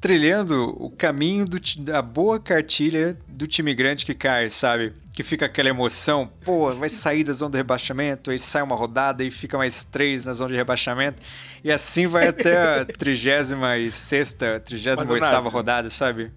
trilhando 0.00 0.74
o 0.82 0.90
caminho 0.90 1.44
do 1.44 1.60
da 1.78 2.00
boa 2.00 2.40
cartilha 2.40 3.18
do 3.28 3.46
time 3.46 3.74
grande 3.74 4.06
que 4.06 4.14
cai, 4.14 4.48
sabe? 4.48 4.94
Que 5.12 5.22
fica 5.22 5.46
aquela 5.46 5.68
emoção, 5.68 6.26
pô, 6.44 6.74
vai 6.74 6.88
sair 6.88 7.22
da 7.22 7.32
zona 7.32 7.50
do 7.50 7.56
rebaixamento, 7.56 8.30
aí 8.30 8.38
sai 8.38 8.62
uma 8.62 8.74
rodada 8.74 9.22
e 9.22 9.30
fica 9.30 9.58
mais 9.58 9.84
três 9.84 10.24
na 10.24 10.32
zona 10.32 10.50
de 10.50 10.56
rebaixamento. 10.56 11.22
E 11.62 11.70
assim 11.70 12.06
vai 12.06 12.28
até 12.28 12.80
a 12.80 12.84
36 12.86 13.50
38 14.64 15.06
Maldonado. 15.06 15.48
rodada, 15.50 15.90
sabe? 15.90 16.32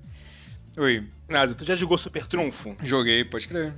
Oi, 0.76 1.08
Nada, 1.30 1.56
tu 1.56 1.63
já 1.63 1.76
jogou 1.76 1.97
Super 1.97 2.28
Trunfo? 2.28 2.76
joguei, 2.84 3.23
pode 3.23 3.47
crer. 3.47 3.73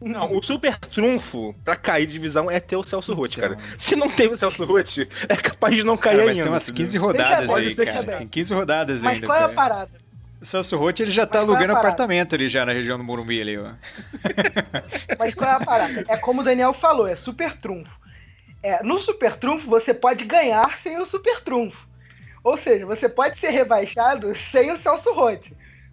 Não, 0.00 0.34
o 0.36 0.42
Super 0.42 0.76
Trunfo 0.76 1.54
pra 1.64 1.74
cair 1.74 2.06
de 2.06 2.12
divisão 2.12 2.50
é 2.50 2.60
ter 2.60 2.76
o 2.76 2.82
Celso 2.82 3.14
Roth, 3.14 3.32
Então. 3.38 3.48
cara. 3.54 3.60
Se 3.78 3.96
não 3.96 4.10
teve 4.10 4.34
o 4.34 4.36
Celso 4.36 4.64
Roth, 4.64 4.98
é 5.28 5.36
capaz 5.36 5.74
de 5.74 5.82
não 5.82 5.96
cair 5.96 6.16
Cara, 6.16 6.26
mas 6.26 6.36
ainda. 6.36 6.42
tem 6.42 6.52
umas 6.52 6.68
entendeu? 6.68 6.84
15 6.84 6.98
rodadas 6.98 7.56
aí, 7.56 7.74
cara. 7.74 8.12
é 8.12 8.16
Tem 8.18 8.28
15 8.28 8.54
rodadas 8.54 9.02
Mas 9.02 9.14
ainda, 9.14 9.26
qual 9.26 9.36
é 9.38 9.40
a 9.40 9.44
cara. 9.44 9.54
parada? 9.54 9.90
O 10.38 10.44
Celso 10.44 10.76
Roth, 10.76 11.00
ele 11.00 11.10
já 11.10 11.24
tá 11.26 11.38
Mas 11.38 11.46
qual 11.46 11.54
é 11.54 11.56
alugando 11.56 11.72
parada? 11.72 11.88
apartamento 11.88 12.34
ali 12.34 12.46
já 12.46 12.66
na 12.66 12.72
região 12.72 12.98
do 12.98 13.04
Morumbi 13.04 13.40
ali, 13.40 13.56
ó. 13.56 13.72
Mas 15.18 15.34
qual 15.34 15.50
é 15.50 15.54
a 15.54 15.60
parada? 15.64 16.04
É 16.08 16.16
como 16.18 16.42
o 16.42 16.44
Daniel 16.44 16.74
falou, 16.74 17.06
é 17.06 17.16
super 17.16 17.56
trunfo. 17.56 17.90
É, 18.62 18.82
no 18.82 18.98
super 19.00 19.36
trunfo 19.36 19.68
você 19.68 19.94
pode 19.94 20.24
ganhar 20.24 20.78
sem 20.78 20.98
o 21.00 21.06
super 21.06 21.40
trunfo. 21.40 21.86
Ou 22.44 22.56
seja, 22.56 22.84
você 22.86 23.08
pode 23.08 23.38
ser 23.38 23.48
rebaixado 23.50 24.34
sem 24.36 24.70
o 24.70 24.76
Celso 24.76 25.12
Roth. 25.12 25.46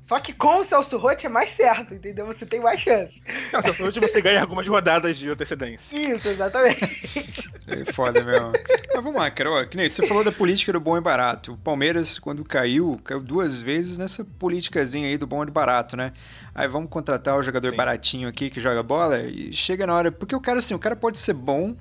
Só 0.05 0.19
que 0.19 0.33
com 0.33 0.59
o 0.59 0.65
Celso 0.65 0.97
Roth 0.97 1.23
é 1.23 1.29
mais 1.29 1.51
certo, 1.51 1.93
entendeu? 1.93 2.25
Você 2.27 2.45
tem 2.45 2.59
mais 2.59 2.81
chance. 2.81 3.21
Não, 3.53 3.61
Celso 3.61 3.83
Roth 3.83 3.97
você 3.97 4.21
ganha 4.21 4.41
algumas 4.41 4.67
rodadas 4.67 5.17
de 5.17 5.29
antecedência. 5.29 5.97
Isso, 5.97 6.27
exatamente. 6.27 7.53
É 7.65 7.85
foda 7.93 8.21
mesmo. 8.21 8.51
Mas 8.93 9.03
vamos 9.03 9.15
lá, 9.15 9.31
cara. 9.31 9.49
Ó, 9.49 9.65
que 9.65 9.77
nem 9.77 9.87
você 9.87 10.05
falou 10.05 10.21
da 10.21 10.33
política 10.33 10.73
do 10.73 10.81
bom 10.81 10.97
e 10.97 11.01
barato. 11.01 11.53
O 11.53 11.57
Palmeiras, 11.57 12.19
quando 12.19 12.43
caiu, 12.43 12.99
caiu 13.05 13.21
duas 13.21 13.61
vezes 13.61 13.97
nessa 13.97 14.25
politicazinha 14.25 15.07
aí 15.07 15.17
do 15.17 15.25
bom 15.25 15.43
e 15.43 15.45
do 15.45 15.51
barato, 15.53 15.95
né? 15.95 16.11
Aí 16.53 16.67
vamos 16.67 16.89
contratar 16.89 17.37
o 17.37 17.41
jogador 17.41 17.71
Sim. 17.71 17.77
baratinho 17.77 18.27
aqui 18.27 18.49
que 18.49 18.59
joga 18.59 18.83
bola 18.83 19.21
e 19.21 19.53
chega 19.53 19.87
na 19.87 19.93
hora. 19.93 20.11
Porque 20.11 20.35
o 20.35 20.41
cara, 20.41 20.59
assim, 20.59 20.73
o 20.73 20.79
cara 20.79 20.93
pode 20.93 21.17
ser 21.17 21.33
bom 21.33 21.73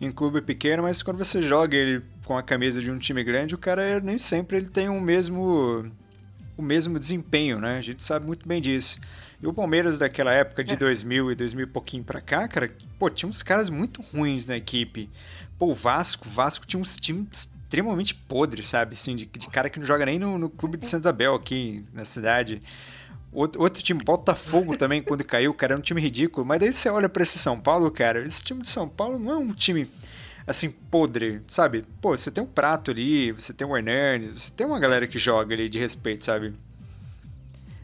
em 0.00 0.10
clube 0.10 0.42
pequeno, 0.42 0.82
mas 0.82 1.04
quando 1.04 1.18
você 1.18 1.40
joga 1.40 1.76
ele 1.76 2.02
com 2.26 2.36
a 2.36 2.42
camisa 2.42 2.82
de 2.82 2.90
um 2.90 2.98
time 2.98 3.22
grande, 3.22 3.54
o 3.54 3.58
cara 3.58 4.00
nem 4.00 4.18
sempre 4.18 4.56
ele 4.56 4.68
tem 4.68 4.88
o 4.88 5.00
mesmo 5.00 5.88
o 6.56 6.62
mesmo 6.62 6.98
desempenho, 6.98 7.58
né? 7.58 7.78
A 7.78 7.80
gente 7.80 8.02
sabe 8.02 8.26
muito 8.26 8.46
bem 8.46 8.60
disso. 8.60 8.98
E 9.40 9.46
o 9.46 9.52
Palmeiras 9.52 9.98
daquela 9.98 10.32
época 10.32 10.62
de 10.62 10.76
2000 10.76 11.32
e 11.32 11.34
2000 11.34 11.64
e 11.64 11.68
pouquinho 11.68 12.04
pra 12.04 12.20
cá, 12.20 12.46
cara, 12.46 12.70
pô, 12.98 13.10
tinha 13.10 13.28
uns 13.28 13.42
caras 13.42 13.68
muito 13.68 14.00
ruins 14.00 14.46
na 14.46 14.56
equipe. 14.56 15.10
Pô, 15.58 15.66
o 15.66 15.74
Vasco, 15.74 16.28
o 16.28 16.30
Vasco 16.30 16.66
tinha 16.66 16.80
uns 16.80 16.96
times 16.96 17.26
extremamente 17.32 18.14
podres, 18.14 18.68
sabe? 18.68 18.94
Assim, 18.94 19.16
de, 19.16 19.26
de 19.26 19.48
cara 19.48 19.68
que 19.68 19.80
não 19.80 19.86
joga 19.86 20.06
nem 20.06 20.18
no, 20.18 20.38
no 20.38 20.48
clube 20.50 20.78
de 20.78 20.86
Santa 20.86 21.02
Isabel 21.02 21.34
aqui 21.34 21.84
na 21.92 22.04
cidade. 22.04 22.62
Outro, 23.32 23.62
outro 23.62 23.82
time, 23.82 24.04
Botafogo 24.04 24.76
também, 24.76 25.00
quando 25.00 25.24
caiu, 25.24 25.54
cara, 25.54 25.72
era 25.72 25.78
um 25.80 25.82
time 25.82 26.00
ridículo. 26.00 26.46
Mas 26.46 26.60
daí 26.60 26.72
você 26.72 26.90
olha 26.90 27.08
pra 27.08 27.22
esse 27.22 27.38
São 27.38 27.58
Paulo, 27.58 27.90
cara, 27.90 28.24
esse 28.24 28.44
time 28.44 28.60
de 28.60 28.68
São 28.68 28.88
Paulo 28.88 29.18
não 29.18 29.32
é 29.32 29.36
um 29.36 29.52
time 29.54 29.88
assim, 30.46 30.70
podre, 30.70 31.40
sabe? 31.46 31.84
Pô, 32.00 32.16
você 32.16 32.30
tem 32.30 32.42
um 32.42 32.46
prato 32.46 32.90
ali, 32.90 33.32
você 33.32 33.52
tem 33.52 33.66
o 33.66 33.76
Hernani, 33.76 34.28
você 34.28 34.50
tem 34.50 34.66
uma 34.66 34.78
galera 34.80 35.06
que 35.06 35.18
joga 35.18 35.54
ali 35.54 35.68
de 35.68 35.78
respeito, 35.78 36.24
sabe? 36.24 36.52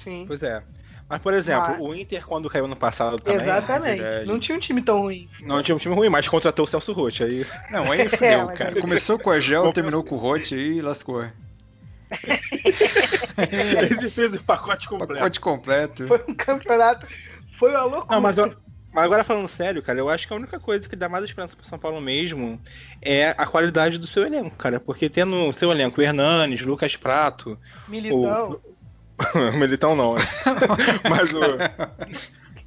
Sim. 0.03 0.25
Pois 0.27 0.43
é. 0.43 0.63
Mas, 1.09 1.23
por 1.23 1.33
exemplo, 1.33 1.71
Mas- 1.71 1.81
o 1.81 1.95
Inter, 1.95 2.27
quando 2.27 2.51
caiu 2.51 2.69
no 2.69 2.77
passado 2.77 3.19
também, 3.19 3.41
Exatamente. 3.41 4.01
verdade. 4.01 4.27
Não 4.29 4.39
tinha 4.39 4.57
um 4.57 4.61
time 4.61 4.83
tão 4.83 5.01
ruim. 5.01 5.27
não 5.43 5.63
tinha 5.63 5.75
um 5.75 5.79
time 5.79 5.95
ruim, 5.95 6.11
mas 6.11 6.29
contratou 6.29 6.65
o 6.67 6.69
Celso 6.69 6.93
Roth. 6.93 7.23
Aí 7.23 7.47
Não, 7.71 7.91
aí 7.93 8.07
fudeu, 8.09 8.47
mas 8.47 8.59
cara. 8.59 8.79
Começou 8.81 9.19
com 9.19 9.31
a 9.31 9.41
Gel, 9.41 9.73
terminou 9.73 10.05
com 10.05 10.17
o 10.17 10.19
Rote 10.19 10.55
e 10.55 10.83
lascou. 10.83 11.25
ele 13.39 14.11
fez 14.11 14.33
o 14.35 14.43
pacote 14.45 14.89
completo. 14.89 15.15
Pacote 15.15 15.41
completo. 15.41 16.07
Foi 16.09 16.23
um 16.29 16.35
campeonato. 16.35 17.07
Foi 17.59 17.71
uma 17.71 17.85
loucura. 17.85 18.15
Não, 18.15 18.21
mas, 18.21 18.37
eu- 18.39 18.55
mas 18.93 19.05
agora 19.05 19.23
falando 19.23 19.49
sério, 19.49 19.83
cara, 19.83 19.99
eu 19.99 20.09
acho 20.09 20.27
que 20.27 20.33
a 20.33 20.37
única 20.37 20.59
coisa 20.59 20.89
que 20.89 20.97
dá 20.97 21.09
mais 21.09 21.25
esperança 21.25 21.55
pro 21.55 21.67
São 21.67 21.79
Paulo 21.79 22.01
mesmo 22.01 22.61
é 23.03 23.31
a 23.37 23.47
qualidade 23.47 23.99
do 23.99 24.07
seu 24.07 24.25
elenco, 24.25 24.57
cara. 24.57 24.81
Porque 24.81 25.09
tendo 25.09 25.31
no 25.31 25.53
seu 25.53 25.71
elenco 25.71 26.01
o 26.01 26.05
Hernanes, 26.05 26.63
Lucas 26.63 26.97
Prato, 26.97 27.59
Militão. 27.87 28.61
o 29.35 29.53
Militão 29.59 29.95
não, 29.95 30.15
né? 30.15 30.23
mas 31.09 31.33
o. 31.33 31.41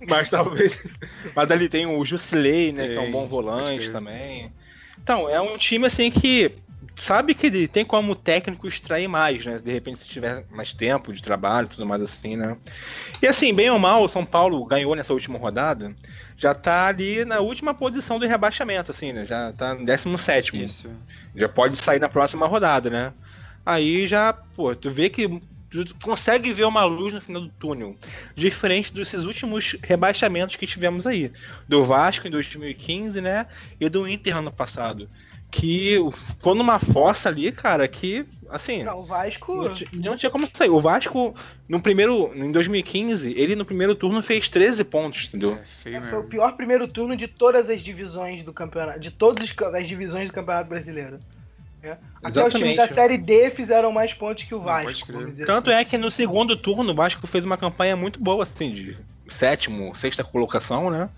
Mas 0.08 0.30
talvez. 0.30 0.80
Mas 1.36 1.52
ali 1.52 1.68
tem 1.68 1.86
o 1.86 2.04
Jusilei, 2.06 2.72
né? 2.72 2.88
que 2.88 2.96
é 2.96 3.02
um 3.02 3.12
bom 3.12 3.28
volante 3.28 3.90
também. 3.90 4.52
Então, 5.02 5.28
é 5.28 5.42
um 5.42 5.58
time 5.58 5.88
assim 5.88 6.12
que 6.12 6.56
sabe 6.96 7.34
que 7.34 7.48
ele 7.48 7.68
tem 7.68 7.86
como 7.86 8.16
técnico 8.16 8.68
extrair 8.68 9.08
mais, 9.08 9.46
né? 9.46 9.60
De 9.60 9.72
repente, 9.72 10.00
se 10.00 10.08
tiver 10.08 10.46
mais 10.52 10.74
tempo 10.74 11.14
de 11.14 11.22
trabalho 11.22 11.68
tudo 11.68 11.86
mais 11.86 12.02
assim, 12.02 12.36
né? 12.36 12.58
E 13.22 13.28
assim, 13.28 13.54
bem 13.54 13.70
ou 13.70 13.80
mal, 13.80 14.04
o 14.04 14.10
São 14.10 14.26
Paulo 14.26 14.64
ganhou 14.66 14.96
nessa 14.96 15.14
última 15.14 15.38
rodada, 15.38 15.96
já 16.38 16.54
tá 16.54 16.88
ali 16.88 17.26
na 17.26 17.40
última 17.40 17.74
posição 17.74 18.20
do 18.20 18.28
rebaixamento, 18.28 18.92
assim, 18.92 19.14
né? 19.14 19.26
Já 19.26 19.52
tá 19.54 19.76
no 19.76 19.86
17. 19.86 20.62
Isso. 20.62 20.92
Já 21.36 21.48
pode 21.48 21.78
sair 21.78 22.00
na 22.00 22.10
próxima 22.10 22.48
rodada, 22.48 22.90
né? 22.90 23.14
Aí 23.66 24.08
já, 24.08 24.34
pô, 24.34 24.76
tu 24.76 24.90
vê 24.90 25.10
que 25.10 25.42
tu 25.70 25.96
consegue 26.04 26.52
ver 26.52 26.66
uma 26.66 26.84
luz 26.84 27.14
no 27.14 27.22
final 27.22 27.44
do 27.44 27.50
túnel. 27.50 27.96
Diferente 28.36 28.94
desses 28.94 29.24
últimos 29.24 29.78
rebaixamentos 29.82 30.56
que 30.56 30.68
tivemos 30.68 31.08
aí. 31.08 31.32
Do 31.68 31.86
Vasco 31.86 32.28
em 32.28 32.32
2015, 32.32 33.22
né? 33.22 33.48
E 33.80 33.88
do 33.88 34.08
Inter 34.08 34.38
ano 34.38 34.52
passado. 34.52 35.10
Que 35.52 35.98
ficou 36.28 36.56
numa 36.56 36.80
fossa 36.80 37.28
ali, 37.28 37.52
cara, 37.52 37.86
que, 37.88 38.26
assim. 38.50 38.84
Não, 38.84 39.00
o 39.00 39.04
Vasco. 39.04 39.54
Não, 39.54 39.76
não, 39.94 40.18
tinha 40.18 40.30
como 40.30 40.48
sair. 40.52 40.70
O 40.70 40.80
Vasco, 40.80 41.36
no 41.68 41.82
primeiro. 41.82 42.32
Em 42.34 42.52
2015, 42.52 43.34
ele 43.38 43.56
no 43.56 43.66
primeiro 43.66 43.94
turno 43.94 44.22
fez 44.24 44.48
13 44.48 44.84
pontos, 44.86 45.28
entendeu? 45.28 45.60
É, 45.86 45.92
é, 45.92 46.02
foi 46.02 46.20
o 46.20 46.24
pior 46.24 46.54
primeiro 46.54 46.88
turno 46.88 47.16
de 47.18 47.28
todas 47.28 47.70
as 47.70 47.82
divisões 47.82 48.44
do 48.46 48.54
campeonato. 48.54 49.00
De 49.00 49.12
todas 49.12 49.54
as 49.74 49.88
divisões 49.88 50.30
do 50.30 50.34
Campeonato 50.34 50.70
Brasileiro. 50.70 51.20
É. 51.84 51.98
Até 52.24 52.48
os 52.48 52.54
times 52.54 52.78
da 52.78 52.88
Série 52.88 53.18
D 53.18 53.50
fizeram 53.50 53.92
mais 53.92 54.14
pontos 54.14 54.44
que 54.44 54.54
o 54.54 54.60
Vasco. 54.62 55.12
Tanto 55.46 55.70
assim. 55.70 55.80
é 55.80 55.84
que 55.84 55.98
no 55.98 56.12
segundo 56.12 56.56
turno 56.56 56.92
o 56.92 56.96
Vasco 56.96 57.26
fez 57.26 57.44
uma 57.44 57.58
campanha 57.58 57.96
muito 57.96 58.22
boa, 58.22 58.44
assim, 58.44 58.72
de 58.72 58.98
sétimo, 59.28 59.96
sexta 59.96 60.24
colocação, 60.24 60.90
né? 60.90 61.10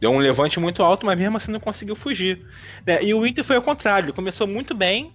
Deu 0.00 0.10
um 0.10 0.18
levante 0.18 0.60
muito 0.60 0.82
alto, 0.82 1.04
mas 1.04 1.18
mesmo 1.18 1.36
assim 1.36 1.52
não 1.52 1.60
conseguiu 1.60 1.96
fugir. 1.96 2.46
É, 2.86 3.02
e 3.02 3.12
o 3.14 3.26
Inter 3.26 3.44
foi 3.44 3.56
ao 3.56 3.62
contrário, 3.62 4.14
começou 4.14 4.46
muito 4.46 4.74
bem, 4.74 5.12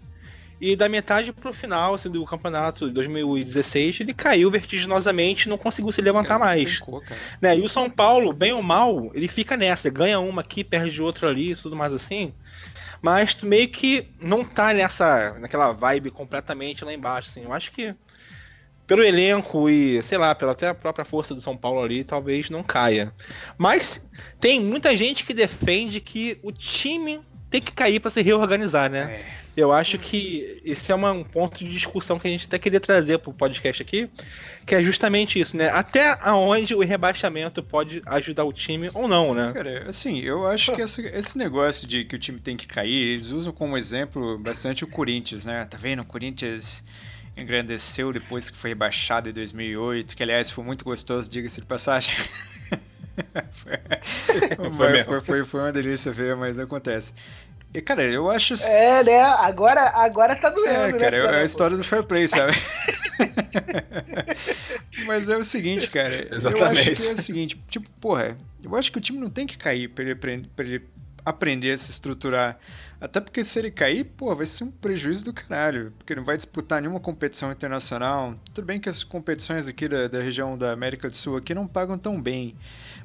e 0.59 0.75
da 0.75 0.87
metade 0.87 1.31
pro 1.33 1.53
final 1.53 1.93
assim, 1.93 2.09
do 2.09 2.25
campeonato 2.25 2.87
de 2.87 2.93
2016, 2.93 4.01
ele 4.01 4.13
caiu 4.13 4.49
vertiginosamente 4.49 5.49
não 5.49 5.57
conseguiu 5.57 5.91
se 5.91 6.01
levantar 6.01 6.39
mais. 6.39 6.79
né? 7.41 7.57
E 7.57 7.61
o 7.61 7.69
São 7.69 7.89
Paulo, 7.89 8.31
bem 8.31 8.53
ou 8.53 8.61
mal, 8.61 9.11
ele 9.13 9.27
fica 9.27 9.57
nessa, 9.57 9.89
ganha 9.89 10.19
uma 10.19 10.41
aqui, 10.41 10.63
perde 10.63 11.01
outra 11.01 11.29
ali 11.29 11.51
e 11.51 11.55
tudo 11.55 11.75
mais 11.75 11.93
assim 11.93 12.33
mas 13.03 13.35
meio 13.41 13.67
que 13.67 14.07
não 14.21 14.45
tá 14.45 14.73
nessa 14.73 15.37
naquela 15.37 15.73
vibe 15.73 16.09
completamente 16.09 16.85
lá 16.85 16.93
embaixo, 16.93 17.29
assim. 17.29 17.43
Eu 17.43 17.51
acho 17.51 17.69
que 17.73 17.93
pelo 18.85 19.03
elenco 19.03 19.69
e, 19.69 20.01
sei 20.03 20.17
lá, 20.17 20.35
pela 20.35 20.51
até 20.51 20.67
a 20.67 20.73
própria 20.73 21.05
força 21.05 21.33
do 21.33 21.41
São 21.41 21.55
Paulo 21.55 21.81
ali, 21.81 22.03
talvez 22.03 22.49
não 22.49 22.63
caia. 22.63 23.13
Mas 23.57 24.01
tem 24.39 24.59
muita 24.59 24.95
gente 24.95 25.23
que 25.23 25.33
defende 25.33 25.99
que 25.99 26.37
o 26.43 26.51
time 26.51 27.21
tem 27.49 27.61
que 27.61 27.71
cair 27.71 27.99
para 27.99 28.11
se 28.11 28.21
reorganizar, 28.21 28.89
né? 28.89 29.19
É. 29.19 29.43
Eu 29.55 29.71
acho 29.71 29.99
que 29.99 30.59
esse 30.65 30.91
é 30.91 30.95
uma, 30.95 31.11
um 31.11 31.23
ponto 31.23 31.63
de 31.63 31.69
discussão 31.69 32.17
que 32.17 32.27
a 32.27 32.31
gente 32.31 32.47
até 32.47 32.57
queria 32.57 32.79
trazer 32.79 33.19
para 33.19 33.29
o 33.29 33.33
podcast 33.33 33.83
aqui, 33.83 34.09
que 34.65 34.73
é 34.73 34.81
justamente 34.81 35.39
isso, 35.39 35.55
né? 35.55 35.69
Até 35.69 36.17
aonde 36.21 36.73
o 36.73 36.79
rebaixamento 36.79 37.61
pode 37.61 38.01
ajudar 38.07 38.45
o 38.45 38.51
time 38.51 38.89
ou 38.95 39.07
não, 39.07 39.35
né? 39.35 39.51
Cara, 39.53 39.87
assim, 39.87 40.19
eu 40.21 40.47
acho 40.47 40.75
que 40.75 40.81
esse, 40.81 41.05
esse 41.05 41.37
negócio 41.37 41.87
de 41.87 42.03
que 42.03 42.15
o 42.15 42.19
time 42.19 42.39
tem 42.39 42.57
que 42.57 42.65
cair, 42.65 43.13
eles 43.13 43.29
usam 43.29 43.53
como 43.53 43.77
exemplo 43.77 44.39
bastante 44.39 44.83
o 44.83 44.87
Corinthians, 44.87 45.45
né? 45.45 45.63
Tá 45.65 45.77
vendo? 45.77 46.01
O 46.01 46.05
Corinthians 46.05 46.83
engrandeceu 47.35 48.13
depois 48.13 48.49
que 48.49 48.57
foi 48.57 48.71
rebaixado 48.71 49.29
em 49.29 49.33
2008, 49.33 50.15
que 50.15 50.23
aliás 50.23 50.49
foi 50.49 50.63
muito 50.63 50.85
gostoso, 50.85 51.29
diga-se 51.29 51.61
de 51.61 51.67
passagem. 51.67 52.13
foi, 53.51 55.03
foi, 55.03 55.21
foi, 55.21 55.45
foi, 55.45 55.61
uma 55.61 55.71
delícia 55.71 56.11
ver, 56.11 56.35
mas 56.35 56.59
acontece. 56.59 57.13
E, 57.73 57.81
cara, 57.81 58.03
eu 58.03 58.29
acho. 58.29 58.53
É, 58.53 59.03
né? 59.03 59.21
Agora, 59.21 59.89
agora 59.95 60.35
tá 60.35 60.49
doendo. 60.49 60.69
É, 60.69 60.91
né, 60.91 60.99
cara, 60.99 61.31
né, 61.31 61.39
é 61.39 61.41
a 61.41 61.43
história 61.43 61.75
do 61.75 61.83
fair 61.83 62.03
play, 62.03 62.27
sabe? 62.27 62.53
Mas 65.07 65.27
é 65.27 65.35
o 65.35 65.43
seguinte, 65.43 65.89
cara. 65.89 66.27
Exatamente. 66.35 66.87
Eu 66.87 66.93
acho 66.93 67.01
que 67.01 67.07
é 67.07 67.13
o 67.13 67.17
seguinte, 67.17 67.63
tipo, 67.69 67.89
porra, 67.99 68.37
eu 68.63 68.75
acho 68.75 68.91
que 68.91 68.99
o 68.99 69.01
time 69.01 69.19
não 69.19 69.29
tem 69.29 69.47
que 69.47 69.57
cair 69.57 69.89
pra 69.89 70.03
ele, 70.03 70.15
pra 70.15 70.31
ele 70.59 70.83
aprender 71.25 71.71
a 71.71 71.77
se 71.77 71.91
estruturar. 71.91 72.57
Até 72.99 73.19
porque 73.19 73.43
se 73.43 73.59
ele 73.59 73.69
cair, 73.69 74.05
pô, 74.05 74.33
vai 74.35 74.45
ser 74.45 74.63
um 74.63 74.71
prejuízo 74.71 75.25
do 75.25 75.33
caralho. 75.33 75.93
Porque 75.97 76.15
não 76.15 76.23
vai 76.23 76.37
disputar 76.37 76.81
nenhuma 76.81 76.99
competição 76.99 77.51
internacional. 77.51 78.35
Tudo 78.53 78.65
bem 78.65 78.79
que 78.79 78.89
as 78.89 79.03
competições 79.03 79.67
aqui 79.67 79.87
da, 79.87 80.07
da 80.07 80.21
região 80.21 80.57
da 80.57 80.71
América 80.71 81.09
do 81.09 81.15
Sul 81.15 81.37
aqui 81.37 81.53
não 81.53 81.67
pagam 81.67 81.97
tão 81.97 82.21
bem 82.21 82.55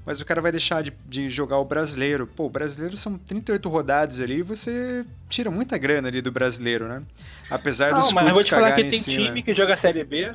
mas 0.08 0.22
o 0.22 0.24
cara 0.24 0.40
vai 0.40 0.50
deixar 0.50 0.82
de, 0.82 0.90
de 1.06 1.28
jogar 1.28 1.58
o 1.58 1.66
brasileiro. 1.66 2.26
Pô, 2.26 2.46
o 2.46 2.48
brasileiro 2.48 2.96
são 2.96 3.18
38 3.18 3.68
rodadas 3.68 4.22
ali, 4.22 4.40
você 4.40 5.04
tira 5.28 5.50
muita 5.50 5.76
grana 5.76 6.08
ali 6.08 6.22
do 6.22 6.32
brasileiro, 6.32 6.88
né? 6.88 7.02
Apesar 7.50 7.92
Não, 7.92 8.00
dos 8.00 8.14
mas 8.14 8.26
eu 8.26 8.32
vou 8.32 8.42
te 8.42 8.48
falar 8.48 8.72
que 8.72 8.84
tem 8.84 9.02
time 9.02 9.42
que 9.42 9.54
joga 9.54 9.74
a 9.74 9.76
Série 9.76 10.02
B. 10.04 10.34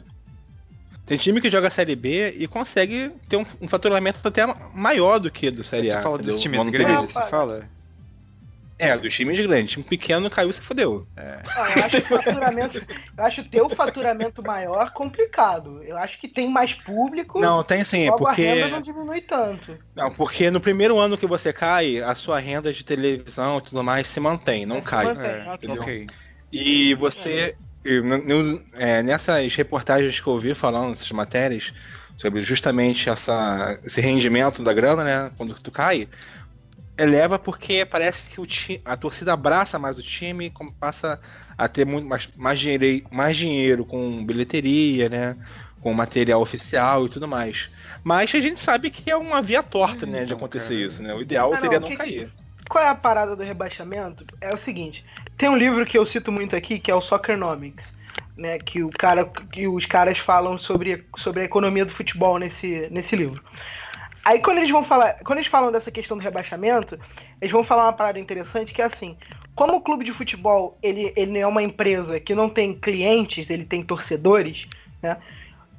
Tem 1.08 1.18
time 1.18 1.42
que 1.42 1.50
joga 1.50 1.70
a 1.70 1.72
Série 1.72 1.96
B 1.96 2.36
e 2.38 2.48
consegue 2.48 3.12
ter 3.28 3.36
um, 3.36 3.46
um 3.62 3.68
faturamento 3.68 4.20
até 4.24 4.46
maior 4.76 5.18
do 5.18 5.32
que 5.32 5.50
do 5.50 5.64
Série 5.64 5.90
A. 5.90 5.98
Você 5.98 6.04
fala 6.04 6.18
dos 6.20 6.40
times 6.40 6.70
grandes, 6.70 7.12
você 7.12 7.24
fala? 7.24 7.68
É, 8.84 8.98
dos 8.98 9.14
times 9.14 9.40
grandes. 9.40 9.72
Time 9.72 9.84
pequeno 9.84 10.30
caiu, 10.30 10.52
você 10.52 10.62
fodeu. 10.62 11.08
É. 11.16 11.40
Ah, 11.56 11.74
eu 11.76 11.84
acho 11.84 11.98
o 11.98 12.02
faturamento. 12.02 12.78
eu 13.18 13.24
acho 13.24 13.44
ter 13.44 13.62
o 13.62 13.70
faturamento 13.70 14.44
maior 14.44 14.92
complicado. 14.92 15.82
Eu 15.84 15.98
acho 15.98 16.20
que 16.20 16.28
tem 16.28 16.50
mais 16.50 16.74
público. 16.74 17.40
Não, 17.40 17.64
tem 17.64 17.84
sim, 17.84 18.10
porque. 18.18 18.46
A 18.46 18.54
renda 18.54 18.68
não 18.68 18.82
diminui 18.82 19.22
tanto. 19.22 19.78
Não, 19.96 20.12
porque 20.12 20.50
no 20.52 20.60
primeiro 20.60 21.00
ano 21.00 21.18
que 21.18 21.28
você 21.28 21.54
cai, 21.54 22.00
a 22.00 22.16
sua 22.16 22.40
renda 22.40 22.74
de 22.74 22.84
televisão 22.84 23.58
e 23.58 23.62
tudo 23.62 23.84
mais 23.84 24.08
se 24.08 24.20
mantém, 24.20 24.66
não 24.66 24.78
é, 24.78 24.82
cai. 24.82 25.06
Mantém, 25.06 25.26
é, 25.26 25.74
okay. 25.74 26.08
E 26.52 26.94
você. 26.96 27.56
É, 28.76 29.04
nessas 29.04 29.54
reportagens 29.56 30.18
que 30.18 30.26
eu 30.26 30.34
ouvi 30.34 30.54
falando, 30.54 30.92
nessas 30.92 31.12
matérias, 31.12 31.74
sobre 32.18 32.44
justamente 32.44 33.10
essa, 33.10 33.78
esse 33.84 34.00
rendimento 34.00 34.64
da 34.64 34.74
grana, 34.74 35.04
né? 35.04 35.32
Quando 35.38 35.54
tu 35.56 35.72
cai, 35.72 36.08
eleva 36.98 37.40
porque 37.40 37.86
parece 37.86 38.24
que 38.30 38.40
o 38.40 38.46
time, 38.46 38.82
a 38.86 38.96
torcida 38.96 39.34
abraça 39.34 39.80
mais 39.80 39.98
o 39.98 40.04
time, 40.04 40.50
como 40.50 40.72
passa 40.72 41.20
a 41.58 41.68
ter 41.68 41.86
muito 41.86 42.08
mais, 42.08 42.30
mais, 42.36 42.60
dinheiro, 42.60 43.08
mais 43.12 43.36
dinheiro 43.38 43.86
com 43.86 44.24
bilheteria, 44.26 45.10
né? 45.10 45.36
Com 45.82 45.94
material 45.94 46.42
oficial 46.42 47.06
e 47.06 47.10
tudo 47.10 47.28
mais. 47.28 47.70
Mas 48.04 48.34
a 48.34 48.40
gente 48.40 48.60
sabe 48.60 48.90
que 48.90 49.10
é 49.10 49.16
uma 49.16 49.42
via 49.42 49.62
torta, 49.62 50.06
né, 50.06 50.20
de 50.20 50.26
então, 50.26 50.38
acontecer 50.38 50.76
cara. 50.76 50.86
isso, 50.86 51.04
né? 51.04 51.14
O 51.14 51.22
ideal 51.22 51.52
não, 51.52 51.60
seria 51.60 51.80
não, 51.80 51.90
não 51.90 51.98
cair. 51.98 52.32
Qual 52.70 52.84
é 52.84 52.88
a 52.88 52.96
parada 52.96 53.36
do 53.36 53.44
rebaixamento? 53.44 54.26
É 54.40 54.54
o 54.54 54.58
seguinte, 54.58 55.04
tem 55.38 55.50
um 55.50 55.58
livro 55.58 55.86
que 55.86 55.98
eu 55.98 56.06
cito 56.06 56.32
muito 56.32 56.56
aqui, 56.56 56.80
que 56.80 56.90
é 56.90 56.96
o 56.96 57.02
Soccernomics, 57.02 57.92
né, 58.38 58.58
que 58.58 58.82
o 58.82 58.90
cara 58.90 59.26
que 59.26 59.68
os 59.68 59.86
caras 59.86 60.18
falam 60.18 60.58
sobre, 60.58 61.06
sobre 61.18 61.42
a 61.42 61.46
economia 61.46 61.86
do 61.86 61.92
futebol 61.92 62.40
nesse, 62.40 62.88
nesse 62.90 63.16
livro. 63.16 63.44
Aí 64.24 64.40
quando 64.40 64.60
eles 64.60 64.70
vão 64.70 64.84
falar, 64.84 65.16
quando 65.24 65.40
eles 65.40 65.50
falam 65.50 65.72
dessa 65.72 65.92
questão 65.92 66.18
do 66.18 66.24
rebaixamento, 66.24 66.98
eles 67.42 67.52
vão 67.52 67.64
falar 67.64 67.84
uma 67.84 67.94
parada 67.94 68.20
interessante 68.20 68.74
que 68.74 68.82
é 68.82 68.86
assim, 68.86 69.18
como 69.56 69.76
o 69.76 69.82
clube 69.82 70.06
de 70.06 70.14
futebol 70.14 70.78
ele, 70.82 71.12
ele 71.16 71.38
é 71.38 71.46
uma 71.48 71.62
empresa 71.62 72.20
que 72.20 72.34
não 72.34 72.50
tem 72.50 72.74
clientes, 72.74 73.50
ele 73.50 73.66
tem 73.66 73.84
torcedores, 73.84 74.68
né? 75.02 75.18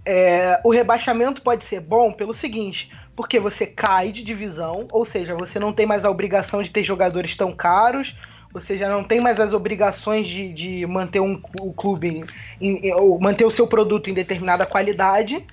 É, 0.07 0.61
o 0.63 0.71
rebaixamento 0.71 1.41
pode 1.41 1.65
ser 1.65 1.81
bom 1.81 2.13
pelo 2.13 2.35
seguinte, 2.35 2.93
porque 3.17 3.41
você 3.41 3.67
cai 3.67 4.13
de 4.13 4.23
divisão, 4.23 4.87
ou 4.93 5.07
seja, 5.07 5.35
você 5.35 5.59
não 5.59 5.73
tem 5.73 5.87
mais 5.87 6.05
a 6.05 6.11
obrigação 6.11 6.63
de 6.63 6.69
ter 6.69 6.85
jogadores 6.85 7.35
tão 7.35 7.53
caros, 7.53 8.15
você 8.53 8.77
já 8.77 8.89
não 8.89 9.03
tem 9.03 9.21
mais 9.21 9.41
as 9.41 9.53
obrigações 9.53 10.29
de, 10.29 10.53
de 10.53 10.87
manter 10.87 11.21
um, 11.21 11.41
o 11.61 11.73
clube, 11.73 12.25
em, 12.61 12.93
ou 12.93 13.19
manter 13.19 13.45
o 13.45 13.51
seu 13.51 13.67
produto 13.67 14.09
em 14.09 14.15
determinada 14.15 14.65
qualidade. 14.65 15.45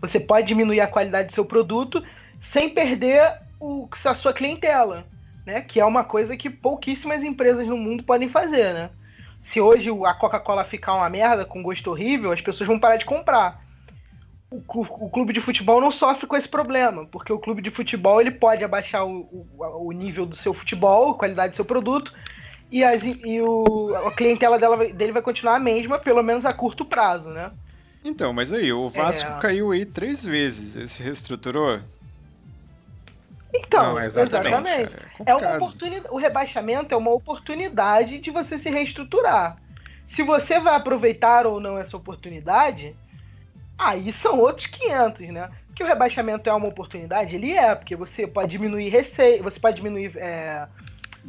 Você 0.00 0.20
pode 0.20 0.48
diminuir 0.48 0.80
a 0.80 0.86
qualidade 0.86 1.28
do 1.28 1.34
seu 1.34 1.46
produto, 1.46 2.04
sem 2.42 2.68
perder 2.68 3.38
o, 3.58 3.88
a 4.04 4.14
sua 4.14 4.32
clientela, 4.32 5.06
né? 5.46 5.62
Que 5.62 5.80
é 5.80 5.84
uma 5.84 6.04
coisa 6.04 6.36
que 6.36 6.50
pouquíssimas 6.50 7.22
empresas 7.22 7.66
no 7.66 7.76
mundo 7.76 8.02
podem 8.02 8.28
fazer, 8.28 8.74
né? 8.74 8.90
Se 9.42 9.60
hoje 9.60 9.90
a 10.04 10.14
Coca-Cola 10.14 10.64
ficar 10.64 10.94
uma 10.94 11.08
merda 11.08 11.44
com 11.44 11.62
gosto 11.62 11.90
horrível, 11.90 12.32
as 12.32 12.40
pessoas 12.40 12.68
vão 12.68 12.78
parar 12.78 12.96
de 12.96 13.04
comprar. 13.04 13.62
O, 14.50 14.62
o, 14.68 15.08
clube 15.08 15.32
de 15.32 15.40
futebol 15.40 15.80
não 15.80 15.90
sofre 15.90 16.26
com 16.26 16.36
esse 16.36 16.48
problema, 16.48 17.06
porque 17.06 17.32
o 17.32 17.38
clube 17.38 17.62
de 17.62 17.70
futebol 17.70 18.20
ele 18.20 18.30
pode 18.30 18.62
abaixar 18.62 19.06
o, 19.06 19.46
o, 19.56 19.88
o 19.88 19.92
nível 19.92 20.26
do 20.26 20.36
seu 20.36 20.52
futebol, 20.52 21.12
a 21.12 21.14
qualidade 21.14 21.52
do 21.52 21.56
seu 21.56 21.64
produto, 21.64 22.12
e, 22.70 22.84
as, 22.84 23.02
e 23.02 23.40
o, 23.40 23.94
a 24.06 24.12
clientela 24.12 24.58
dela, 24.58 24.76
dele 24.76 25.12
vai 25.12 25.22
continuar 25.22 25.56
a 25.56 25.60
mesma, 25.60 25.98
pelo 25.98 26.22
menos 26.22 26.44
a 26.44 26.52
curto 26.52 26.84
prazo, 26.84 27.30
né? 27.30 27.50
Então, 28.04 28.32
mas 28.32 28.52
aí, 28.52 28.72
o 28.72 28.88
Vasco 28.90 29.30
é... 29.30 29.40
caiu 29.40 29.70
aí 29.70 29.86
três 29.86 30.24
vezes. 30.24 30.76
Ele 30.76 30.88
se 30.88 31.02
reestruturou? 31.02 31.80
Então, 33.54 33.94
Não, 33.94 34.02
exatamente. 34.02 34.46
exatamente. 34.46 34.92
É, 35.26 35.30
é 35.30 35.34
uma 35.34 35.56
oportunidade. 35.56 36.08
O 36.10 36.16
rebaixamento 36.16 36.94
é 36.94 36.96
uma 36.96 37.10
oportunidade 37.10 38.18
de 38.18 38.30
você 38.30 38.58
se 38.58 38.70
reestruturar. 38.70 39.58
Se 40.06 40.22
você 40.22 40.58
vai 40.58 40.74
aproveitar 40.74 41.46
ou 41.46 41.60
não 41.60 41.78
essa 41.78 41.96
oportunidade, 41.96 42.96
aí 43.78 44.12
são 44.12 44.38
outros 44.38 44.66
500, 44.66 45.28
né? 45.28 45.50
Que 45.74 45.82
o 45.82 45.86
rebaixamento 45.86 46.48
é 46.48 46.52
uma 46.52 46.68
oportunidade, 46.68 47.36
ele 47.36 47.52
é, 47.52 47.74
porque 47.74 47.96
você 47.96 48.26
pode 48.26 48.50
diminuir 48.50 48.88
receita, 48.88 49.42
você 49.42 49.58
pode 49.58 49.76
diminuir 49.76 50.12
é, 50.16 50.66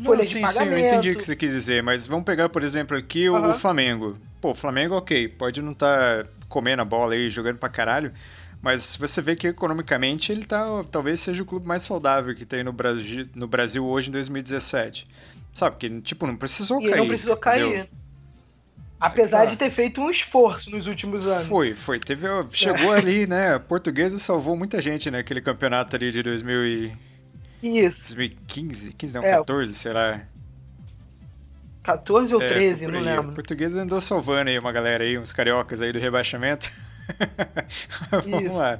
folhas 0.03 0.27
sim. 0.27 0.45
Sim, 0.45 0.65
eu 0.65 0.77
entendi 0.77 1.11
o 1.11 1.17
que 1.17 1.23
você 1.23 1.35
quis 1.35 1.51
dizer, 1.51 1.81
mas 1.83 2.07
vamos 2.07 2.25
pegar, 2.25 2.49
por 2.49 2.63
exemplo, 2.63 2.97
aqui 2.97 3.29
uhum. 3.29 3.51
o 3.51 3.53
Flamengo. 3.53 4.17
Pô, 4.41 4.51
o 4.51 4.55
Flamengo, 4.55 4.95
ok, 4.95 5.29
pode 5.29 5.61
não 5.61 5.71
estar 5.71 6.23
tá 6.23 6.29
comendo 6.49 6.81
a 6.81 6.85
bola 6.85 7.13
aí, 7.13 7.29
jogando 7.29 7.57
pra 7.57 7.69
caralho, 7.69 8.13
mas 8.63 8.95
você 8.95 9.21
vê 9.21 9.35
que 9.35 9.45
economicamente 9.45 10.31
ele 10.31 10.45
tá, 10.45 10.65
talvez 10.89 11.19
seja 11.19 11.43
o 11.43 11.45
clube 11.45 11.67
mais 11.67 11.83
saudável 11.83 12.33
que 12.33 12.45
tem 12.45 12.63
no 12.63 12.71
Brasil, 12.71 13.27
no 13.35 13.45
Brasil 13.45 13.85
hoje 13.85 14.07
em 14.07 14.13
2017. 14.13 15.05
Sabe, 15.53 15.75
que 15.75 16.01
tipo, 16.01 16.25
não 16.25 16.37
precisou 16.37 16.81
e 16.81 16.89
cair. 16.89 16.97
Não 16.97 17.07
precisou 17.07 17.35
cair. 17.35 17.89
Apesar 19.01 19.47
de 19.47 19.57
ter 19.57 19.69
feito 19.69 19.99
um 19.99 20.09
esforço 20.09 20.71
nos 20.71 20.87
últimos 20.87 21.27
anos. 21.27 21.45
Foi, 21.45 21.75
foi. 21.75 21.99
Teve, 21.99 22.25
chegou 22.51 22.93
ali, 22.93 23.27
né? 23.27 23.55
A 23.55 23.59
portuguesa 23.59 24.17
salvou 24.17 24.55
muita 24.55 24.81
gente 24.81 25.11
naquele 25.11 25.41
né, 25.41 25.45
campeonato 25.45 25.97
ali 25.97 26.09
de 26.09 26.23
2000 26.23 26.65
e... 26.65 26.93
Isso. 27.61 28.15
2015? 28.15 28.93
15 28.93 29.15
não, 29.15 29.23
é, 29.25 29.31
14, 29.31 29.75
será? 29.75 30.25
14 31.83 32.33
ou 32.33 32.39
13, 32.39 32.85
é, 32.85 32.87
não 32.87 33.01
lembro. 33.01 33.33
Portuguesa 33.33 33.81
andou 33.81 33.99
salvando 33.99 34.49
aí 34.49 34.57
uma 34.57 34.71
galera 34.71 35.03
aí, 35.03 35.17
uns 35.17 35.33
cariocas 35.33 35.81
aí 35.81 35.91
do 35.91 35.99
rebaixamento. 35.99 36.71
Vamos 38.11 38.43
Isso. 38.43 38.53
lá. 38.53 38.79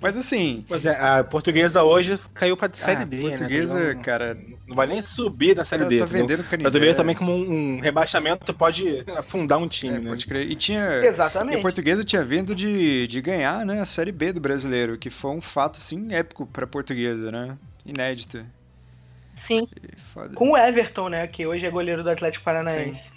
Mas 0.00 0.16
assim. 0.16 0.64
Pois 0.68 0.84
é, 0.84 0.98
a 0.98 1.24
portuguesa 1.24 1.82
hoje 1.82 2.18
caiu 2.34 2.56
pra 2.56 2.70
Série 2.72 3.02
ah, 3.02 3.06
B. 3.06 3.16
Né? 3.16 3.28
portuguesa, 3.30 3.94
né? 3.94 4.02
cara. 4.02 4.38
Não 4.66 4.74
vai 4.74 4.86
nem 4.86 5.00
subir 5.02 5.54
da 5.54 5.64
Série 5.64 5.82
tá, 5.82 5.88
B. 5.88 5.98
Tá 5.98 6.06
vendendo 6.06 6.44
canivete. 6.44 6.70
Pra 6.70 6.80
ver 6.80 6.94
também 6.94 7.14
como 7.14 7.32
um, 7.32 7.76
um, 7.76 7.80
rebaixamento 7.80 8.52
pode 8.52 9.04
afundar 9.16 9.58
um 9.58 9.68
time, 9.68 9.96
é, 9.96 10.00
né? 10.00 10.08
Pode 10.08 10.26
crer. 10.26 10.50
E 10.50 10.54
tinha. 10.54 11.04
Exatamente. 11.04 11.56
E 11.56 11.58
a 11.58 11.62
portuguesa 11.62 12.04
tinha 12.04 12.24
vindo 12.24 12.54
de, 12.54 13.06
de 13.06 13.20
ganhar, 13.20 13.64
né? 13.64 13.80
A 13.80 13.84
Série 13.84 14.12
B 14.12 14.32
do 14.32 14.40
brasileiro, 14.40 14.98
que 14.98 15.10
foi 15.10 15.30
um 15.30 15.40
fato, 15.40 15.78
sim, 15.78 16.12
épico 16.12 16.46
pra 16.46 16.66
portuguesa, 16.66 17.30
né? 17.30 17.56
Inédito. 17.84 18.44
Sim. 19.38 19.68
Com 20.34 20.52
o 20.52 20.56
Everton, 20.56 21.08
né? 21.08 21.26
Que 21.26 21.46
hoje 21.46 21.66
é 21.66 21.70
goleiro 21.70 22.02
do 22.02 22.10
Atlético 22.10 22.44
Paranaense. 22.44 23.02
Sim. 23.02 23.15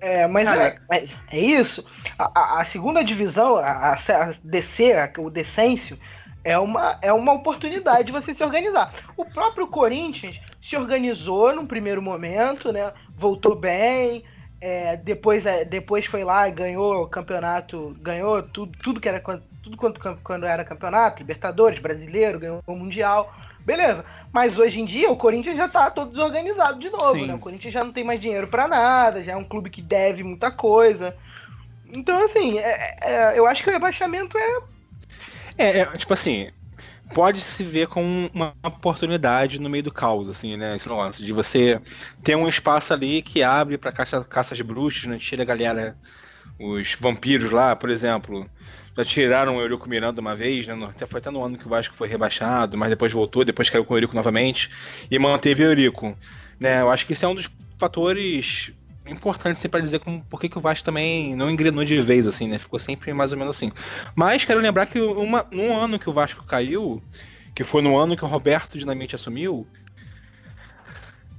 É, 0.00 0.26
mas 0.26 0.48
é, 0.48 0.78
é, 0.90 1.38
isso. 1.38 1.84
A, 2.18 2.60
a, 2.60 2.64
segunda 2.64 3.02
divisão, 3.02 3.56
a, 3.56 3.94
a 3.94 4.34
DC, 4.42 4.92
o 5.18 5.30
Decêncio, 5.30 5.98
é 6.44 6.58
uma, 6.58 6.98
é 7.02 7.12
uma 7.12 7.32
oportunidade 7.32 8.04
de 8.04 8.12
você 8.12 8.32
se 8.32 8.42
organizar. 8.44 8.92
O 9.16 9.24
próprio 9.24 9.66
Corinthians 9.66 10.40
se 10.62 10.76
organizou 10.76 11.54
num 11.54 11.66
primeiro 11.66 12.00
momento, 12.00 12.72
né? 12.72 12.92
Voltou 13.16 13.54
bem. 13.54 14.24
É, 14.60 14.96
depois, 14.96 15.46
é, 15.46 15.64
depois 15.64 16.06
foi 16.06 16.24
lá 16.24 16.48
e 16.48 16.52
ganhou 16.52 17.02
o 17.02 17.06
campeonato, 17.06 17.96
ganhou 18.00 18.42
tudo, 18.42 18.76
tudo 18.82 19.00
que 19.00 19.08
era 19.08 19.20
tudo 19.62 19.76
quanto 19.76 20.00
quando 20.22 20.46
era 20.46 20.64
campeonato, 20.64 21.18
Libertadores, 21.18 21.78
brasileiro, 21.78 22.40
ganhou 22.40 22.62
o 22.66 22.74
Mundial. 22.74 23.32
Beleza. 23.60 24.04
Mas 24.32 24.58
hoje 24.58 24.80
em 24.80 24.84
dia 24.84 25.10
o 25.10 25.16
Corinthians 25.16 25.56
já 25.56 25.68
tá 25.68 25.90
todo 25.90 26.10
desorganizado 26.10 26.78
de 26.78 26.90
novo, 26.90 27.12
Sim. 27.12 27.26
né? 27.26 27.34
O 27.34 27.38
Corinthians 27.38 27.72
já 27.72 27.82
não 27.82 27.92
tem 27.92 28.04
mais 28.04 28.20
dinheiro 28.20 28.48
para 28.48 28.68
nada, 28.68 29.24
já 29.24 29.32
é 29.32 29.36
um 29.36 29.44
clube 29.44 29.70
que 29.70 29.82
deve 29.82 30.22
muita 30.22 30.50
coisa. 30.50 31.16
Então, 31.94 32.22
assim, 32.22 32.58
é, 32.58 32.96
é, 33.00 33.38
eu 33.38 33.46
acho 33.46 33.62
que 33.62 33.70
o 33.70 33.72
rebaixamento 33.72 34.36
é... 34.36 34.58
é. 35.56 35.78
É, 35.78 35.84
tipo 35.96 36.12
assim, 36.12 36.50
pode 37.14 37.40
se 37.40 37.64
ver 37.64 37.88
como 37.88 38.30
uma 38.34 38.54
oportunidade 38.64 39.58
no 39.58 39.70
meio 39.70 39.84
do 39.84 39.92
caos, 39.92 40.28
assim, 40.28 40.56
né? 40.56 40.76
Esse 40.76 40.88
lance 40.88 41.24
de 41.24 41.32
você 41.32 41.80
ter 42.22 42.36
um 42.36 42.46
espaço 42.46 42.92
ali 42.92 43.22
que 43.22 43.42
abre 43.42 43.78
para 43.78 43.92
caça, 43.92 44.22
caças 44.24 44.58
de 44.58 44.64
bruxos, 44.64 45.06
né? 45.06 45.18
Tira 45.18 45.42
a 45.42 45.46
galera, 45.46 45.96
os 46.58 46.94
vampiros 47.00 47.50
lá, 47.50 47.74
por 47.74 47.88
exemplo 47.88 48.48
já 48.98 49.04
tiraram 49.04 49.56
o 49.56 49.60
Eurico 49.60 49.88
Miranda 49.88 50.20
uma 50.20 50.34
vez, 50.34 50.66
né? 50.66 50.74
Até 50.84 51.06
foi 51.06 51.18
até 51.18 51.30
no 51.30 51.42
ano 51.42 51.56
que 51.56 51.66
o 51.66 51.68
Vasco 51.68 51.94
foi 51.94 52.08
rebaixado, 52.08 52.76
mas 52.76 52.90
depois 52.90 53.12
voltou, 53.12 53.44
depois 53.44 53.70
caiu 53.70 53.84
com 53.84 53.94
o 53.94 53.96
Eurico 53.96 54.14
novamente 54.14 54.68
e 55.08 55.16
manteve 55.20 55.62
o 55.62 55.66
Eurico. 55.66 56.18
Né? 56.58 56.80
Eu 56.80 56.90
acho 56.90 57.06
que 57.06 57.12
esse 57.12 57.24
é 57.24 57.28
um 57.28 57.34
dos 57.34 57.48
fatores 57.78 58.72
importantes 59.06 59.60
assim, 59.60 59.68
para 59.68 59.80
dizer 59.80 60.00
como, 60.00 60.22
por 60.24 60.40
que, 60.40 60.48
que 60.48 60.58
o 60.58 60.60
Vasco 60.60 60.84
também 60.84 61.34
não 61.36 61.48
engrenou 61.48 61.84
de 61.84 62.02
vez, 62.02 62.26
assim, 62.26 62.48
né? 62.48 62.58
Ficou 62.58 62.80
sempre 62.80 63.12
mais 63.14 63.30
ou 63.30 63.38
menos 63.38 63.56
assim. 63.56 63.70
Mas 64.16 64.44
quero 64.44 64.60
lembrar 64.60 64.86
que 64.86 65.00
uma, 65.00 65.46
num 65.52 65.76
ano 65.76 65.98
que 65.98 66.10
o 66.10 66.12
Vasco 66.12 66.44
caiu, 66.44 67.00
que 67.54 67.62
foi 67.62 67.80
no 67.80 67.96
ano 67.96 68.16
que 68.16 68.24
o 68.24 68.28
Roberto 68.28 68.76
Dinamite 68.76 69.14
assumiu, 69.14 69.64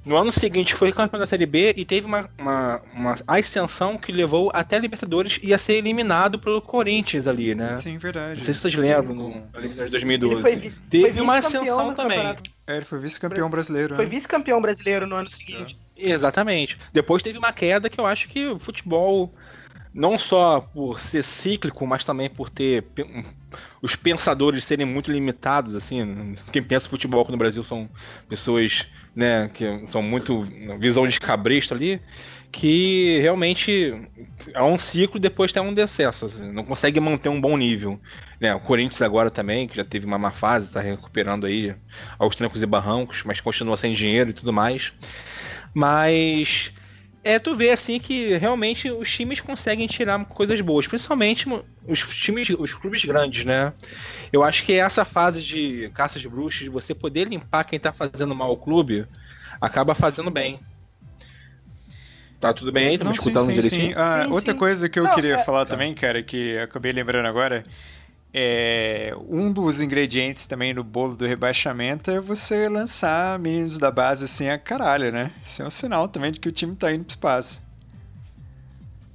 no 0.10 0.18
ano 0.18 0.32
seguinte 0.32 0.74
foi 0.74 0.92
campeão 0.92 1.20
da 1.20 1.28
Série 1.28 1.46
B 1.46 1.76
e 1.78 1.86
teve 1.86 2.08
uma, 2.08 2.28
uma, 2.36 2.82
uma 2.96 3.18
ascensão 3.28 3.96
que 3.96 4.12
levou 4.12 4.50
até 4.52 4.76
a 4.76 4.80
Libertadores 4.80 5.40
e 5.44 5.54
a 5.54 5.58
ser 5.60 5.74
eliminado 5.74 6.40
pelo 6.40 6.60
Corinthians 6.64 7.28
ali, 7.28 7.54
né? 7.54 7.76
Sim, 7.76 8.00
verdade. 8.00 8.40
Não 8.40 8.46
sei 8.46 8.56
se 8.56 8.60
vocês 8.60 8.74
lembram, 8.74 9.14
no 9.14 9.28
Libertadores 9.30 9.86
de 9.86 9.92
2012. 9.92 10.42
Foi, 10.42 10.74
teve 10.90 11.14
foi 11.14 11.22
uma 11.22 11.38
ascensão 11.38 11.94
também. 11.94 12.36
É, 12.66 12.78
ele 12.78 12.86
foi 12.86 12.98
vice-campeão 12.98 13.52
brasileiro. 13.52 13.96
Foi 13.96 14.06
né? 14.06 14.10
vice-campeão 14.10 14.60
brasileiro 14.60 15.06
no 15.06 15.16
ano 15.16 15.30
seguinte. 15.30 15.78
É. 15.96 16.10
Exatamente. 16.10 16.76
Depois 16.92 17.22
teve 17.22 17.38
uma 17.38 17.54
queda 17.54 17.88
que 17.88 18.00
eu 18.00 18.08
acho 18.08 18.28
que 18.30 18.48
o 18.48 18.58
futebol 18.58 19.32
não 19.94 20.20
só 20.20 20.62
por 20.62 21.00
ser 21.00 21.24
cíclico, 21.24 21.86
mas 21.86 22.06
também 22.06 22.30
por 22.30 22.50
ter 22.50 22.86
os 23.82 23.96
pensadores 23.96 24.64
serem 24.64 24.86
muito 24.86 25.12
limitados, 25.12 25.74
assim, 25.74 26.36
quem 26.52 26.62
pensa 26.62 26.90
futebol 26.90 27.22
aqui 27.22 27.32
no 27.32 27.38
Brasil 27.38 27.64
são 27.64 27.90
pessoas, 28.28 28.86
né, 29.16 29.50
que 29.54 29.66
são 29.88 30.02
muito 30.02 30.44
visão 30.80 31.08
de 31.08 31.20
cabresto 31.20 31.74
ali, 31.74 32.00
que 32.52 33.20
realmente 33.20 33.94
é 34.54 34.62
um 34.62 34.78
ciclo 34.78 35.18
e 35.18 35.22
depois 35.22 35.52
tem 35.52 35.62
um 35.62 35.74
decesso, 35.74 36.26
assim, 36.26 36.52
não 36.52 36.64
consegue 36.64 37.00
manter 37.00 37.30
um 37.30 37.42
bom 37.42 37.58
nível. 37.58 38.00
Né, 38.40 38.54
o 38.54 38.60
Corinthians 38.60 39.02
agora 39.02 39.32
também, 39.32 39.68
que 39.68 39.78
já 39.78 39.84
teve 39.84 40.06
uma 40.06 40.20
má 40.20 40.32
fase, 40.32 40.68
está 40.68 40.82
recuperando 40.82 41.46
aí 41.46 41.76
aos 42.18 42.36
trancos 42.36 42.62
e 42.62 42.66
barrancos, 42.66 43.24
mas 43.24 43.42
continua 43.42 43.78
sem 43.78 43.94
dinheiro 43.94 44.30
e 44.30 44.34
tudo 44.34 44.54
mais. 44.54 44.94
Mas 45.74 46.72
é 47.24 47.38
tu 47.38 47.56
vê 47.56 47.72
assim 47.72 48.00
que 48.00 48.38
realmente 48.38 48.90
os 48.92 49.10
times 49.12 49.40
conseguem 49.42 49.88
tirar 49.88 50.24
coisas 50.26 50.60
boas, 50.62 50.88
principalmente 50.88 51.46
os 51.88 52.00
times, 52.16 52.50
os 52.50 52.74
clubes 52.74 53.04
grandes, 53.04 53.46
né? 53.46 53.74
Eu 54.32 54.44
acho 54.44 54.64
que 54.64 54.74
essa 54.74 55.04
fase 55.04 55.42
de 55.42 55.90
caça 55.94 56.20
de 56.20 56.30
bruxas, 56.30 56.62
de 56.62 56.70
você 56.70 56.94
poder 56.96 57.28
limpar 57.28 57.64
quem 57.64 57.80
tá 57.80 57.92
fazendo 57.92 58.34
mal 58.36 58.50
ao 58.50 58.58
clube, 58.58 59.06
acaba 59.60 59.94
fazendo 59.94 60.32
bem. 60.32 60.60
Tá 62.40 62.54
tudo 62.54 62.72
bem 62.72 62.88
aí? 62.88 62.98
Tá 62.98 63.04
me 63.04 63.16
escutando 63.16 63.48
sim, 63.48 63.54
direitinho? 63.54 63.88
Sim. 63.90 63.94
Ah, 63.98 64.24
sim, 64.26 64.32
outra 64.32 64.54
sim. 64.54 64.60
coisa 64.60 64.88
que 64.88 64.98
eu 64.98 65.04
Não, 65.04 65.14
queria 65.14 65.36
é... 65.36 65.44
falar 65.44 65.66
tá. 65.66 65.72
também, 65.72 65.94
cara, 65.94 66.24
que 66.24 66.58
acabei 66.58 66.94
lembrando 66.94 67.26
agora, 67.26 67.64
é, 68.34 69.14
um 69.28 69.52
dos 69.52 69.82
ingredientes 69.82 70.46
também 70.46 70.74
no 70.74 70.84
bolo 70.84 71.16
do 71.16 71.26
rebaixamento 71.26 72.12
é 72.12 72.20
você 72.20 72.70
lançar 72.70 73.40
meninos 73.40 73.80
da 73.80 73.90
base 73.90 74.26
assim 74.26 74.50
a 74.50 74.58
caralho, 74.58 75.12
né? 75.12 75.32
Isso 75.44 75.64
é 75.64 75.66
um 75.66 75.70
sinal 75.72 76.08
também 76.08 76.32
de 76.32 76.40
que 76.40 76.48
o 76.48 76.52
time 76.52 76.76
tá 76.76 76.92
indo 76.94 77.04
pro 77.04 77.12
espaço. 77.12 77.62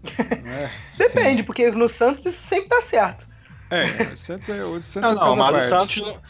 É, 0.47 0.71
Depende, 0.99 1.39
sim. 1.39 1.45
porque 1.45 1.71
no 1.71 1.89
Santos 1.89 2.27
isso 2.27 2.43
sempre 2.47 2.69
tá 2.69 2.83
certo. 2.83 3.27
É, 3.71 4.13
o 4.13 4.17
Santos 4.17 4.49
é 4.51 4.63
o 4.63 4.79
Santos 4.79 5.13
não, 5.13 5.35
não, 5.35 5.37
mas 5.37 5.67
o 5.67 5.77
Santos 5.79 5.97
não... 5.97 6.21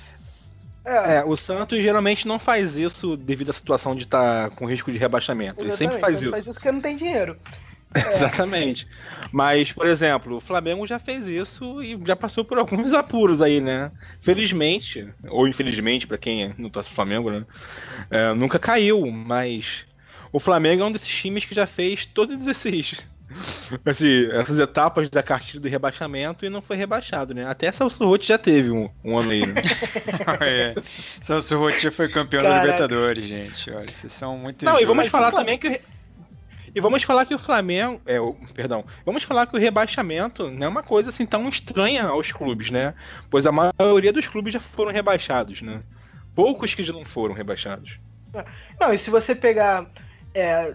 é. 0.84 1.16
é. 1.16 1.24
o 1.24 1.34
Santos 1.34 1.82
geralmente 1.82 2.26
não 2.26 2.38
faz 2.38 2.76
isso 2.76 3.16
devido 3.16 3.50
à 3.50 3.52
situação 3.52 3.96
de 3.96 4.04
estar 4.04 4.50
tá 4.50 4.56
com 4.56 4.64
risco 4.64 4.92
de 4.92 4.98
rebaixamento. 4.98 5.60
Ele 5.60 5.72
sempre 5.72 5.98
faz 5.98 6.22
isso. 6.22 6.30
faz 6.30 6.44
isso 6.44 6.54
porque 6.54 6.70
não 6.70 6.80
tem 6.80 6.94
dinheiro. 6.94 7.36
É. 7.94 8.08
Exatamente. 8.14 8.86
Mas, 9.32 9.72
por 9.72 9.86
exemplo, 9.86 10.36
o 10.36 10.40
Flamengo 10.40 10.86
já 10.86 10.98
fez 10.98 11.26
isso 11.26 11.82
e 11.82 11.98
já 12.04 12.16
passou 12.16 12.44
por 12.44 12.58
alguns 12.58 12.92
apuros 12.94 13.40
aí, 13.40 13.60
né? 13.60 13.90
Felizmente, 14.20 15.08
ou 15.28 15.46
infelizmente, 15.46 16.06
para 16.06 16.18
quem 16.18 16.54
não 16.58 16.70
torce 16.70 16.88
pro 16.88 16.96
Flamengo, 16.96 17.30
né? 17.30 17.44
É, 18.10 18.34
nunca 18.34 18.58
caiu, 18.58 19.10
mas 19.10 19.86
o 20.32 20.40
Flamengo 20.40 20.82
é 20.82 20.86
um 20.86 20.92
desses 20.92 21.08
times 21.08 21.44
que 21.44 21.54
já 21.54 21.66
fez 21.66 22.04
todos 22.04 22.46
esses 22.46 23.04
esse, 23.86 24.28
essas 24.32 24.58
etapas 24.60 25.08
da 25.08 25.22
cartilha 25.22 25.60
do 25.60 25.68
rebaixamento 25.68 26.44
e 26.44 26.50
não 26.50 26.62
foi 26.62 26.76
rebaixado, 26.76 27.34
né? 27.34 27.46
Até 27.46 27.72
Celso 27.72 28.06
Rotti 28.06 28.28
já 28.28 28.38
teve 28.38 28.70
um, 28.70 28.88
um 29.02 29.18
ano 29.18 29.30
aí, 29.30 29.46
né? 29.46 29.54
é. 30.40 30.74
Celso 31.20 31.58
Rotti 31.58 31.80
já 31.80 31.90
foi 31.90 32.08
campeão 32.08 32.42
Caraca. 32.42 32.60
da 32.60 32.64
Libertadores, 32.64 33.24
gente. 33.24 33.70
Olha, 33.70 33.92
vocês 33.92 34.12
são 34.12 34.38
muito 34.38 34.64
Não, 34.64 34.78
e 34.78 34.84
vamos 34.84 35.08
falar 35.08 35.32
também 35.32 35.58
que 35.58 35.80
e 36.74 36.80
vamos 36.80 37.02
falar 37.02 37.24
que 37.26 37.34
o 37.34 37.38
Flamengo, 37.38 38.00
é, 38.04 38.20
o, 38.20 38.34
perdão, 38.52 38.84
vamos 39.04 39.22
falar 39.22 39.46
que 39.46 39.56
o 39.56 39.60
rebaixamento 39.60 40.50
não 40.50 40.66
é 40.66 40.68
uma 40.68 40.82
coisa 40.82 41.10
assim 41.10 41.24
tão 41.24 41.48
estranha 41.48 42.04
aos 42.04 42.32
clubes, 42.32 42.70
né? 42.70 42.94
Pois 43.30 43.46
a 43.46 43.52
maioria 43.52 44.12
dos 44.12 44.26
clubes 44.26 44.52
já 44.52 44.60
foram 44.60 44.92
rebaixados, 44.92 45.62
né? 45.62 45.82
Poucos 46.34 46.74
que 46.74 46.82
já 46.82 46.92
não 46.92 47.04
foram 47.04 47.34
rebaixados. 47.34 47.98
Não, 48.80 48.92
e 48.92 48.98
se 48.98 49.08
você 49.08 49.34
pegar 49.34 49.86
é, 50.34 50.74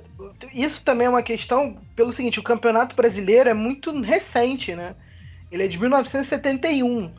isso 0.53 0.83
também 0.85 1.07
é 1.07 1.09
uma 1.09 1.21
questão 1.21 1.77
pelo 1.95 2.13
seguinte, 2.13 2.39
o 2.39 2.43
Campeonato 2.43 2.95
Brasileiro 2.95 3.49
é 3.49 3.53
muito 3.53 3.91
recente, 4.01 4.73
né? 4.73 4.95
Ele 5.51 5.63
é 5.63 5.67
de 5.67 5.77
1971. 5.77 7.11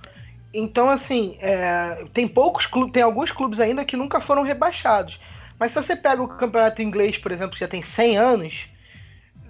Então, 0.54 0.88
assim, 0.88 1.36
é, 1.40 2.06
tem 2.14 2.26
poucos 2.26 2.64
clubes, 2.66 2.92
tem 2.92 3.02
alguns 3.02 3.30
clubes 3.30 3.60
ainda 3.60 3.84
que 3.84 3.96
nunca 3.96 4.20
foram 4.20 4.42
rebaixados. 4.42 5.20
Mas 5.61 5.72
se 5.72 5.82
você 5.82 5.94
pega 5.94 6.22
o 6.22 6.26
campeonato 6.26 6.80
inglês, 6.80 7.18
por 7.18 7.30
exemplo, 7.30 7.52
que 7.52 7.61
já 7.61 7.68
tem 7.68 7.82
100 7.82 8.16
anos, 8.16 8.66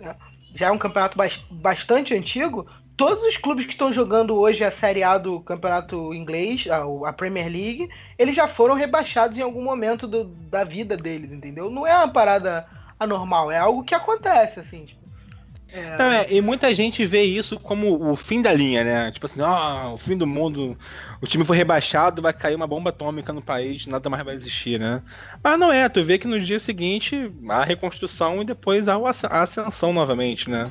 né, 0.00 0.16
já 0.56 0.66
é 0.66 0.70
um 0.72 0.76
campeonato 0.76 1.16
bastante 1.48 2.12
antigo, 2.12 2.66
todos 2.96 3.22
os 3.22 3.36
clubes 3.36 3.64
que 3.64 3.72
estão 3.72 3.92
jogando 3.92 4.34
hoje 4.34 4.64
a 4.64 4.72
Série 4.72 5.04
A 5.04 5.16
do 5.16 5.38
campeonato 5.40 6.12
inglês, 6.12 6.66
a, 6.68 7.12
Premier 7.12 7.46
League, 7.46 7.88
eles 8.18 8.34
já 8.34 8.48
foram 8.48 8.74
rebaixados 8.74 9.38
em 9.38 9.42
algum 9.42 9.62
momento 9.62 10.08
do, 10.08 10.24
da 10.24 10.64
vida 10.64 10.96
deles, 10.96 11.30
entendeu? 11.30 11.70
Não 11.70 11.86
é 11.86 11.94
uma 11.94 12.08
parada 12.08 12.66
anormal, 12.98 13.52
é 13.52 13.58
algo 13.58 13.84
que 13.84 13.94
acontece, 13.94 14.58
assim. 14.58 14.88
É. 15.72 15.96
Não, 15.96 16.10
é, 16.10 16.26
e 16.30 16.40
muita 16.40 16.74
gente 16.74 17.04
vê 17.06 17.22
isso 17.22 17.58
como 17.58 18.10
o 18.10 18.16
fim 18.16 18.42
da 18.42 18.52
linha, 18.52 18.82
né? 18.82 19.10
Tipo 19.10 19.26
assim, 19.26 19.40
ó, 19.40 19.90
oh, 19.90 19.94
o 19.94 19.98
fim 19.98 20.16
do 20.16 20.26
mundo, 20.26 20.76
o 21.20 21.26
time 21.26 21.44
foi 21.44 21.56
rebaixado, 21.56 22.22
vai 22.22 22.32
cair 22.32 22.54
uma 22.54 22.66
bomba 22.66 22.90
atômica 22.90 23.32
no 23.32 23.42
país, 23.42 23.86
nada 23.86 24.10
mais 24.10 24.24
vai 24.24 24.34
existir, 24.34 24.80
né? 24.80 25.02
Mas 25.42 25.58
não 25.58 25.72
é, 25.72 25.88
tu 25.88 26.04
vê 26.04 26.18
que 26.18 26.26
no 26.26 26.40
dia 26.40 26.58
seguinte 26.58 27.30
há 27.48 27.64
reconstrução 27.64 28.42
e 28.42 28.44
depois 28.44 28.88
há 28.88 28.96
a 28.96 29.42
ascensão 29.42 29.92
novamente, 29.92 30.50
né? 30.50 30.64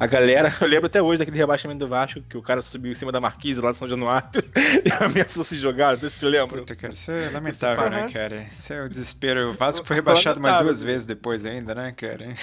A 0.00 0.06
galera, 0.06 0.50
eu 0.58 0.66
lembro 0.66 0.86
até 0.86 1.02
hoje 1.02 1.18
daquele 1.18 1.36
rebaixamento 1.36 1.80
do 1.80 1.88
Vasco, 1.88 2.22
que 2.22 2.38
o 2.38 2.42
cara 2.42 2.62
subiu 2.62 2.90
em 2.90 2.94
cima 2.94 3.12
da 3.12 3.20
marquise 3.20 3.60
lá 3.60 3.70
de 3.70 3.76
São 3.76 3.86
Januário 3.86 4.42
e 4.82 4.90
ameaçou 5.04 5.44
se 5.44 5.56
jogar, 5.58 5.92
não 5.92 6.00
sei 6.00 6.08
se 6.08 6.20
você 6.20 6.26
lembra. 6.26 6.58
Puta, 6.58 6.74
cara, 6.74 6.94
isso 6.94 7.12
é 7.12 7.28
lamentável, 7.28 7.90
né, 7.90 8.08
cara? 8.10 8.46
Isso 8.50 8.72
é 8.72 8.82
o 8.82 8.88
desespero. 8.88 9.50
O 9.50 9.56
Vasco 9.56 9.84
foi 9.84 9.96
rebaixado 9.96 10.40
mais 10.40 10.56
duas 10.56 10.82
vezes 10.82 11.06
depois 11.06 11.44
ainda, 11.44 11.74
né, 11.74 11.92
cara? 11.92 12.34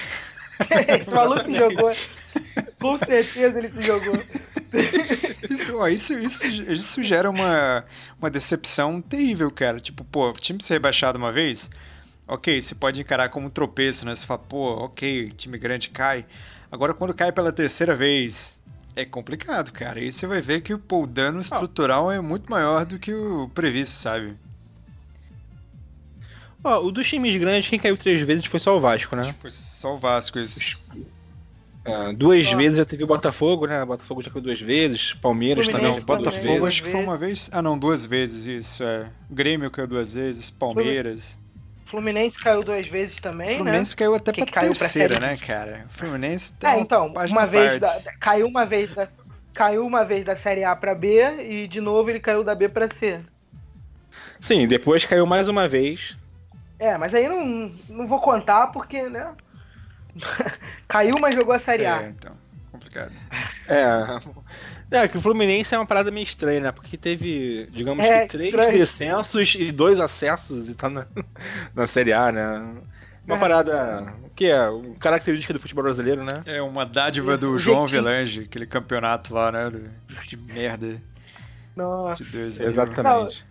Esse 1.02 1.14
maluco 1.14 1.44
se 1.44 1.54
jogou. 1.54 1.94
Com 2.80 2.98
certeza 2.98 3.58
ele 3.58 3.72
se 3.72 3.82
jogou. 3.82 4.16
Isso, 5.50 5.78
ó, 5.78 5.88
isso, 5.88 6.14
isso, 6.20 6.46
isso 6.46 7.02
gera 7.02 7.30
uma, 7.30 7.86
uma 8.20 8.30
decepção 8.30 9.02
terrível, 9.02 9.50
cara. 9.50 9.80
Tipo, 9.80 10.04
pô, 10.04 10.30
o 10.30 10.34
time 10.34 10.62
ser 10.62 10.74
rebaixado 10.74 11.18
uma 11.18 11.32
vez, 11.32 11.70
ok, 12.28 12.62
você 12.62 12.76
pode 12.76 13.00
encarar 13.00 13.30
como 13.30 13.48
um 13.48 13.50
tropeço, 13.50 14.06
né? 14.06 14.14
Você 14.14 14.26
fala, 14.26 14.40
pô, 14.40 14.86
ok, 14.86 15.32
time 15.38 15.58
grande 15.58 15.90
cai. 15.90 16.26
Agora, 16.72 16.94
quando 16.94 17.14
cai 17.14 17.32
pela 17.32 17.52
terceira 17.52 17.96
vez, 17.96 18.60
é 18.96 19.06
complicado, 19.06 19.72
cara. 19.72 20.00
Aí 20.00 20.12
você 20.12 20.28
vai 20.28 20.42
ver 20.42 20.62
que 20.62 20.76
pô, 20.78 21.04
o 21.04 21.08
dano 21.08 21.40
estrutural 21.40 22.12
é 22.12 22.20
muito 22.20 22.50
maior 22.52 22.86
do 22.86 23.00
que 23.00 23.14
o 23.14 23.50
previsto, 23.50 23.94
sabe? 23.94 24.36
Ó, 26.68 26.82
o 26.82 26.92
dos 26.92 27.08
times 27.08 27.40
grandes, 27.40 27.70
quem 27.70 27.80
caiu 27.80 27.98
três 27.98 28.20
vezes 28.20 28.46
foi 28.46 28.60
só 28.60 28.76
o 28.76 28.80
Vasco, 28.82 29.16
né? 29.16 29.24
Foi 29.40 29.50
só 29.50 29.94
o 29.94 29.98
Vasco, 29.98 30.38
isso. 30.38 30.78
É, 31.86 32.12
duas 32.12 32.52
vezes 32.52 32.78
já 32.78 32.84
teve 32.84 33.06
o 33.06 33.08
Botafogo, 33.08 33.66
né? 33.66 33.82
O 33.82 33.86
Botafogo 33.86 34.22
já 34.22 34.30
caiu 34.30 34.44
duas 34.44 34.60
vezes, 34.60 35.14
Palmeiras 35.14 35.70
também. 35.70 35.94
Não, 35.94 36.02
Botafogo 36.02 36.66
acho 36.66 36.84
que 36.84 36.90
foi 36.90 37.02
uma 37.02 37.16
vez. 37.16 37.50
Ah, 37.54 37.62
não, 37.62 37.80
duas 37.80 38.06
vezes, 38.06 38.46
isso. 38.46 38.84
É. 38.84 39.08
Grêmio 39.32 39.72
caiu 39.72 39.88
duas 39.88 40.14
vezes, 40.14 40.50
Palmeiras. 40.50 41.40
Fluminense 41.86 42.38
caiu 42.38 42.62
duas 42.62 42.86
vezes 42.86 43.16
também, 43.16 43.56
Fluminense 43.56 43.64
né? 43.64 43.64
Fluminense 43.64 43.96
caiu 43.96 44.14
até 44.14 44.34
pra 44.34 44.46
caiu 44.46 44.74
terceira, 44.74 45.20
pra 45.20 45.28
né, 45.30 45.38
cara? 45.38 45.86
Fluminense 45.88 46.52
tem 46.52 46.70
É, 46.70 46.80
então, 46.82 47.14
uma 47.32 47.46
vez 47.46 47.80
da, 47.80 48.02
caiu 48.20 48.46
uma 48.46 48.66
vez 48.66 48.94
da 48.94 49.08
caiu 49.54 49.88
uma 49.88 50.04
vez 50.04 50.26
da 50.26 50.36
série 50.36 50.66
A 50.66 50.76
para 50.76 50.94
B 50.94 51.22
e 51.50 51.68
de 51.68 51.80
novo 51.80 52.10
ele 52.10 52.20
caiu 52.20 52.44
da 52.44 52.54
B 52.54 52.68
para 52.68 52.94
C. 52.94 53.22
Sim, 54.42 54.68
depois 54.68 55.06
caiu 55.06 55.26
mais 55.26 55.48
uma 55.48 55.66
vez 55.68 56.18
é, 56.80 56.98
mas 56.98 57.14
aí 57.14 57.28
não, 57.28 57.72
não 57.90 58.08
vou 58.08 58.22
contar 58.22 58.68
porque, 58.68 59.10
né? 59.10 59.34
Caiu, 60.88 61.16
mas 61.20 61.36
jogou 61.36 61.54
a 61.54 61.60
Série 61.60 61.86
A. 61.86 62.04
É, 62.04 62.10
então, 62.10 62.34
complicado. 62.72 63.12
É. 63.68 64.20
É, 64.90 65.08
que 65.08 65.18
o 65.18 65.22
Fluminense 65.22 65.76
é 65.76 65.78
uma 65.78 65.86
parada 65.86 66.10
meio 66.12 66.24
estranha, 66.24 66.62
né? 66.62 66.72
Porque 66.72 66.96
teve, 66.96 67.68
digamos 67.72 68.04
é, 68.06 68.22
que, 68.22 68.38
três 68.38 68.50
estranho. 68.50 68.72
descensos 68.72 69.56
e 69.56 69.72
dois 69.72 70.00
acessos 70.00 70.70
e 70.70 70.76
tá 70.76 70.90
na, 70.90 71.06
na 71.76 71.86
Série 71.86 72.14
A, 72.14 72.32
né? 72.32 72.76
Uma 73.26 73.36
é. 73.36 73.40
parada 73.40 74.14
que 74.34 74.46
é 74.46 74.58
característica 75.00 75.54
do 75.54 75.60
futebol 75.60 75.84
brasileiro, 75.84 76.24
né? 76.24 76.44
É 76.46 76.62
uma 76.62 76.86
dádiva 76.86 77.38
do 77.38 77.58
João 77.58 77.86
Velange, 77.86 78.44
aquele 78.44 78.66
campeonato 78.66 79.34
lá, 79.34 79.52
né? 79.52 79.70
De 80.26 80.38
merda. 80.38 81.02
Nossa. 81.76 82.24
De 82.24 82.32
Deus, 82.32 82.58
Exatamente. 82.58 83.46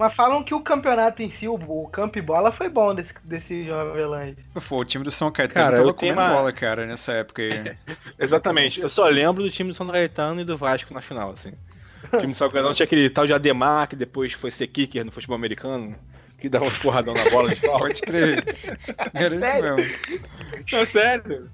Mas 0.00 0.14
falam 0.14 0.42
que 0.42 0.54
o 0.54 0.62
campeonato 0.62 1.22
em 1.22 1.30
si, 1.30 1.46
o, 1.46 1.56
o 1.56 1.86
campo 1.86 2.18
e 2.18 2.22
bola, 2.22 2.50
foi 2.50 2.70
bom 2.70 2.94
desse, 2.94 3.12
desse 3.22 3.66
Jovem 3.66 3.92
Avelange. 3.92 4.36
Pô, 4.66 4.78
o 4.78 4.84
time 4.84 5.04
do 5.04 5.10
São 5.10 5.30
Caetano 5.30 5.66
cara, 5.66 5.76
tava 5.76 5.92
comendo 5.92 6.18
uma... 6.18 6.28
bola, 6.30 6.50
cara, 6.54 6.86
nessa 6.86 7.12
época 7.12 7.42
aí. 7.42 7.76
Exatamente. 8.18 8.80
Eu 8.80 8.88
só 8.88 9.06
lembro 9.08 9.42
do 9.42 9.50
time 9.50 9.68
do 9.68 9.74
São 9.74 9.86
Caetano 9.88 10.40
e 10.40 10.44
do 10.44 10.56
Vasco 10.56 10.94
na 10.94 11.02
final, 11.02 11.32
assim. 11.32 11.52
O 12.10 12.16
time 12.16 12.32
do 12.32 12.34
São 12.34 12.48
Caetano 12.48 12.72
tinha 12.72 12.84
aquele 12.84 13.10
tal 13.10 13.26
de 13.26 13.34
Ademar, 13.34 13.88
que 13.88 13.94
depois 13.94 14.32
foi 14.32 14.50
ser 14.50 14.68
kicker 14.68 15.04
no 15.04 15.12
futebol 15.12 15.36
americano, 15.36 15.94
que 16.38 16.48
dava 16.48 16.64
um 16.64 16.70
porradão 16.70 17.12
na 17.12 17.28
bola 17.28 17.54
de 17.54 17.60
Pode 17.68 18.00
crer. 18.00 18.42
Era 19.12 19.34
isso 19.34 19.62
mesmo. 19.62 20.22
Não, 20.72 20.86
sério. 20.86 21.50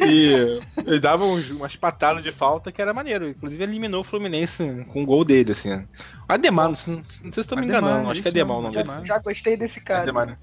E 0.00 0.60
ele 0.86 1.00
dava 1.00 1.24
uns, 1.24 1.50
umas 1.50 1.74
patadas 1.76 2.22
de 2.22 2.32
falta 2.32 2.70
que 2.70 2.82
era 2.82 2.92
maneiro. 2.92 3.28
Inclusive 3.28 3.62
eliminou 3.62 4.00
o 4.00 4.04
Fluminense 4.04 4.84
com 4.92 5.02
o 5.02 5.06
gol 5.06 5.24
dele, 5.24 5.52
assim. 5.52 5.86
Ademar, 6.28 6.66
não, 6.66 6.72
não 6.72 6.76
sei 6.76 7.02
se 7.32 7.40
estou 7.40 7.58
me 7.58 7.64
enganando, 7.64 8.10
acho 8.10 8.20
que 8.20 8.28
é 8.28 8.30
Ademar 8.30 8.58
o 8.58 8.62
nome 8.62 8.76
dele. 8.76 8.90
Já 9.04 9.18
gostei 9.18 9.56
desse 9.56 9.80
cara. 9.80 10.02
Ademar, 10.02 10.26
né? 10.26 10.36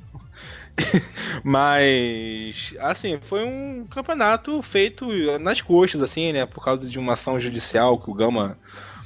Mas, 1.43 2.73
assim, 2.79 3.19
foi 3.27 3.43
um 3.43 3.85
campeonato 3.89 4.61
feito 4.61 5.07
nas 5.39 5.61
coxas, 5.61 6.01
assim, 6.01 6.33
né? 6.33 6.45
Por 6.45 6.63
causa 6.63 6.89
de 6.89 6.97
uma 6.97 7.13
ação 7.13 7.39
judicial 7.39 7.99
que 7.99 8.09
o 8.09 8.13
Gama 8.13 8.57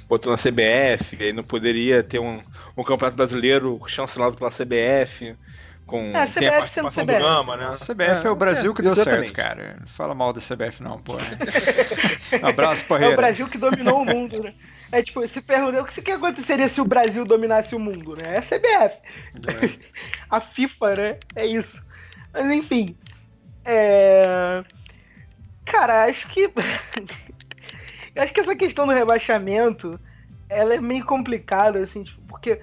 botou 0.08 0.32
na 0.32 0.38
CBF, 0.38 1.18
e 1.20 1.34
não 1.34 1.44
poderia 1.44 2.02
ter 2.02 2.20
um, 2.20 2.42
um 2.78 2.84
campeonato 2.84 3.18
brasileiro 3.18 3.82
chancelado 3.88 4.38
pela 4.38 4.50
CBF 4.50 5.36
com 5.88 6.12
é, 6.14 6.24
a 6.24 6.28
CBF 6.28 6.46
a 6.46 6.52
participação 6.52 7.04
CBF. 7.06 7.18
do 7.18 7.24
Gama, 7.24 7.58
né? 7.58 7.68
CBF 7.68 8.26
é, 8.26 8.28
é 8.28 8.30
o 8.30 8.36
Brasil 8.36 8.72
é, 8.72 8.76
que 8.76 8.82
deu 8.82 8.92
exatamente. 8.92 9.28
certo, 9.28 9.36
cara. 9.36 9.78
Não 9.80 9.88
fala 9.88 10.14
mal 10.14 10.34
da 10.34 10.42
CBF 10.42 10.84
não, 10.84 11.00
pô. 11.00 11.14
Abraço, 12.44 12.86
Parreira. 12.86 13.14
É 13.14 13.16
o 13.16 13.18
Brasil 13.18 13.48
que 13.48 13.58
dominou 13.58 14.02
o 14.02 14.06
mundo, 14.06 14.44
né? 14.44 14.54
É 14.92 15.02
tipo, 15.02 15.26
se 15.28 15.42
perguntou 15.42 15.82
o 15.82 15.86
que, 15.86 16.02
que 16.02 16.12
aconteceria 16.12 16.68
se 16.68 16.80
o 16.80 16.86
Brasil 16.86 17.26
dominasse 17.26 17.74
o 17.74 17.80
mundo, 17.80 18.18
né? 18.18 18.36
É 18.36 18.38
a 18.38 18.42
CBF. 18.42 19.00
É. 19.48 19.80
a 20.30 20.42
FIFA, 20.42 20.96
né? 20.96 21.20
É 21.36 21.46
isso. 21.46 21.82
Mas 22.34 22.46
enfim. 22.52 22.96
É... 23.64 24.64
Cara, 25.66 26.04
acho 26.04 26.28
que. 26.28 26.52
Eu 28.14 28.24
acho 28.24 28.34
que 28.34 28.40
essa 28.40 28.56
questão 28.56 28.88
do 28.88 28.94
rebaixamento 28.94 30.00
ela 30.50 30.74
é 30.74 30.82
meio 30.82 31.06
complicada, 31.06 31.80
assim, 31.80 32.04
tipo, 32.04 32.20
porque 32.22 32.60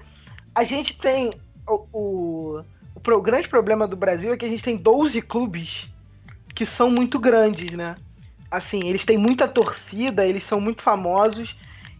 a 0.53 0.63
gente 0.63 0.97
tem 0.97 1.31
o, 1.67 1.87
o 1.93 2.65
o 3.13 3.21
grande 3.21 3.47
problema 3.47 3.87
do 3.87 3.95
Brasil 3.95 4.33
é 4.33 4.37
que 4.37 4.45
a 4.45 4.49
gente 4.49 4.63
tem 4.63 4.77
12 4.77 5.21
clubes 5.21 5.87
que 6.55 6.65
são 6.65 6.89
muito 6.89 7.19
grandes, 7.19 7.71
né? 7.71 7.95
Assim, 8.49 8.87
eles 8.87 9.03
têm 9.03 9.17
muita 9.17 9.47
torcida, 9.47 10.25
eles 10.25 10.43
são 10.43 10.61
muito 10.61 10.81
famosos. 10.81 11.55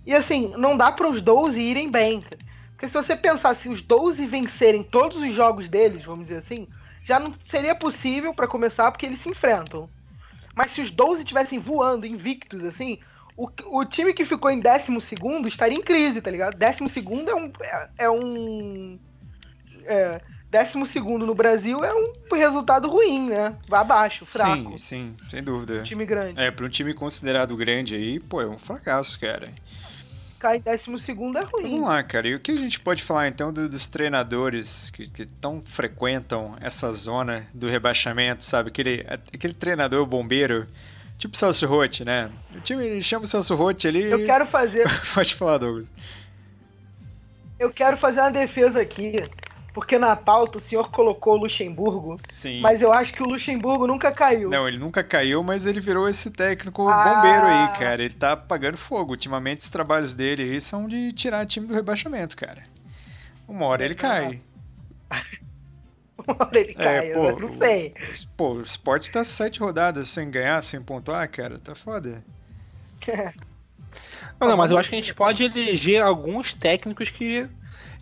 E 0.06 0.14
assim, 0.14 0.54
não 0.58 0.78
dá 0.78 0.92
para 0.92 1.10
os 1.10 1.22
12 1.22 1.62
irem 1.62 1.92
bem. 1.92 2.24
Porque 2.72 2.88
se 2.88 2.94
você 2.94 3.16
pensar 3.16 3.56
se 3.56 3.68
os 3.68 3.82
12 3.82 4.26
vencerem 4.26 4.84
todos 4.84 5.18
os 5.18 5.34
jogos 5.34 5.68
deles, 5.68 6.06
vamos 6.06 6.28
dizer 6.28 6.38
assim, 6.38 6.68
já 7.04 7.20
não 7.20 7.34
seria 7.46 7.76
possível 7.76 8.34
para 8.34 8.48
começar 8.48 8.92
porque 8.92 9.06
eles 9.06 9.20
se 9.20 9.30
enfrentam. 9.30 9.90
Mas 10.56 10.72
se 10.72 10.82
os 10.82 10.90
12 10.90 11.22
estivessem 11.22 11.60
voando, 11.60 12.06
invictos, 12.06 12.64
assim, 12.64 13.00
o, 13.36 13.50
o 13.68 13.86
time 13.86 14.14
que 14.14 14.24
ficou 14.24 14.50
em 14.50 14.62
12 14.62 14.90
estaria 15.48 15.78
em 15.78 15.82
crise, 15.82 16.22
tá 16.22 16.32
ligado? 16.32 16.58
12 16.58 17.30
é 17.30 17.36
um. 17.36 17.52
É, 17.60 17.90
é 17.98 18.10
um. 18.10 19.00
É, 19.84 20.22
décimo 20.56 20.86
segundo 20.86 21.26
no 21.26 21.36
Brasil 21.36 21.84
é 21.84 21.94
um 21.94 22.14
resultado 22.34 22.88
ruim, 22.90 23.30
né? 23.30 23.54
Vai 23.68 23.82
abaixo, 23.82 24.26
fraco. 24.26 24.80
Sim, 24.80 25.16
sim, 25.18 25.18
sem 25.30 25.44
dúvida. 25.44 25.82
Um 25.82 25.84
time 25.84 26.06
grande. 26.06 26.40
É, 26.40 26.50
para 26.50 26.66
um 26.66 26.70
time 26.70 26.94
considerado 26.94 27.58
grande 27.58 27.94
aí, 27.94 28.22
pô, 28.22 28.42
é 28.42 28.48
um 28.48 28.58
fracasso, 28.58 29.20
cara. 29.20 29.50
Cair 30.40 30.62
décimo 30.62 30.98
segundo 30.98 31.38
é 31.38 31.42
ruim. 31.42 31.64
Vamos 31.64 31.90
lá, 31.90 32.02
cara. 32.04 32.30
E 32.30 32.36
o 32.36 32.40
que 32.40 32.52
a 32.52 32.58
gente 32.58 32.80
pode 32.80 33.04
falar 33.04 33.28
então 33.28 33.52
do, 33.52 33.68
dos 33.68 33.90
treinadores 33.90 34.90
que, 34.92 35.10
que 35.10 35.26
tão 35.26 35.62
frequentam 35.66 36.56
essa 36.62 36.90
zona 36.94 37.46
do 37.54 37.68
rebaixamento, 37.68 38.42
sabe? 38.42 38.70
Aquele, 38.70 39.06
aquele 39.10 39.54
treinador 39.54 40.06
bombeiro, 40.06 40.66
tipo 41.18 41.36
Celso 41.36 41.68
Rotti, 41.68 42.06
né? 42.06 42.32
O 42.56 42.62
time 42.62 43.02
chama 43.02 43.26
o 43.26 43.28
Celso 43.28 43.56
Rotti 43.56 43.90
ali. 43.90 44.04
Eu 44.04 44.26
quero 44.26 44.46
fazer. 44.46 44.88
pode 45.14 45.36
falar, 45.36 45.58
Douglas. 45.58 45.92
Eu 47.60 47.72
quero 47.72 47.98
fazer 47.98 48.22
uma 48.22 48.32
defesa 48.32 48.80
aqui 48.80 49.22
porque 49.76 50.00
na 50.00 50.16
pauta 50.16 50.58
o 50.58 50.62
senhor 50.62 50.90
colocou 50.90 51.34
o 51.34 51.38
Luxemburgo. 51.42 52.18
Sim. 52.30 52.62
Mas 52.62 52.82
eu 52.82 52.94
acho 52.94 53.12
que 53.12 53.22
o 53.22 53.26
Luxemburgo 53.26 53.86
nunca 53.86 54.10
caiu. 54.10 54.50
Não, 54.50 54.66
ele 54.66 54.78
nunca 54.78 55.04
caiu, 55.04 55.44
mas 55.44 55.66
ele 55.66 55.82
virou 55.82 56.08
esse 56.08 56.32
técnico 56.32 56.88
ah. 56.88 57.04
bombeiro 57.04 57.46
aí, 57.46 57.78
cara. 57.78 58.02
Ele 58.02 58.14
tá 58.14 58.38
pagando 58.38 58.78
fogo. 58.78 59.12
Ultimamente 59.12 59.60
os 59.60 59.70
trabalhos 59.70 60.16
dele 60.16 60.44
aí 60.44 60.62
são 60.62 60.88
de 60.88 61.12
tirar 61.12 61.46
time 61.46 61.68
do 61.68 61.74
rebaixamento, 61.74 62.38
cara. 62.38 62.64
Uma 63.46 63.66
hora 63.66 63.84
ele 63.84 63.96
cai. 63.96 64.42
Uma 66.26 66.38
hora 66.40 66.58
ele 66.58 66.72
é, 66.72 66.74
cai, 66.74 67.12
pô, 67.12 67.30
eu 67.32 67.40
não 67.42 67.52
sei. 67.58 67.94
Pô, 68.38 68.54
o 68.54 68.62
esporte 68.62 69.12
tá 69.12 69.26
sete 69.26 69.60
rodadas 69.60 70.08
sem 70.08 70.32
ganhar, 70.32 70.64
sem 70.64 70.82
pontuar, 70.82 71.30
cara. 71.30 71.60
Tá 71.60 71.76
foda. 71.76 72.24
Não, 74.38 74.50
não, 74.50 74.58
mas 74.58 74.70
eu 74.70 74.78
acho 74.78 74.90
que 74.90 74.96
a 74.96 74.98
gente 74.98 75.14
pode 75.14 75.44
eleger 75.44 76.04
alguns 76.04 76.54
técnicos 76.54 77.10
que 77.10 77.48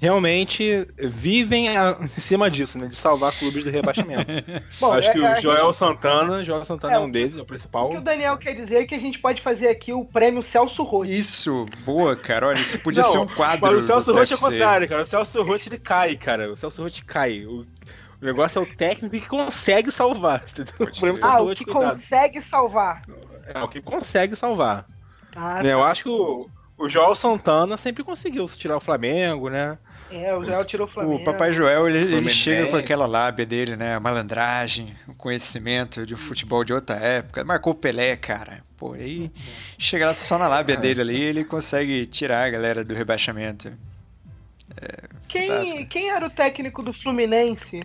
realmente 0.04 0.86
vivem 1.00 1.78
a, 1.78 1.98
em 2.02 2.20
cima 2.20 2.52
disso, 2.52 2.78
né? 2.78 2.88
De 2.88 2.96
salvar 2.96 3.32
clubes 3.32 3.64
de 3.64 3.70
rebaixamento. 3.70 4.26
Bom, 4.78 4.92
Acho 4.92 5.08
é, 5.08 5.14
que 5.14 5.20
o 5.20 5.26
é, 5.26 5.42
Joel 5.42 5.66
gente... 5.68 5.78
Santana, 5.78 6.44
Joel 6.44 6.66
Santana 6.66 6.96
é, 6.96 6.98
é, 6.98 7.00
um 7.00 7.10
deles, 7.10 7.38
é 7.38 7.42
o 7.42 7.46
principal. 7.46 7.86
O 7.88 7.92
que 7.92 7.98
o 8.00 8.02
Daniel 8.02 8.38
quer 8.38 8.54
dizer 8.54 8.82
é 8.82 8.86
que 8.86 8.94
a 8.94 9.00
gente 9.00 9.18
pode 9.20 9.42
fazer 9.42 9.70
aqui 9.70 9.94
o 9.94 10.04
prêmio 10.04 10.44
Celso 10.44 10.84
Rotti. 10.84 11.18
Isso, 11.18 11.66
boa, 11.86 12.18
cara. 12.18 12.48
Olha, 12.48 12.60
isso 12.60 12.78
podia 12.80 13.02
Não, 13.02 13.10
ser 13.10 13.18
um 13.20 13.28
quadro. 13.28 13.78
O 13.78 13.82
Celso 13.82 14.12
Rotti 14.12 14.34
é 14.34 14.36
o 14.36 14.40
contrário, 14.40 14.90
cara. 14.90 15.04
O 15.04 15.06
Celso 15.06 15.42
Rotti 15.42 15.70
ele 15.70 15.80
cai, 15.80 16.18
cara. 16.18 16.52
O 16.52 16.58
Celso 16.58 16.84
Rotti 16.84 17.06
cai. 17.06 17.46
O, 17.46 17.66
O 18.22 18.26
negócio 18.26 18.60
é 18.60 18.62
o 18.62 18.66
técnico 18.66 19.18
que 19.18 19.26
consegue 19.26 19.90
salvar. 19.90 20.44
O 20.80 21.26
Ah, 21.26 21.42
o 21.42 21.56
que 21.56 21.64
coitado. 21.64 21.92
consegue 21.92 22.42
salvar. 22.42 23.02
É 23.54 23.64
o 23.64 23.70
que 23.70 23.82
consegue 23.82 24.36
salvar. 24.36 24.86
Ah, 25.34 25.64
Né, 25.64 25.72
Eu 25.72 25.82
acho 25.82 26.04
que 26.04 26.10
o, 26.10 26.50
o 26.78 26.90
Joel 26.90 27.16
Santana 27.16 27.78
sempre 27.78 28.04
conseguiu 28.04 28.48
tirar 28.48 28.78
o 28.78 28.82
Flamengo, 28.82 29.50
né? 29.50 29.78
é, 30.12 30.36
o 30.36 30.44
Joel 30.46 30.64
tirou 30.66 30.86
o 30.86 30.90
Flamengo. 30.90 31.16
O 31.16 31.24
Papai 31.24 31.52
Joel, 31.52 31.90
ele, 31.90 32.16
ele 32.16 32.30
chega 32.30 32.68
com 32.68 32.76
aquela 32.76 33.06
lábia 33.06 33.46
dele, 33.46 33.76
né? 33.76 33.96
A 33.96 34.00
malandragem, 34.00 34.94
o 35.08 35.16
conhecimento 35.16 36.06
de 36.06 36.14
um 36.14 36.18
futebol 36.18 36.64
de 36.64 36.74
outra 36.74 36.98
época. 36.98 37.44
Marcou 37.44 37.74
o 37.74 37.76
Pelé, 37.76 38.16
cara. 38.16 38.64
Pô, 38.78 38.94
aí 38.94 39.32
chega 39.78 40.06
lá 40.08 40.14
só 40.14 40.38
na 40.38 40.48
lábia 40.48 40.78
dele 40.78 41.02
ali, 41.02 41.22
ele 41.22 41.44
consegue 41.44 42.06
tirar 42.06 42.46
a 42.46 42.50
galera 42.50 42.84
do 42.84 42.94
rebaixamento. 42.94 43.72
Quem, 45.28 45.48
fantástico. 45.48 45.86
quem 45.88 46.10
era 46.10 46.26
o 46.26 46.30
técnico 46.30 46.84
do 46.84 46.92
Fluminense 46.94 47.84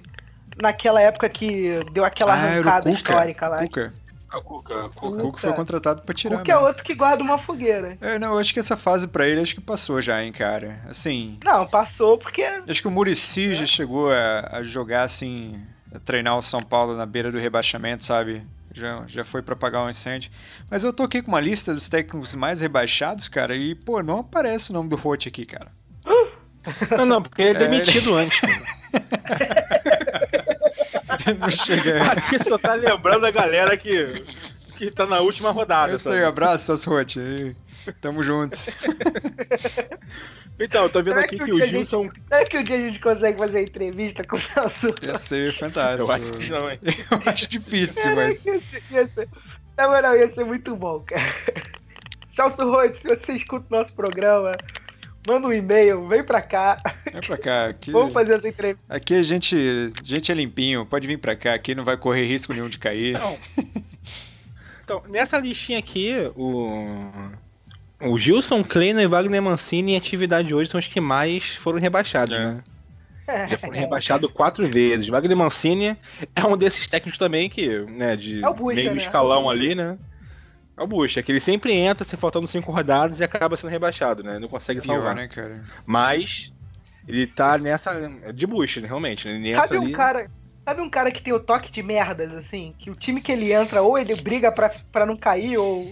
naquela 0.61 1.01
época 1.01 1.28
que 1.28 1.80
deu 1.93 2.05
aquela 2.05 2.34
Ah, 2.34 2.47
era 2.47 2.66
o 2.66 2.70
arrancada 2.70 2.91
Cuca. 2.91 2.97
histórica 2.97 3.49
lá? 3.49 3.59
Cuca. 3.59 3.95
O 4.35 4.43
Cuca, 4.43 4.85
O 4.87 4.91
Cuca. 4.91 5.22
Cuca 5.22 5.39
foi 5.39 5.53
contratado 5.55 6.03
pra 6.03 6.14
tirar. 6.14 6.39
Cuca 6.39 6.53
é 6.53 6.59
outro 6.59 6.85
que 6.85 6.95
guarda 6.95 7.22
uma 7.22 7.39
fogueira. 7.39 7.97
É, 8.01 8.18
não, 8.18 8.33
eu 8.33 8.39
acho 8.39 8.53
que 8.53 8.61
essa 8.61 8.76
fase 8.76 9.09
pra 9.09 9.26
ele 9.26 9.41
acho 9.41 9.55
que 9.55 9.61
passou 9.61 10.01
já, 10.01 10.22
hein, 10.22 10.33
cara. 10.33 10.81
Assim, 10.89 11.39
Não, 11.45 11.66
passou 11.66 12.18
porque. 12.18 12.43
acho 12.68 12.83
que 12.83 12.89
o 12.89 12.91
Murici 12.91 13.55
já 13.55 13.64
chegou 13.66 14.12
a, 14.12 14.49
a 14.59 14.62
jogar 14.62 15.03
assim, 15.03 15.61
a 15.95 15.99
treinar 15.99 16.37
o 16.37 16.43
São 16.43 16.61
Paulo 16.61 16.95
na 16.95 17.07
beira 17.07 17.33
do 17.33 17.39
rebaixamento, 17.39 18.05
sabe? 18.05 18.47
Já, 18.74 19.03
já 19.07 19.24
foi 19.24 19.41
pra 19.43 19.55
apagar 19.55 19.83
um 19.85 19.89
incêndio. 19.91 20.31
Mas 20.70 20.85
eu 20.85 20.93
tô 20.93 21.03
aqui 21.05 21.22
com 21.22 21.29
uma 21.29 21.41
lista 21.41 21.72
dos 21.72 21.89
técnicos 21.89 22.35
mais 22.35 22.61
rebaixados, 22.61 23.26
cara, 23.29 23.57
e, 23.57 23.74
pô, 23.74 24.03
não 24.03 24.18
aparece 24.20 24.70
o 24.70 24.74
nome 24.74 24.91
do 24.91 24.97
Rote 24.97 25.26
aqui, 25.29 25.47
cara. 25.47 25.72
Não, 26.97 27.07
não, 27.07 27.22
porque 27.22 27.41
ele 27.41 27.59
é 27.59 27.62
É, 27.62 27.66
demitido 27.68 28.14
antes. 28.14 28.39
não 31.39 31.51
chega. 31.51 32.13
Aqui 32.13 32.43
só 32.43 32.59
tá 32.59 32.75
lembrando 32.75 33.27
a 33.27 33.31
galera 33.31 33.77
que, 33.77 34.05
que 34.77 34.91
tá 34.91 35.07
na 35.07 35.21
última 35.21 35.51
rodada. 35.51 35.93
É 35.93 35.97
isso 35.97 36.13
aí, 36.13 36.25
abraço, 36.25 36.65
seus 36.67 36.85
Rote. 36.85 37.19
aí. 37.21 37.57
Tamo 38.01 38.23
junto. 38.23 38.59
Então, 40.61 40.83
eu 40.83 40.91
tô 40.91 41.01
vendo 41.01 41.15
Será 41.15 41.25
aqui 41.25 41.39
que 41.39 41.45
que 41.45 41.53
o 41.53 41.55
o 41.55 41.59
dia 41.59 41.67
Gilson. 41.69 42.11
Será 42.29 42.45
que 42.45 42.59
um 42.59 42.63
dia 42.65 42.77
a 42.77 42.81
gente 42.81 42.99
consegue 42.99 43.39
fazer 43.39 43.63
entrevista 43.63 44.25
com 44.25 44.37
o 44.37 44.41
Celso? 44.41 44.93
Ia 45.07 45.17
ser 45.17 45.53
fantástico. 45.53 46.11
Eu 46.11 46.15
acho 46.17 46.33
que 46.33 46.51
não, 46.51 46.69
hein? 46.69 46.81
Eu 47.13 47.23
acho 47.33 47.49
difícil, 47.49 48.17
mas. 48.17 48.45
Ia 48.45 48.61
ser, 48.61 48.83
ia 48.91 49.07
ser, 49.07 49.29
na 49.77 49.87
moral, 49.87 50.17
ia 50.17 50.29
ser 50.33 50.45
muito 50.45 50.75
bom, 50.75 50.99
cara. 51.01 51.23
Celso 52.33 52.69
Roito, 52.69 52.99
se 52.99 53.07
você 53.07 53.35
escuta 53.35 53.67
o 53.71 53.79
nosso 53.79 53.93
programa, 53.93 54.57
manda 55.29 55.47
um 55.49 55.53
e-mail, 55.53 56.09
vem 56.09 56.24
pra 56.24 56.41
cá. 56.43 56.81
Vem 57.12 57.20
pra 57.20 57.37
cá. 57.39 57.66
Aqui, 57.66 57.91
Vamos 57.91 58.12
fazer 58.12 58.35
essa 58.39 58.49
entrevista. 58.49 58.83
aqui 58.89 59.14
a 59.14 59.22
gente, 59.22 59.57
a 60.01 60.05
gente 60.05 60.33
é 60.33 60.35
limpinho. 60.35 60.85
Pode 60.87 61.07
vir 61.07 61.18
pra 61.18 61.37
cá. 61.37 61.55
Aqui 61.55 61.74
não 61.74 61.85
vai 61.85 61.97
correr 61.97 62.24
risco 62.26 62.53
nenhum 62.53 62.68
de 62.68 62.79
cair. 62.79 63.12
Não. 63.18 63.37
Então, 64.85 65.03
nessa 65.09 65.39
listinha 65.39 65.79
aqui, 65.79 66.14
o. 66.37 66.97
O 68.01 68.16
Gilson 68.16 68.62
Kleiner 68.62 69.03
e 69.05 69.09
Wagner 69.09 69.43
Mancini 69.43 69.93
em 69.95 69.97
atividade 69.97 70.55
hoje 70.55 70.70
são 70.70 70.79
os 70.79 70.87
que 70.87 71.01
mais 71.01 71.57
foram 71.57 71.81
rebaixados, 71.81 72.33
É. 72.35 72.39
né? 72.55 72.62
Já 73.51 73.59
foram 73.59 73.74
rebaixados 73.79 74.31
quatro 74.33 74.66
vezes. 74.68 75.09
Wagner 75.09 75.37
Mancini 75.37 75.97
é 76.35 76.47
um 76.47 76.57
desses 76.57 76.87
técnicos 76.89 77.18
também 77.18 77.51
que, 77.51 77.66
né, 77.81 78.16
de 78.16 78.43
É 78.43 78.53
Bucha, 78.55 78.76
meio 78.76 78.93
né? 78.93 78.97
escalão 78.99 79.51
ali, 79.51 79.74
né? 79.74 79.99
É 80.79 80.83
o 80.83 80.87
Bucha, 80.87 81.22
que 81.22 81.33
ele 81.33 81.41
sempre 81.41 81.72
entra, 81.72 82.05
se 82.05 82.16
faltando 82.16 82.47
cinco 82.47 82.70
rodadas 82.70 83.18
e 83.20 83.24
acaba 83.24 83.57
sendo 83.57 83.70
rebaixado, 83.70 84.22
né? 84.22 84.39
Não 84.39 84.49
consegue 84.49 84.81
salvar. 84.81 85.14
né, 85.14 85.26
cara? 85.26 85.64
Mas 85.85 86.53
ele 87.07 87.26
tá 87.26 87.59
nessa 87.59 87.95
de 88.33 88.47
Bucha, 88.47 88.81
né, 88.81 88.87
realmente. 88.87 89.26
né? 89.26 89.35
Ele 89.35 89.49
entra 89.51 89.62
Sabe 89.62 89.79
um 89.79 89.83
ali- 89.83 89.93
cara. 89.93 90.31
Sabe 90.64 90.83
um 90.83 90.91
cara 90.91 91.11
que 91.11 91.22
tem 91.22 91.33
o 91.33 91.41
toque 91.41 91.72
de 91.72 91.83
merdas, 91.83 92.31
assim? 92.35 92.74
Que 92.79 92.91
o 92.91 92.95
time 92.95 93.22
que 93.22 93.33
ele 93.33 93.51
entra, 93.53 93.81
ou 93.81 93.97
ele 93.99 94.14
briga 94.16 94.53
pra, 94.53 94.70
pra 94.93 95.07
não 95.07 95.16
cair, 95.16 95.57
ou. 95.57 95.91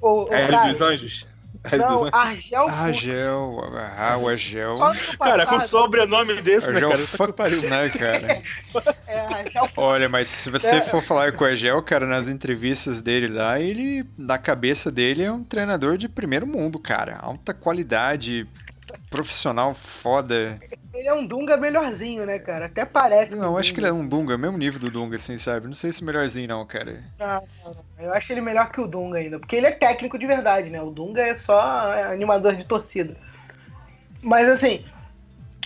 ou, 0.00 0.20
ou 0.26 0.32
É 0.34 0.48
cara, 0.48 0.70
dos 0.70 0.80
Anjos. 0.80 1.26
É 1.70 1.78
não, 1.78 2.04
Anjos. 2.04 2.10
Argel 2.12 2.66
Ah, 2.68 2.84
Fux. 2.84 2.96
Gel. 2.96 3.60
Ah, 3.96 4.16
o 4.18 4.28
Argel. 4.28 4.78
Cara, 5.18 5.46
com 5.46 5.60
sobrenome 5.60 6.40
desse, 6.40 6.66
né, 6.66 6.74
Argel 6.74 6.90
cara? 6.90 7.02
Puta 7.02 7.10
que 7.10 7.16
Fux, 7.16 7.64
pariu. 7.64 7.70
né, 7.70 7.88
cara? 7.90 8.42
É, 9.08 9.20
Argel. 9.20 9.68
Olha, 9.76 10.08
mas 10.08 10.28
se 10.28 10.50
você 10.50 10.76
É. 10.76 10.80
for 10.80 11.02
falar 11.02 11.32
com 11.32 11.44
o 11.44 11.46
Argel, 11.46 11.80
cara, 11.82 12.06
nas 12.06 12.28
entrevistas 12.28 13.00
dele 13.02 13.28
lá, 13.28 13.58
ele, 13.60 14.04
na 14.18 14.36
cabeça 14.38 14.90
dele, 14.90 15.22
é 15.24 15.32
um 15.32 15.42
treinador 15.44 15.96
de 15.96 16.08
primeiro 16.08 16.46
mundo, 16.46 16.78
cara. 16.78 17.16
Alta 17.20 17.54
qualidade, 17.54 18.46
profissional 19.10 19.74
foda. 19.74 20.58
Ele 20.96 21.08
é 21.08 21.12
um 21.14 21.26
Dunga 21.26 21.56
melhorzinho, 21.56 22.24
né, 22.24 22.38
cara? 22.38 22.66
Até 22.66 22.84
parece. 22.84 23.36
Não, 23.36 23.54
um 23.54 23.58
acho 23.58 23.72
que 23.74 23.80
ele 23.80 23.86
é 23.86 23.90
Dunga. 23.90 24.02
um 24.04 24.08
Dunga, 24.08 24.38
mesmo 24.38 24.56
nível 24.58 24.80
do 24.80 24.90
Dunga, 24.90 25.16
assim, 25.16 25.36
sabe? 25.38 25.66
Não 25.66 25.74
sei 25.74 25.92
se 25.92 26.02
melhorzinho, 26.04 26.48
não, 26.48 26.64
cara. 26.66 27.02
Não. 27.18 27.42
Eu 27.98 28.12
acho 28.14 28.32
ele 28.32 28.40
melhor 28.40 28.70
que 28.70 28.80
o 28.80 28.86
Dunga 28.86 29.18
ainda. 29.18 29.38
Porque 29.38 29.56
ele 29.56 29.66
é 29.66 29.72
técnico 29.72 30.18
de 30.18 30.26
verdade, 30.26 30.70
né? 30.70 30.80
O 30.80 30.90
Dunga 30.90 31.22
é 31.22 31.34
só 31.34 31.92
é, 31.92 32.04
animador 32.12 32.54
de 32.56 32.64
torcida. 32.64 33.16
Mas 34.22 34.48
assim. 34.48 34.84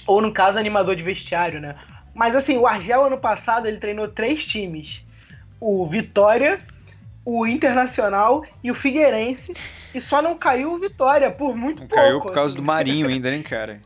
Ou 0.07 0.21
no 0.21 0.33
caso, 0.33 0.59
animador 0.59 0.97
de 0.97 1.03
vestiário, 1.03 1.61
né? 1.61 1.77
Mas 2.15 2.35
assim, 2.35 2.57
o 2.57 2.67
Argel 2.67 3.05
ano 3.05 3.19
passado 3.19 3.67
ele 3.67 3.79
treinou 3.79 4.09
três 4.09 4.45
times: 4.45 5.03
o 5.61 5.87
Vitória, 5.87 6.61
o 7.25 7.47
Internacional 7.47 8.45
e 8.65 8.71
o 8.71 8.75
Figueirense. 8.75 9.53
E 9.95 10.01
só 10.01 10.21
não 10.23 10.37
caiu 10.37 10.73
o 10.73 10.79
Vitória 10.79 11.31
por 11.31 11.57
muito 11.57 11.83
Não 11.83 11.89
pouco. 11.89 12.03
caiu 12.03 12.21
por 12.21 12.33
causa 12.33 12.49
assim. 12.51 12.57
do 12.57 12.63
Marinho 12.63 13.07
ainda, 13.09 13.31
né, 13.31 13.43
cara? 13.43 13.81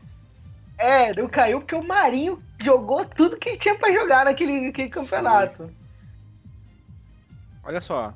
É, 0.77 1.13
não 1.13 1.27
caiu 1.27 1.59
porque 1.59 1.75
o 1.75 1.83
Marinho 1.83 2.41
jogou 2.61 3.05
tudo 3.05 3.37
que 3.37 3.57
tinha 3.57 3.75
pra 3.75 3.91
jogar 3.91 4.25
naquele, 4.25 4.61
naquele 4.61 4.89
campeonato. 4.89 5.69
Olha 7.63 7.81
só. 7.81 8.13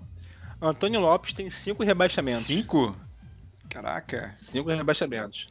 Antônio 0.61 0.99
Lopes 0.99 1.33
tem 1.33 1.49
cinco 1.49 1.83
rebaixamentos. 1.83 2.45
Cinco? 2.45 2.95
Caraca. 3.69 4.35
Cinco 4.37 4.69
rebaixamentos. 4.69 5.47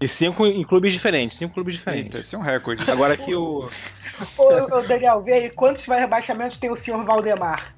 E 0.00 0.08
cinco 0.08 0.46
em 0.46 0.64
clubes 0.64 0.92
diferentes. 0.92 1.38
Cinco 1.38 1.54
clubes 1.54 1.74
diferentes. 1.74 2.06
Eita, 2.06 2.18
esse 2.18 2.34
é 2.34 2.38
um 2.38 2.42
recorde. 2.42 2.88
Agora 2.90 3.16
que 3.16 3.34
o. 3.34 3.68
Ô, 4.38 4.76
ô, 4.76 4.82
Daniel, 4.82 5.22
vê 5.22 5.32
aí, 5.32 5.50
quantos 5.50 5.86
vai 5.86 6.00
rebaixamentos 6.00 6.56
tem 6.56 6.70
o 6.70 6.76
senhor 6.76 7.04
Valdemar? 7.04 7.74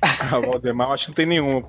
Ah, 0.00 0.38
o 0.38 0.42
Valdemar, 0.42 0.90
acho 0.90 1.04
que 1.04 1.10
não 1.10 1.14
tem 1.14 1.26
nenhum. 1.26 1.64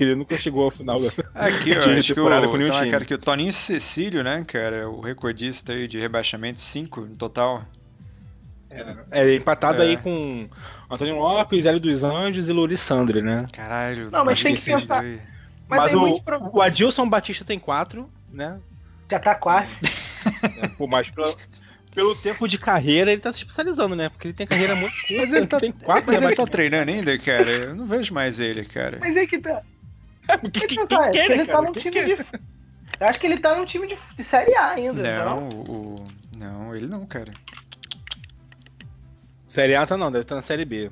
Porque 0.00 0.04
ele 0.12 0.14
nunca 0.14 0.38
chegou 0.38 0.64
ao 0.64 0.70
final 0.70 0.96
da. 0.98 1.10
Aqui, 1.34 1.72
ó, 1.76 1.80
acho 1.92 2.06
que 2.06 2.12
o, 2.12 2.14
temporada 2.14 2.46
com 2.48 2.54
nenhum 2.56 2.68
então, 2.68 2.78
time. 2.78 2.90
cara, 2.90 3.04
que 3.04 3.12
o 3.12 3.18
Toninho 3.18 3.52
Cecílio, 3.52 4.24
né, 4.24 4.42
cara, 4.48 4.88
o 4.88 5.02
recordista 5.02 5.74
aí 5.74 5.86
de 5.86 6.00
rebaixamento, 6.00 6.58
cinco 6.58 7.02
no 7.02 7.14
total. 7.14 7.66
É 9.10 9.34
empatado 9.34 9.82
É. 9.82 9.86
aí 9.86 9.96
com 9.98 10.48
Antônio 10.90 11.16
Lopes, 11.16 11.66
Hélio 11.66 11.80
dos 11.80 12.02
Anjos 12.02 12.48
e 12.48 12.52
Louri 12.52 12.78
Sandri, 12.78 13.20
né? 13.20 13.46
Caralho. 13.52 14.10
Não, 14.10 14.24
mas 14.24 14.42
tem 14.42 14.54
que 14.54 14.62
pensar- 14.64 15.00
aí- 15.00 15.20
Mas, 15.68 15.92
o, 15.92 16.22
pro- 16.22 16.50
o 16.50 16.62
Adilson 16.62 17.06
Batista 17.06 17.44
tem 17.44 17.58
quatro, 17.58 18.08
né? 18.32 18.58
já 19.10 19.18
tá 19.18 19.34
quase. 19.34 19.68
É, 20.62 20.68
Pô, 20.78 20.86
mas 20.86 21.10
pelo, 21.10 21.36
pelo 21.94 22.14
tempo 22.14 22.46
de 22.46 22.56
carreira 22.58 23.10
ele 23.10 23.20
tá 23.20 23.32
se 23.32 23.38
especializando, 23.40 23.96
né? 23.96 24.08
Porque 24.08 24.28
ele 24.28 24.34
tem 24.34 24.46
carreira 24.46 24.74
muito 24.76 24.94
curta. 24.94 25.14
Mas 25.16 25.32
ele 25.32 25.46
tá, 25.46 25.58
tem 25.60 25.72
quatro 25.72 26.04
mas 26.06 26.22
ele 26.22 26.34
tá 26.36 26.46
treinando 26.46 26.90
ainda, 26.90 27.18
cara. 27.18 27.50
Eu 27.50 27.74
não 27.74 27.86
vejo 27.86 28.14
mais 28.14 28.38
ele, 28.38 28.64
cara. 28.64 28.98
Mas 29.00 29.16
é 29.16 29.26
que 29.26 29.38
tá. 29.38 29.62
Quem, 30.28 30.50
quem, 30.50 30.66
Quem, 30.68 30.68
quem 30.68 30.86
tá, 30.86 31.06
é, 31.06 31.10
quer, 31.10 31.22
porque 31.22 31.34
né, 31.36 31.42
ele 31.42 31.46
tá 31.46 31.62
num 31.62 31.72
Quem 31.72 31.82
time 31.82 31.94
quer? 31.94 32.04
de. 32.16 32.26
Eu 33.00 33.06
acho 33.06 33.18
que 33.20 33.26
ele 33.26 33.38
tá 33.38 33.54
num 33.54 33.64
time 33.64 33.86
de, 33.86 33.96
de 34.16 34.24
Série 34.24 34.54
A 34.54 34.70
ainda. 34.70 35.02
Não, 35.24 35.40
Não. 35.40 35.48
o, 35.60 36.06
não, 36.36 36.76
ele 36.76 36.86
não, 36.86 37.06
cara. 37.06 37.32
Série 39.48 39.74
A 39.74 39.86
tá 39.86 39.96
não, 39.96 40.10
deve 40.12 40.22
estar 40.22 40.36
na 40.36 40.42
Série 40.42 40.64
B. 40.64 40.90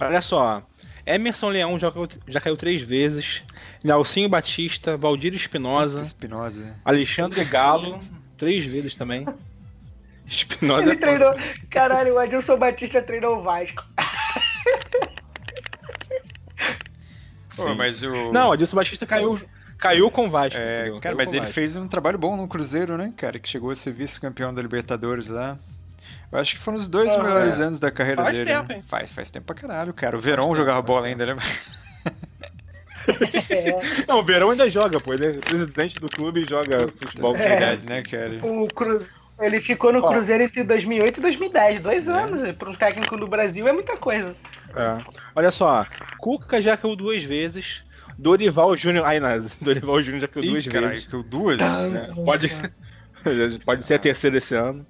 Olha 0.00 0.22
só. 0.22 0.62
Emerson 1.06 1.48
Leão 1.50 1.78
já, 1.78 1.90
caiu- 1.90 2.08
já 2.28 2.40
caiu 2.40 2.56
três 2.56 2.82
vezes. 2.82 3.42
Nelsinho 3.82 4.28
Batista, 4.28 4.96
Valdir 4.96 5.34
Espinosa, 5.34 6.02
Espinosa. 6.02 6.76
Alexandre 6.84 7.44
Galo, 7.44 7.98
três 8.36 8.64
vezes 8.64 8.94
também. 8.94 9.26
Espinosa 10.26 10.90
Ele 10.90 10.96
treinou. 10.96 11.34
Caralho, 11.70 12.14
o 12.14 12.18
Adilson 12.18 12.56
Batista 12.56 13.02
treinou 13.02 13.38
o 13.38 13.42
Vasco. 13.42 13.84
Pô, 17.56 17.74
mas 17.74 18.02
o. 18.02 18.32
Não, 18.32 18.52
Adilson 18.52 18.76
Batista 18.76 19.06
caiu, 19.06 19.40
caiu 19.78 20.10
com 20.10 20.26
o 20.26 20.30
Vasco. 20.30 20.58
É, 20.58 20.80
entendeu? 20.82 20.92
cara, 20.94 21.02
Caiu 21.02 21.16
mas 21.16 21.28
ele 21.32 21.40
Vasco. 21.40 21.54
fez 21.54 21.76
um 21.76 21.88
trabalho 21.88 22.18
bom 22.18 22.36
no 22.36 22.46
Cruzeiro, 22.48 22.96
né, 22.96 23.12
cara? 23.16 23.38
Que 23.38 23.48
chegou 23.48 23.70
a 23.70 23.74
ser 23.74 23.92
vice-campeão 23.92 24.52
da 24.54 24.62
Libertadores 24.62 25.28
lá. 25.28 25.58
Eu 26.32 26.38
acho 26.38 26.54
que 26.54 26.60
foram 26.60 26.76
os 26.78 26.86
dois 26.88 27.12
Ah, 27.14 27.22
melhores 27.22 27.58
é. 27.58 27.64
anos 27.64 27.80
da 27.80 27.90
carreira 27.90 28.22
Faz 28.22 28.38
dele. 28.38 28.50
tempo, 28.50 28.68
né? 28.68 28.74
hein? 28.76 28.84
Faz, 28.86 29.10
faz 29.12 29.30
tempo 29.30 29.46
pra 29.46 29.54
caralho, 29.56 29.92
cara. 29.92 30.16
O 30.16 30.20
Verón 30.20 30.54
jogava 30.54 30.80
bola 30.80 31.06
ainda, 31.06 31.26
né? 31.26 31.36
É, 33.48 34.04
Não, 34.06 34.18
o 34.20 34.22
Verão 34.22 34.50
ainda 34.50 34.68
joga, 34.70 35.00
pô. 35.00 35.12
Ele 35.14 35.26
é 35.26 35.32
presidente 35.32 35.98
do 35.98 36.08
clube 36.08 36.42
e 36.44 36.48
joga 36.48 36.86
futebol. 36.88 37.34
É. 37.34 37.48
Verdade, 37.48 37.86
né, 37.86 38.02
cara? 38.02 38.38
o 38.42 38.68
Cru... 38.68 39.04
Ele 39.40 39.60
ficou 39.60 39.90
no 39.92 40.00
Ó. 40.00 40.06
Cruzeiro 40.06 40.42
entre 40.44 40.62
2008 40.62 41.18
e 41.18 41.20
2010. 41.22 41.80
Dois 41.80 42.06
É. 42.06 42.10
anos. 42.10 42.54
Para 42.56 42.68
um 42.70 42.74
técnico 42.74 43.16
do 43.16 43.26
Brasil 43.26 43.66
é 43.66 43.72
muita 43.72 43.96
coisa. 43.96 44.36
É. 44.74 44.98
Olha 45.34 45.50
só, 45.50 45.86
Cuca 46.18 46.60
já 46.62 46.76
caiu 46.76 46.94
duas 46.96 47.22
vezes. 47.22 47.82
Dorival 48.18 48.76
Júnior. 48.76 49.04
Ai, 49.06 49.18
não, 49.20 49.28
Dorival 49.60 50.02
Júnior 50.02 50.20
já 50.22 50.28
caiu 50.28 50.50
duas 50.50 50.66
Ih, 50.66 50.68
caralho, 50.68 50.92
vezes. 50.92 51.06
que 51.06 51.22
duas. 51.24 51.58
né? 51.92 52.08
Pode, 52.24 52.48
pode 53.64 53.84
ser 53.84 53.94
a 53.94 53.98
terceira 53.98 54.38
esse 54.38 54.54
ano. 54.54 54.86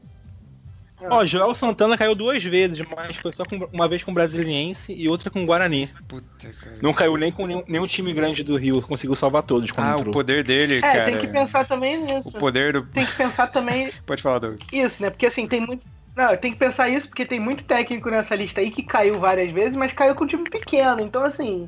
Ó, 1.09 1.25
Joel 1.25 1.55
Santana 1.55 1.97
caiu 1.97 2.15
duas 2.15 2.45
vezes, 2.45 2.79
mas 2.95 3.17
foi 3.17 3.33
só 3.33 3.43
com, 3.47 3.57
uma 3.73 3.89
vez 3.89 4.05
com 4.05 4.11
o 4.11 4.15
Brasiliense 4.15 4.93
e 4.93 5.09
outra 5.09 5.31
com 5.31 5.43
o 5.43 5.47
Guarani. 5.47 5.89
Puta, 6.07 6.53
cara. 6.53 6.77
Não 6.83 6.93
caiu 6.93 7.17
nem 7.17 7.33
com 7.33 7.47
nenhum, 7.47 7.65
nenhum 7.67 7.87
time 7.87 8.13
grande 8.13 8.45
do 8.45 8.55
Rio, 8.59 8.83
conseguiu 8.83 9.17
salvar 9.17 9.43
todos 9.45 9.71
Ah, 9.79 9.93
entrou. 9.95 10.09
o 10.09 10.13
poder 10.13 10.45
dele, 10.45 10.77
É, 10.77 10.81
cara. 10.83 11.05
tem 11.07 11.19
que 11.19 11.27
pensar 11.29 11.65
também 11.67 12.05
nisso. 12.05 12.29
O 12.29 12.39
poder 12.39 12.75
do. 12.75 12.83
Tem 12.83 13.07
que 13.07 13.17
pensar 13.17 13.47
também 13.47 13.91
Pode 14.05 14.21
falar, 14.21 14.41
Doug. 14.41 14.61
isso, 14.71 15.03
né? 15.03 15.09
Porque 15.09 15.25
assim, 15.25 15.47
tem 15.49 15.65
muito. 15.67 15.83
Não, 16.21 16.37
tem 16.37 16.53
que 16.53 16.59
pensar 16.59 16.91
isso 16.91 17.09
porque 17.09 17.25
tem 17.25 17.41
muito 17.41 17.65
técnico 17.65 18.11
nessa 18.11 18.35
lista 18.35 18.61
aí 18.61 18.71
que 18.71 18.83
caiu 18.83 19.19
várias 19.19 19.51
vezes, 19.53 19.75
mas 19.75 19.91
caiu 19.91 20.15
com 20.15 20.25
um 20.25 20.27
time 20.27 20.45
pequeno. 20.45 21.01
Então, 21.01 21.25
assim. 21.25 21.67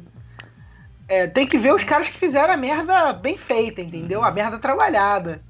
é, 1.08 1.26
tem 1.26 1.46
que 1.46 1.56
ver 1.56 1.74
os 1.74 1.82
caras 1.82 2.08
que 2.10 2.18
fizeram 2.18 2.52
a 2.52 2.56
merda 2.58 3.14
bem 3.14 3.38
feita, 3.38 3.80
entendeu? 3.80 4.22
A 4.22 4.30
merda 4.30 4.58
trabalhada. 4.58 5.40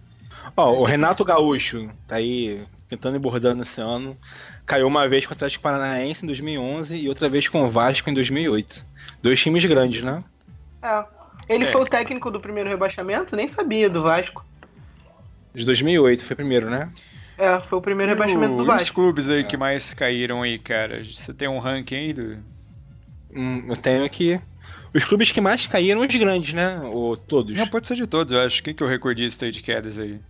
Ó, 0.56 0.72
o 0.74 0.84
Renato 0.84 1.24
Gaúcho 1.24 1.90
tá 2.06 2.14
aí 2.16 2.64
pintando 2.88 3.16
e 3.16 3.18
bordando 3.18 3.62
esse 3.62 3.80
ano. 3.80 4.16
Caiu 4.64 4.86
uma 4.86 5.08
vez 5.08 5.26
com 5.26 5.32
o 5.32 5.34
Atlético 5.36 5.64
Paranaense 5.64 6.22
em 6.24 6.28
2011 6.28 6.96
e 6.96 7.08
outra 7.08 7.28
vez 7.28 7.48
com 7.48 7.64
o 7.64 7.70
Vasco 7.70 8.08
em 8.08 8.14
2008. 8.14 8.84
Dois 9.20 9.40
times 9.40 9.64
grandes, 9.64 10.02
né? 10.02 10.22
É. 10.80 11.04
Ele 11.48 11.64
É. 11.64 11.72
foi 11.72 11.80
o 11.80 11.86
técnico 11.86 12.30
do 12.30 12.38
primeiro 12.38 12.68
rebaixamento, 12.70 13.34
nem 13.34 13.48
sabia 13.48 13.90
do 13.90 14.00
Vasco. 14.04 14.44
De 15.52 15.64
2008 15.64 16.24
foi 16.24 16.36
primeiro, 16.36 16.70
né? 16.70 16.88
É, 17.38 17.60
foi 17.60 17.78
o 17.78 17.82
primeiro 17.82 18.12
rebaixamento 18.12 18.52
O- 18.54 18.56
do 18.58 18.62
e 18.62 18.66
os 18.66 18.68
Vasco. 18.68 18.94
clubes 18.94 19.28
É. 19.28 19.36
aí 19.36 19.44
que 19.44 19.56
mais 19.56 19.92
caíram 19.94 20.42
aí, 20.42 20.58
cara? 20.58 21.02
Você 21.02 21.32
tem 21.32 21.48
um 21.48 21.58
ranking 21.58 21.94
aí 21.96 22.12
do. 22.12 22.38
Hum, 23.34 23.64
eu 23.68 23.76
tenho 23.76 24.04
aqui. 24.04 24.40
Os 24.94 25.04
clubes 25.04 25.32
que 25.32 25.40
mais 25.40 25.66
caíram, 25.66 26.02
os 26.02 26.14
grandes, 26.14 26.52
né? 26.52 26.78
Ou 26.84 27.16
todos. 27.16 27.56
Não, 27.56 27.66
pode 27.66 27.86
ser 27.86 27.94
de 27.96 28.06
todos, 28.06 28.32
eu 28.32 28.40
acho. 28.40 28.62
Quem 28.62 28.74
que 28.74 28.82
é 28.82 28.86
o 28.86 28.88
recordista 28.88 29.46
aí 29.46 29.50
de 29.50 29.62
quedas 29.62 29.98
aí? 29.98 30.20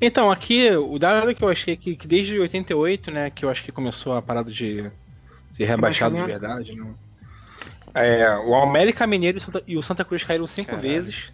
Então, 0.00 0.30
aqui, 0.30 0.68
o 0.74 0.98
dado 0.98 1.32
que 1.34 1.42
eu 1.44 1.48
achei 1.48 1.76
que, 1.76 1.94
que 1.94 2.08
desde 2.08 2.36
88, 2.38 3.10
né, 3.12 3.30
que 3.30 3.44
eu 3.44 3.48
acho 3.50 3.62
que 3.62 3.70
começou 3.70 4.14
a 4.16 4.22
parada 4.22 4.50
de 4.50 4.90
ser 5.52 5.64
rebaixado 5.64 6.16
de 6.16 6.22
verdade, 6.22 6.74
né? 6.74 6.86
É, 7.94 8.36
o 8.38 8.54
América 8.56 9.06
Mineiro 9.06 9.38
e 9.38 9.40
o 9.40 9.44
Santa- 9.44 9.62
e 9.68 9.76
o 9.76 9.82
Santa 9.82 10.04
Cruz 10.04 10.24
caíram 10.24 10.46
cinco 10.48 10.70
Caralho. 10.70 10.88
vezes, 10.88 11.32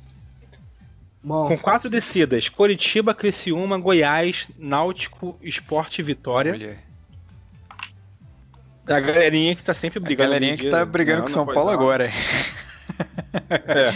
Bom, 1.29 1.47
com 1.47 1.59
quatro 1.59 1.91
descidas: 1.91 2.49
Coritiba, 2.49 3.15
Criciúma, 3.15 3.77
Goiás, 3.77 4.49
Náutico, 4.59 5.39
Esporte 5.43 6.01
e 6.01 6.03
Vitória. 6.03 6.53
Olha. 6.53 6.79
A 8.89 8.99
galerinha 9.01 9.55
que 9.55 9.63
tá 9.63 9.75
sempre 9.75 9.99
A 9.99 10.03
brigando. 10.03 10.31
galerinha 10.31 10.53
no 10.53 10.59
que 10.59 10.71
tá 10.71 10.87
brigando 10.87 11.19
não, 11.19 11.27
com 11.27 11.33
São 11.33 11.45
Paulo 11.45 11.71
não. 11.71 11.79
agora. 11.79 12.11
É. 13.67 13.89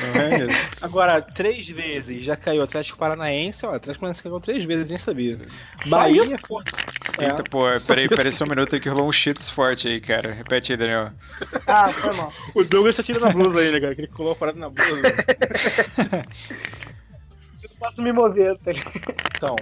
É? 0.00 0.70
Agora, 0.80 1.20
três 1.20 1.68
vezes 1.68 2.24
já 2.24 2.36
caiu 2.36 2.60
o 2.60 2.64
Atlético 2.64 2.98
Paranaense, 2.98 3.64
ó, 3.66 3.72
o 3.72 3.74
Atlético 3.74 4.00
Paranaense 4.00 4.22
caiu 4.22 4.40
três 4.40 4.64
vezes, 4.64 4.86
nem 4.86 4.98
sabia. 4.98 5.38
Bahia, 5.86 6.38
pô. 6.46 6.60
É. 7.18 7.26
Eita, 7.26 7.42
pô, 7.44 7.64
peraí, 7.86 8.08
peraí 8.08 8.32
só 8.32 8.44
um 8.44 8.48
minuto 8.48 8.74
aí 8.74 8.80
que 8.80 8.88
rolou 8.88 9.08
um 9.08 9.12
cheetos 9.12 9.50
forte 9.50 9.88
aí, 9.88 10.00
cara. 10.00 10.32
Repete 10.32 10.72
aí, 10.72 10.78
Daniel. 10.78 11.12
ah, 11.66 11.92
foi 11.92 12.14
mal. 12.14 12.32
O 12.54 12.64
Douglas 12.64 12.96
tá 12.96 13.02
tirando 13.02 13.26
a 13.26 13.30
blusa 13.30 13.60
ainda, 13.60 13.80
cara, 13.80 13.94
que 13.94 14.00
ele 14.02 14.08
colou 14.08 14.32
a 14.32 14.36
parada 14.36 14.58
na 14.58 14.70
blusa. 14.70 15.02
Posso 17.80 18.02
me 18.02 18.12
mover, 18.12 18.56
tá? 18.58 18.72
Então, 19.36 19.56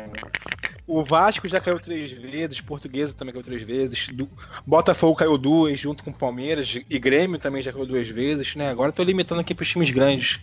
o 0.86 1.04
Vasco 1.04 1.46
já 1.48 1.60
caiu 1.60 1.78
três 1.78 2.10
vezes, 2.10 2.60
Portuguesa 2.60 3.14
também 3.14 3.32
caiu 3.32 3.44
três 3.44 3.62
vezes, 3.62 4.08
do- 4.08 4.28
Botafogo 4.66 5.16
caiu 5.16 5.38
duas, 5.38 5.78
junto 5.78 6.02
com 6.02 6.12
Palmeiras, 6.12 6.78
e 6.90 6.98
Grêmio 6.98 7.38
também 7.38 7.62
já 7.62 7.72
caiu 7.72 7.86
duas 7.86 8.08
vezes, 8.08 8.56
né? 8.56 8.70
Agora 8.70 8.90
tô 8.90 9.02
limitando 9.04 9.40
aqui 9.40 9.54
pros 9.54 9.68
times 9.68 9.90
grandes. 9.90 10.40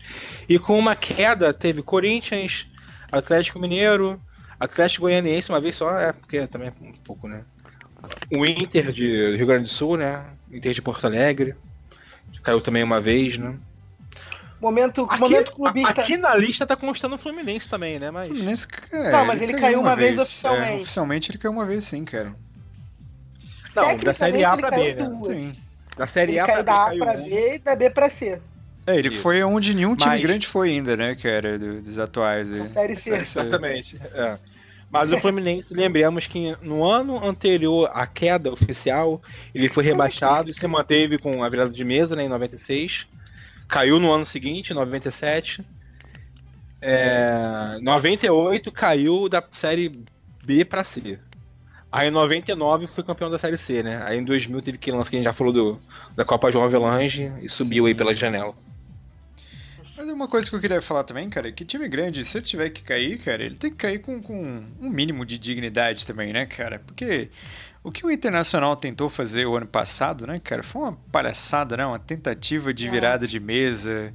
E 0.48 0.58
com 0.58 0.80
uma 0.80 0.96
queda, 0.96 1.54
teve 1.54 1.84
Corinthians, 1.84 2.66
Atlético 3.12 3.60
Mineiro, 3.60 4.22
Atlético 4.60 5.02
Goianiense 5.02 5.50
uma 5.50 5.60
vez 5.60 5.76
só, 5.76 6.00
é, 6.00 6.14
porque 6.14 6.48
também 6.48 6.70
é 6.70 6.74
um 6.82 6.94
pouco, 7.04 7.28
né? 7.28 7.44
O 8.32 8.46
Inter 8.46 8.92
de 8.94 9.36
Rio 9.36 9.46
Grande 9.48 9.64
do 9.64 9.70
Sul, 9.70 9.98
né? 9.98 10.26
Inter 10.50 10.74
de 10.74 10.82
Porto 10.82 11.06
Alegre, 11.06 11.56
caiu 12.44 12.62
também 12.62 12.84
uma 12.84 13.02
vez, 13.02 13.38
né? 13.38 13.58
Momento, 14.62 15.04
Aqui, 15.10 15.20
momento 15.20 15.52
clubista. 15.52 16.02
aqui 16.02 16.18
na 16.18 16.34
lista 16.36 16.66
tá 16.66 16.76
constando 16.76 17.16
o 17.16 17.18
Fluminense 17.18 17.70
também, 17.70 18.00
né? 18.00 18.10
Mas. 18.10 18.28
Fluminense, 18.28 18.68
cara. 18.68 19.12
Não, 19.12 19.26
mas 19.26 19.42
ele 19.42 19.54
caiu 19.54 19.82
uma 19.82 19.96
vez 19.96 20.18
oficialmente. 20.18 20.72
É, 20.72 20.76
oficialmente 20.78 21.32
ele 21.32 21.38
caiu 21.38 21.52
uma 21.52 21.66
vez 21.66 21.84
sim, 21.84 22.06
cara. 22.06 22.34
Não, 23.76 23.98
da 23.98 24.14
Série 24.14 24.44
A 24.46 24.56
pra 24.58 24.72
B, 24.72 24.82
ele 24.82 24.94
né? 24.94 24.96
caiu 25.06 25.10
duas. 25.18 25.28
Sim. 25.38 25.56
Da 25.98 26.08
Série 26.08 26.32
Ele 26.34 26.40
A 26.40 26.46
pra 26.46 26.54
caiu 26.54 26.64
B 26.64 26.66
da 26.66 26.82
A 26.82 26.86
caiu 26.88 27.00
pra 27.06 27.18
um. 27.18 27.24
B 27.24 27.56
e 27.56 27.60
da 27.60 27.76
B 27.76 27.90
pra 27.90 28.10
C. 28.10 28.40
É, 28.88 28.96
ele 28.98 29.08
Isso. 29.10 29.20
foi 29.22 29.44
onde 29.44 29.74
nenhum 29.74 29.96
time 29.96 30.12
Mas- 30.12 30.22
grande 30.22 30.48
foi 30.48 30.70
ainda, 30.72 30.96
né, 30.96 31.16
cara, 31.16 31.58
do- 31.58 31.82
dos 31.82 31.98
atuais. 32.00 32.52
aí. 32.54 32.62
C. 32.62 32.70
Série 32.70 32.96
C. 32.96 33.16
Exatamente. 33.16 34.00
é. 34.14 34.38
Mas 34.90 35.12
o 35.12 35.18
Fluminense, 35.18 35.74
lembramos 35.74 36.28
que 36.28 36.56
no 36.62 36.84
ano 36.86 37.26
anterior 37.26 37.90
à 37.94 38.06
queda 38.08 38.54
oficial, 38.54 39.22
ele 39.54 39.68
foi 39.68 39.84
rebaixado 39.84 40.50
e 40.50 40.54
se 40.54 40.66
manteve 40.68 41.18
com 41.18 41.44
a 41.44 41.50
virada 41.50 41.72
de 41.72 41.84
mesa 41.84 42.16
né, 42.16 42.24
em 42.24 42.30
96. 42.30 43.06
Caiu 43.68 44.00
no 44.00 44.12
ano 44.12 44.26
seguinte, 44.26 44.72
em 44.72 44.76
97. 44.76 45.66
É, 46.82 47.78
98 47.82 48.72
caiu 48.72 49.28
da 49.28 49.44
série 49.52 50.04
B 50.44 50.64
pra 50.64 50.84
C. 50.84 51.20
Aí 51.92 52.10
em 52.10 52.12
99 52.12 52.88
foi 52.88 53.04
campeão 53.04 53.30
da 53.30 53.40
série 53.40 53.58
C, 53.58 53.82
né? 53.82 54.04
Aí 54.04 54.20
em 54.20 54.24
2000 54.24 54.62
teve 54.62 54.78
que 54.78 54.92
lance 54.92 55.10
que 55.10 55.16
a 55.16 55.20
gente 55.20 55.26
já 55.26 55.34
falou 55.34 55.54
do, 55.54 55.82
da 56.16 56.26
Copa 56.26 56.52
João 56.52 56.66
Avelange 56.66 57.32
e 57.42 57.50
subiu 57.50 57.86
aí 57.86 57.96
pela 57.96 58.14
janela. 58.14 58.54
Mas 59.96 60.10
uma 60.10 60.28
coisa 60.28 60.50
que 60.50 60.56
eu 60.56 60.60
queria 60.60 60.82
falar 60.82 61.06
também, 61.06 61.30
cara, 61.30 61.48
é 61.48 61.52
que 61.54 61.64
time 61.64 61.88
grande, 61.88 62.26
se 62.26 62.38
ele 62.38 62.46
tiver 62.46 62.70
que 62.70 62.84
cair, 62.84 63.18
cara, 63.18 63.44
ele 63.44 63.56
tem 63.56 63.72
que 63.72 63.78
cair 63.78 64.00
com, 64.00 64.22
com 64.22 64.66
um 64.82 64.90
mínimo 64.90 65.26
de 65.26 65.38
dignidade 65.38 66.06
também, 66.06 66.34
né, 66.34 66.46
cara? 66.46 66.80
Porque 66.86 67.30
o 67.86 67.92
que 67.92 68.06
o 68.06 68.12
Internacional 68.12 68.76
tentou 68.76 69.10
fazer 69.10 69.46
o 69.46 69.56
ano 69.56 69.68
passado, 69.68 70.26
né, 70.26 70.42
cara, 70.44 70.64
foi 70.64 70.82
uma 70.82 70.98
palhaçada, 71.12 71.78
né? 71.78 71.86
Uma 71.86 72.00
tentativa 72.00 72.74
de 72.74 72.88
É. 72.88 72.90
virada 72.90 73.28
de 73.28 73.40
mesa, 73.40 74.12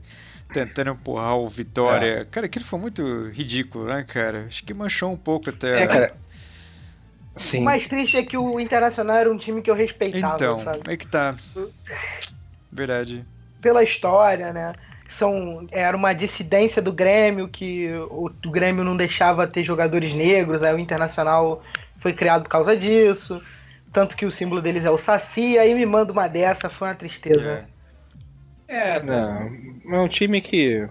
tentando 0.52 0.90
empurrar 0.90 1.36
o 1.36 1.48
Vitória. 1.48 2.26
Cara, 2.30 2.46
aquilo 2.46 2.64
foi 2.64 2.80
muito 2.80 3.28
ridículo, 3.28 3.84
né, 3.86 4.02
cara? 4.02 4.46
Acho 4.48 4.64
que 4.64 4.74
manchou 4.74 5.12
um 5.12 5.16
pouco 5.16 5.50
até. 5.50 5.84
É, 5.84 5.86
cara. 5.86 6.16
O 7.36 7.38
Sim. 7.38 7.60
mais 7.62 7.86
triste 7.86 8.16
é 8.16 8.24
que 8.24 8.36
o 8.36 8.58
Internacional 8.58 9.16
era 9.16 9.32
um 9.32 9.38
time 9.38 9.62
que 9.62 9.70
eu 9.70 9.74
respeitava, 9.74 10.34
Então, 10.34 10.64
sabe? 10.64 10.80
aí 10.84 10.96
que 10.96 11.06
tá. 11.06 11.36
Verdade. 12.72 13.24
Pela 13.60 13.82
história, 13.82 14.52
né? 14.52 14.72
São, 15.08 15.66
era 15.70 15.96
uma 15.96 16.12
dissidência 16.12 16.80
do 16.82 16.92
Grêmio, 16.92 17.48
que 17.48 17.88
o, 18.10 18.30
o 18.46 18.50
Grêmio 18.50 18.84
não 18.84 18.96
deixava 18.96 19.46
ter 19.46 19.64
jogadores 19.64 20.12
negros, 20.14 20.62
aí 20.62 20.74
o 20.74 20.78
Internacional 20.78 21.62
foi 22.00 22.12
criado 22.12 22.42
por 22.42 22.48
causa 22.48 22.76
disso. 22.76 23.40
Tanto 23.92 24.16
que 24.16 24.24
o 24.24 24.30
símbolo 24.30 24.62
deles 24.62 24.84
é 24.84 24.90
o 24.90 24.98
Saci, 24.98 25.58
aí 25.58 25.74
me 25.74 25.84
manda 25.84 26.12
uma 26.12 26.28
dessa, 26.28 26.70
foi 26.70 26.88
uma 26.88 26.94
tristeza. 26.94 27.66
É. 27.66 27.80
É, 28.70 29.02
não. 29.02 29.50
É 29.92 29.98
um 29.98 30.06
time 30.06 30.40
que. 30.40 30.88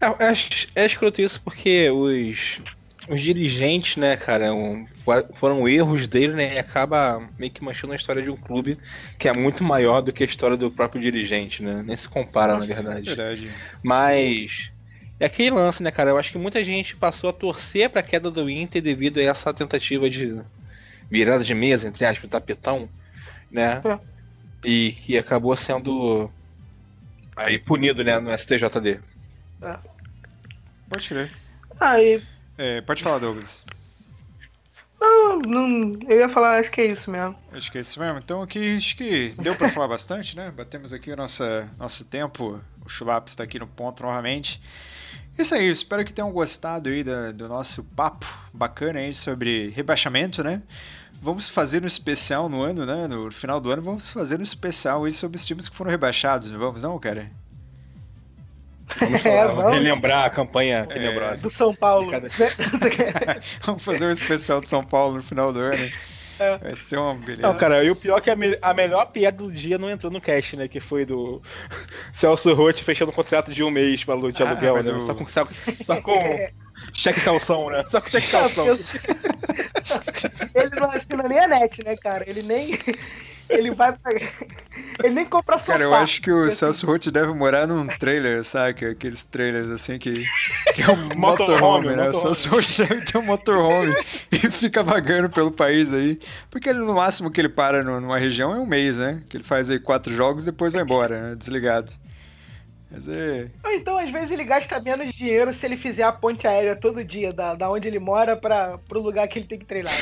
É, 0.00 0.06
é, 0.06 0.82
é 0.82 0.86
escroto 0.86 1.20
isso 1.20 1.38
porque 1.42 1.90
os, 1.90 2.62
os 3.08 3.20
dirigentes, 3.20 3.96
né, 3.96 4.16
cara, 4.16 4.54
um, 4.54 4.86
foram 5.34 5.68
erros 5.68 6.06
dele, 6.06 6.32
né? 6.32 6.54
E 6.54 6.58
acaba 6.58 7.28
meio 7.38 7.52
que 7.52 7.62
manchando 7.62 7.92
a 7.92 7.96
história 7.96 8.22
de 8.22 8.30
um 8.30 8.36
clube 8.36 8.78
que 9.18 9.28
é 9.28 9.34
muito 9.34 9.62
maior 9.62 10.00
do 10.00 10.14
que 10.14 10.22
a 10.22 10.26
história 10.26 10.56
do 10.56 10.70
próprio 10.70 11.00
dirigente, 11.00 11.62
né? 11.62 11.82
Nem 11.84 11.96
se 11.96 12.08
compara, 12.08 12.56
na 12.56 12.64
verdade. 12.64 13.04
Verdade. 13.04 13.50
Mas. 13.82 14.72
É 15.20 15.26
aquele 15.26 15.50
lance, 15.50 15.82
né, 15.82 15.90
cara? 15.92 16.10
Eu 16.10 16.18
acho 16.18 16.32
que 16.32 16.38
muita 16.38 16.64
gente 16.64 16.96
passou 16.96 17.30
a 17.30 17.32
torcer 17.32 17.88
pra 17.90 18.02
queda 18.02 18.28
do 18.28 18.50
Inter 18.50 18.82
devido 18.82 19.18
a 19.18 19.22
essa 19.22 19.54
tentativa 19.54 20.10
de 20.10 20.40
virada 21.12 21.44
de 21.44 21.54
mesa, 21.54 21.86
entre 21.86 22.06
aspas, 22.06 22.30
tapetão, 22.30 22.88
né? 23.50 23.82
É. 23.84 23.98
E 24.64 24.92
que 24.92 25.18
acabou 25.18 25.54
sendo 25.54 26.30
aí 27.36 27.58
punido, 27.58 28.02
né, 28.02 28.18
no 28.18 28.32
STJD. 28.32 28.98
Pode 30.88 31.08
crer. 31.08 31.30
Aí, 31.78 32.22
É, 32.56 32.80
pode 32.80 33.02
falar, 33.02 33.18
Douglas. 33.18 33.62
Não, 35.02 35.38
não, 35.40 35.92
eu 36.08 36.18
ia 36.20 36.28
falar, 36.28 36.58
acho 36.60 36.70
que 36.70 36.80
é 36.80 36.86
isso 36.86 37.10
mesmo. 37.10 37.36
Acho 37.52 37.70
que 37.70 37.78
é 37.78 37.80
isso 37.80 37.98
mesmo. 38.00 38.18
Então 38.18 38.40
aqui 38.42 38.76
acho 38.76 38.96
que 38.96 39.34
deu 39.40 39.54
pra 39.54 39.70
falar 39.70 39.88
bastante, 39.88 40.36
né? 40.36 40.50
Batemos 40.50 40.92
aqui 40.92 41.10
o 41.12 41.16
nosso, 41.16 41.42
nosso 41.78 42.04
tempo. 42.06 42.60
O 42.84 42.88
Chulap 42.88 43.28
está 43.28 43.44
aqui 43.44 43.58
no 43.58 43.66
ponto 43.66 44.02
novamente. 44.02 44.60
Isso 45.38 45.54
aí, 45.54 45.68
espero 45.68 46.04
que 46.04 46.12
tenham 46.12 46.30
gostado 46.30 46.90
aí 46.90 47.02
da- 47.02 47.32
do 47.32 47.48
nosso 47.48 47.82
papo 47.82 48.26
bacana 48.52 49.00
aí 49.00 49.12
sobre 49.14 49.70
rebaixamento, 49.70 50.42
né? 50.44 50.62
Vamos 51.20 51.48
fazer 51.48 51.82
um 51.82 51.86
especial 51.86 52.48
no 52.48 52.60
ano, 52.62 52.84
né? 52.84 53.06
No 53.06 53.30
final 53.30 53.60
do 53.60 53.70
ano, 53.70 53.80
vamos 53.82 54.10
fazer 54.10 54.38
um 54.38 54.42
especial 54.42 55.04
aí 55.04 55.12
sobre 55.12 55.36
os 55.36 55.46
times 55.46 55.68
que 55.68 55.76
foram 55.76 55.90
rebaixados, 55.90 56.50
não 56.52 56.58
vamos 56.58 56.82
não, 56.82 56.98
cara? 56.98 57.30
Vamos, 59.00 59.14
É, 59.14 59.18
falar, 59.18 59.54
vamos. 59.54 59.72
relembrar 59.72 60.24
a 60.26 60.30
campanha 60.30 60.86
tenebrosa. 60.86 61.36
Do 61.38 61.50
São 61.50 61.74
Paulo. 61.74 62.10
Cada- 62.10 62.28
vamos 63.62 63.84
fazer 63.84 64.06
um 64.06 64.10
especial 64.10 64.60
de 64.60 64.68
São 64.68 64.82
Paulo 64.84 65.16
no 65.16 65.22
final 65.22 65.52
do 65.52 65.60
ano. 65.60 65.90
É. 66.38 66.58
Vai 66.58 66.74
ser 66.74 66.96
uma 66.96 67.14
beleza. 67.14 67.42
Não, 67.42 67.54
cara, 67.54 67.84
e 67.84 67.90
o 67.90 67.94
pior 67.96 68.18
é 68.18 68.20
que 68.20 68.30
a, 68.30 68.34
me- 68.34 68.58
a 68.60 68.74
melhor 68.74 69.04
piada 69.06 69.36
do 69.36 69.52
dia 69.52 69.78
não 69.78 69.88
entrou 69.90 70.10
no 70.10 70.20
cast, 70.20 70.56
né? 70.56 70.66
Que 70.66 70.80
foi 70.80 71.04
do 71.04 71.40
Celso 72.12 72.52
Roth 72.54 72.78
fechando 72.80 73.12
um 73.12 73.14
contrato 73.14 73.52
de 73.52 73.62
um 73.62 73.70
mês 73.70 74.02
pra 74.02 74.16
de 74.16 74.42
Ah, 74.42 74.50
aluguel, 74.50 74.82
né? 74.82 74.92
o- 74.92 75.02
Só 75.02 75.14
com, 75.14 75.26
só, 75.28 75.44
só 75.84 76.00
com 76.00 76.14
cheque 76.92 77.20
calção, 77.20 77.70
né? 77.70 77.84
Só 77.88 78.00
com 78.00 78.10
cheque 78.10 78.30
calção. 78.30 78.66
eu- 78.66 78.78
Ele 80.54 80.70
não 80.80 80.90
assina 80.90 81.28
nem 81.28 81.38
a 81.38 81.46
net, 81.46 81.84
né, 81.84 81.96
cara? 81.96 82.24
Ele 82.28 82.42
nem. 82.42 82.78
Ele 83.48 83.70
vai 83.70 83.92
pra... 83.96 84.12
Ele 85.02 85.14
nem 85.14 85.24
compra 85.26 85.58
sofá. 85.58 85.72
Cara, 85.72 85.84
eu 85.84 85.94
acho 85.94 86.22
que 86.22 86.30
o 86.30 86.44
Assim, 86.44 86.56
Celso 86.56 86.86
Roth 86.86 87.06
deve 87.08 87.32
morar 87.34 87.66
num 87.66 87.86
trailer, 87.98 88.44
sabe? 88.44 88.86
Aqueles 88.86 89.24
trailers 89.24 89.70
assim 89.70 89.98
que, 89.98 90.24
que 90.74 90.82
é 90.82 90.90
um 90.90 90.96
Motorhome, 91.16 91.18
motorhome, 91.18 91.86
né? 91.88 91.92
O 91.92 91.96
motorhome. 92.06 92.34
Celso 92.34 92.48
Roth 92.50 92.78
deve 92.78 93.00
ter 93.04 93.18
um 93.18 93.22
motorhome 93.22 93.94
e 94.32 94.38
fica 94.50 94.82
vagando 94.82 95.28
pelo 95.28 95.50
país 95.50 95.92
aí. 95.92 96.18
Porque 96.50 96.68
ele, 96.68 96.78
no 96.78 96.94
máximo 96.94 97.30
que 97.30 97.40
ele 97.40 97.48
para 97.48 97.82
no- 97.82 98.00
numa 98.00 98.18
região 98.18 98.54
é 98.54 98.58
um 98.58 98.66
mês, 98.66 98.96
né? 98.98 99.22
Que 99.28 99.36
ele 99.36 99.44
faz 99.44 99.68
aí 99.70 99.78
quatro 99.78 100.12
jogos 100.14 100.44
e 100.44 100.50
depois 100.50 100.72
vai 100.72 100.82
embora, 100.82 101.30
né? 101.30 101.34
Desligado. 101.36 101.92
Mas 102.90 103.08
é. 103.08 103.50
Ou 103.64 103.70
então, 103.72 103.96
às 103.96 104.10
vezes, 104.10 104.30
ele 104.30 104.44
gasta 104.44 104.78
menos 104.80 105.12
dinheiro 105.14 105.52
se 105.54 105.64
ele 105.64 105.78
fizer 105.78 106.02
a 106.02 106.12
ponte 106.12 106.46
aérea 106.46 106.76
todo 106.76 107.02
dia, 107.02 107.32
da, 107.32 107.54
da 107.54 107.70
onde 107.70 107.88
ele 107.88 107.98
mora 107.98 108.36
pra, 108.36 108.76
pro 108.86 109.00
lugar 109.00 109.26
que 109.28 109.38
ele 109.38 109.46
tem 109.46 109.58
que 109.58 109.64
treinar. 109.64 109.94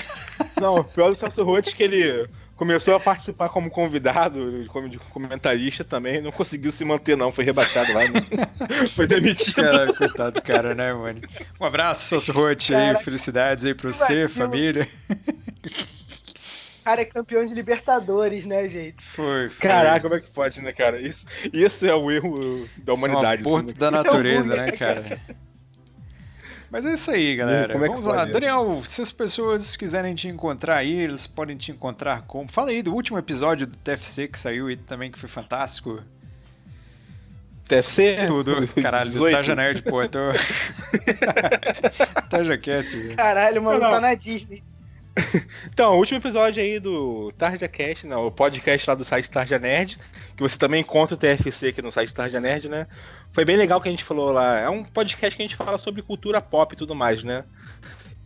Não, 0.61 0.77
o 0.77 0.85
pior 0.85 1.11
do 1.11 1.17
Celso 1.17 1.45
Roth 1.45 1.69
é 1.69 1.73
que 1.73 1.83
ele 1.85 2.29
começou 2.61 2.95
a 2.95 3.01
participar 3.01 3.49
como 3.49 3.71
convidado, 3.71 4.67
como 4.69 4.87
de 4.87 4.99
comentarista 4.99 5.83
também, 5.83 6.21
não 6.21 6.31
conseguiu 6.31 6.71
se 6.71 6.85
manter 6.85 7.17
não, 7.17 7.33
foi 7.33 7.43
rebaixado 7.43 7.91
lá, 7.95 8.01
né? 8.01 8.21
foi 8.95 9.07
demitido. 9.07 9.55
Caralho, 9.55 9.95
coitado 9.97 10.33
do 10.33 10.43
cara, 10.43 10.75
né, 10.75 10.93
mano? 10.93 11.23
Um 11.59 11.65
abraço, 11.65 12.07
Celso 12.07 12.33
aí, 12.47 12.57
Cara, 12.57 12.99
felicidades 12.99 13.65
aí 13.65 13.73
pra 13.73 13.91
você, 13.91 14.29
família. 14.29 14.87
O 15.09 16.85
cara 16.85 17.01
é 17.01 17.07
campeão 17.07 17.47
de 17.47 17.55
Libertadores, 17.55 18.45
né, 18.45 18.69
gente? 18.69 19.03
Foi, 19.03 19.49
foi. 19.49 19.67
Caraca, 19.67 20.01
como 20.01 20.17
é 20.17 20.21
que 20.21 20.31
pode, 20.31 20.61
né, 20.61 20.71
cara? 20.71 21.01
Isso, 21.01 21.25
isso 21.55 21.87
é 21.87 21.95
o 21.95 22.11
erro 22.11 22.37
da 22.37 22.45
Isso 22.45 22.67
é 22.87 22.93
um 22.93 22.95
humanidade. 22.95 23.41
aborto 23.41 23.71
assim, 23.71 23.81
né? 23.81 23.81
da 23.81 23.91
natureza, 23.91 24.55
é 24.55 24.61
um 24.61 24.67
né, 24.67 24.73
cara? 24.73 25.19
Mas 26.71 26.87
é 26.87 26.95
isso 26.95 27.11
aí, 27.11 27.35
galera. 27.35 27.73
Como 27.73 27.85
é 27.85 27.89
que 27.89 27.93
Vamos 27.93 28.07
lá. 28.07 28.19
pode? 28.21 28.33
Daniel, 28.33 28.83
se 28.85 29.03
as 29.03 29.11
pessoas 29.11 29.77
quiserem 29.77 30.15
te 30.15 30.29
encontrar 30.29 30.77
aí, 30.77 30.93
eles 30.93 31.27
podem 31.27 31.57
te 31.57 31.73
encontrar 31.73 32.23
como? 32.23 32.51
Fala 32.51 32.71
aí 32.71 32.81
do 32.81 32.95
último 32.95 33.19
episódio 33.19 33.67
do 33.67 33.77
TFC 33.79 34.29
que 34.29 34.39
saiu 34.39 34.69
aí 34.69 34.77
também, 34.77 35.11
que 35.11 35.19
foi 35.19 35.29
fantástico. 35.29 36.01
TFC? 37.67 38.27
Tudo. 38.27 38.69
Caralho, 38.81 39.11
do 39.11 39.15
18. 39.15 39.35
Taja 39.37 39.57
Nerd, 39.57 39.83
pô, 39.83 40.07
tô... 40.09 40.19
Taja 42.31 42.57
Cast, 42.59 42.97
velho. 42.97 43.17
Caralho, 43.17 43.63
mano, 43.63 43.79
Não, 43.79 43.87
não. 43.87 43.95
tá 43.97 44.01
na 44.01 44.15
Disney. 44.15 44.63
Então, 45.73 45.95
o 45.95 45.99
último 45.99 46.19
episódio 46.19 46.63
aí 46.63 46.79
do 46.79 47.33
Tarja 47.33 47.69
Cast, 47.69 48.07
não, 48.07 48.27
o 48.27 48.31
podcast 48.31 48.89
lá 48.89 48.95
do 48.95 49.05
site 49.05 49.31
Tarja 49.31 49.59
Nerd, 49.59 49.99
que 50.37 50.43
você 50.43 50.57
também 50.59 50.81
encontra 50.81 51.15
o 51.15 51.19
TFC 51.19 51.69
aqui 51.69 51.83
no 51.83 51.93
site 51.93 52.15
Tarja 52.15 52.41
Nerd, 52.41 52.69
né? 52.69 52.87
Foi 53.33 53.45
bem 53.45 53.57
legal 53.57 53.81
que 53.81 53.89
a 53.89 53.91
gente 53.91 54.05
falou 54.05 54.31
lá. 54.33 54.59
É 54.59 54.69
um 54.69 54.83
podcast 54.83 55.37
que 55.37 55.43
a 55.43 55.47
gente 55.47 55.57
fala 55.57 55.79
sobre 55.79 56.03
cultura 56.03 56.41
pop 56.41 56.75
e 56.75 56.77
tudo 56.77 56.95
mais, 56.95 57.23
né? 57.23 57.45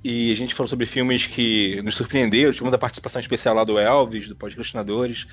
E 0.06 0.30
a 0.30 0.36
gente 0.36 0.54
falou 0.54 0.68
sobre 0.68 0.84
filmes 0.84 1.26
que 1.26 1.80
nos 1.82 1.94
surpreenderam, 1.94 2.52
tivemos 2.52 2.74
a 2.74 2.78
participação 2.78 3.22
especial 3.22 3.54
lá 3.54 3.64
do 3.64 3.78
Elvis, 3.78 4.28
do 4.28 4.36
Podcastinadores. 4.36 5.26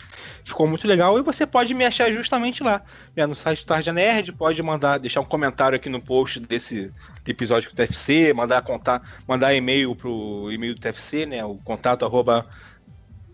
Ficou 0.46 0.66
muito 0.66 0.88
legal 0.88 1.20
e 1.20 1.22
você 1.22 1.46
pode 1.46 1.74
me 1.74 1.84
achar 1.84 2.10
justamente 2.10 2.64
lá, 2.64 2.82
no 3.28 3.36
site 3.36 3.66
Tarja 3.66 3.92
Nerd, 3.92 4.32
pode 4.32 4.64
mandar, 4.64 4.98
deixar 4.98 5.20
um 5.20 5.26
comentário 5.26 5.76
aqui 5.76 5.90
no 5.90 6.00
post 6.00 6.40
desse 6.40 6.90
episódio 7.28 7.70
com 7.70 7.74
o 7.74 7.76
TFC, 7.76 8.32
mandar 8.34 8.62
contar, 8.62 9.02
mandar 9.28 9.54
e-mail 9.54 9.94
pro 9.94 10.50
e-mail 10.54 10.74
do 10.74 10.80
TFC, 10.80 11.26
né, 11.26 11.44
o 11.44 11.56
contato 11.56 12.06
arroba 12.06 12.48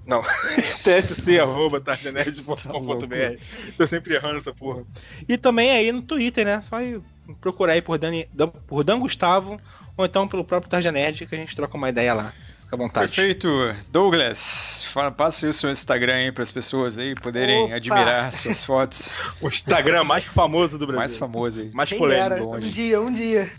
não, 0.08 0.24
tfc 0.84 1.40
arroba 1.40 1.80
tarjanerd.com.br 1.82 3.42
Tô 3.78 3.86
sempre 3.86 4.16
errando 4.16 4.38
essa 4.38 4.54
porra. 4.54 4.84
E 5.28 5.38
também 5.38 5.70
aí 5.70 5.92
no 5.92 6.02
Twitter, 6.02 6.46
né? 6.46 6.64
Só 6.68 6.78
procurar 7.42 7.74
aí 7.74 7.82
por, 7.82 7.98
Dani, 7.98 8.28
Dan- 8.34 8.48
por 8.48 8.86
Dan 8.86 9.00
Gustavo 9.02 9.60
ou 9.98 10.06
então 10.06 10.28
pelo 10.28 10.46
próprio 10.46 10.70
Tarja 10.70 10.92
Nerd 10.92 11.26
que 11.26 11.36
a 11.36 11.38
gente 11.38 11.56
troca 11.56 11.76
uma 11.76 11.90
ideia 11.90 12.14
lá. 12.14 12.34
Fica 12.62 12.76
à 12.76 12.78
vontade. 12.78 13.08
Perfeito. 13.08 13.48
Douglas, 13.90 14.86
fala, 14.92 15.10
passe 15.10 15.46
aí 15.46 15.50
o 15.50 15.54
seu 15.54 15.72
Instagram 15.72 16.14
aí 16.16 16.32
para 16.32 16.44
as 16.44 16.52
pessoas 16.52 17.00
aí 17.00 17.16
poderem 17.16 17.66
Opa. 17.66 17.76
admirar 17.76 18.32
suas 18.34 18.64
fotos. 18.64 19.18
O 19.42 19.48
Instagram 19.48 20.04
mais 20.04 20.26
famoso 20.26 20.78
do 20.78 20.86
Brasil. 20.86 21.00
Mais 21.00 21.18
famoso 21.18 21.62
aí. 21.62 21.72
Mais 21.72 21.92
polêmico. 21.94 22.56
Um 22.56 22.60
dia, 22.60 23.02
um 23.02 23.14
dia. 23.14 23.50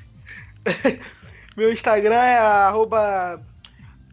Meu 1.56 1.72
Instagram 1.72 2.22
é 2.22 2.38
arroba 2.38 3.42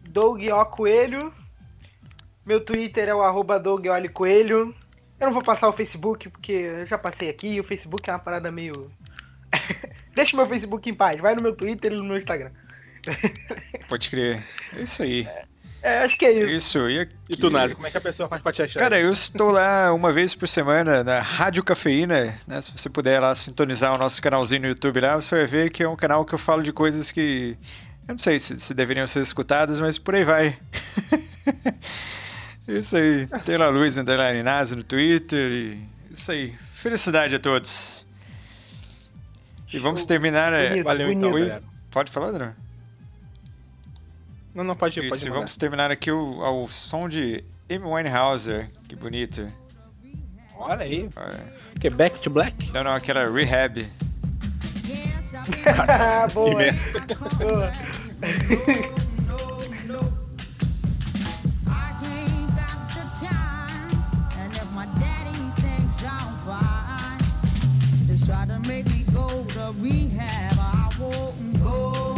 Doug 0.08 0.42
O 0.42 0.66
Coelho. 0.66 1.32
Meu 2.44 2.60
Twitter 2.60 3.08
é 3.08 3.14
o 3.14 3.20
arroba 3.22 3.58
Doug 3.60 3.86
Oli 3.86 4.08
Coelho. 4.08 4.74
Eu 5.20 5.26
não 5.26 5.32
vou 5.32 5.42
passar 5.42 5.68
o 5.68 5.72
Facebook, 5.72 6.28
porque 6.28 6.52
eu 6.52 6.86
já 6.86 6.96
passei 6.96 7.28
aqui 7.28 7.48
e 7.48 7.60
o 7.60 7.64
Facebook 7.64 8.08
é 8.08 8.12
uma 8.12 8.18
parada 8.18 8.50
meio. 8.50 8.90
Deixa 10.16 10.34
meu 10.34 10.46
Facebook 10.46 10.88
em 10.88 10.94
paz, 10.94 11.20
vai 11.20 11.34
no 11.34 11.42
meu 11.42 11.54
Twitter 11.54 11.92
e 11.92 11.96
no 11.96 12.04
meu 12.04 12.16
Instagram. 12.16 12.50
Pode 13.86 14.08
crer. 14.08 14.42
É 14.72 14.80
isso 14.80 15.02
aí. 15.02 15.28
É, 15.82 15.98
acho 15.98 16.16
que 16.16 16.24
é 16.24 16.32
isso. 16.32 16.50
Isso. 16.50 16.88
E, 16.88 17.00
aqui... 17.00 17.14
E 17.28 17.36
tu, 17.36 17.50
Nazi, 17.50 17.74
como 17.74 17.86
é 17.86 17.90
que 17.90 17.98
a 17.98 18.00
pessoa 18.00 18.26
faz 18.26 18.40
pra 18.40 18.50
te 18.50 18.62
achar? 18.62 18.80
Cara, 18.80 18.98
eu 18.98 19.12
estou 19.12 19.50
lá 19.50 19.92
uma 19.92 20.10
vez 20.10 20.34
por 20.34 20.48
semana 20.48 21.04
na 21.04 21.20
Rádio 21.20 21.62
Cafeína, 21.62 22.40
né? 22.48 22.60
Se 22.62 22.72
você 22.72 22.88
puder 22.88 23.20
lá 23.20 23.34
sintonizar 23.34 23.94
o 23.94 23.98
nosso 23.98 24.20
canalzinho 24.22 24.62
no 24.62 24.68
YouTube 24.68 25.00
lá, 25.00 25.16
você 25.16 25.36
vai 25.36 25.46
ver 25.46 25.70
que 25.70 25.82
é 25.82 25.88
um 25.88 25.94
canal 25.94 26.24
que 26.24 26.34
eu 26.34 26.38
falo 26.38 26.62
de 26.62 26.72
coisas 26.72 27.12
que 27.12 27.54
eu 28.08 28.12
não 28.12 28.18
sei 28.18 28.38
se, 28.38 28.58
se 28.58 28.72
deveriam 28.72 29.06
ser 29.06 29.20
escutadas, 29.20 29.78
mas 29.80 29.98
por 29.98 30.14
aí 30.14 30.24
vai. 30.24 30.58
isso 32.66 32.96
aí. 32.96 33.28
Tem 33.44 33.58
lá 33.58 33.68
Luiz 33.68 33.98
Underline 33.98 34.42
Nazi 34.42 34.74
no 34.76 34.82
Twitter 34.82 35.52
e 35.52 35.80
isso 36.10 36.32
aí. 36.32 36.54
Felicidade 36.72 37.36
a 37.36 37.38
todos. 37.38 38.05
E 39.76 39.78
vamos 39.78 40.04
terminar. 40.04 40.52
é, 40.52 40.70
Bonito, 40.70 40.84
Valeu 40.84 41.12
então, 41.12 41.30
bonito. 41.30 41.48
galera. 41.48 41.64
Pode 41.90 42.10
falar, 42.10 42.28
Adriano? 42.28 42.56
Não, 44.54 44.64
não, 44.64 44.74
pode, 44.74 44.98
Isso, 45.00 45.08
pode 45.10 45.24
mandar. 45.24 45.34
vamos 45.36 45.56
terminar 45.56 45.90
aqui 45.90 46.10
o, 46.10 46.42
ao 46.42 46.66
som 46.68 47.08
de 47.08 47.44
Amy 47.70 47.84
Winehouser. 47.84 48.70
Que 48.88 48.96
bonito. 48.96 49.52
Olha 50.56 50.82
aí. 50.84 51.08
Olha. 51.14 51.52
Que 51.78 51.88
é 51.88 51.90
Back 51.90 52.20
to 52.20 52.30
Black? 52.30 52.72
Não, 52.72 52.82
não, 52.82 52.94
aquela 52.94 53.30
Rehab. 53.30 53.86
Ah, 55.66 56.26
boa. 56.32 56.54
Boa. 57.38 57.72
try 68.26 68.44
to 68.44 68.58
make 68.68 68.84
me 68.86 69.04
go 69.14 69.44
to 69.44 69.72
rehab. 69.78 70.56
I 70.58 70.90
won't 70.98 71.62
go, 71.62 72.15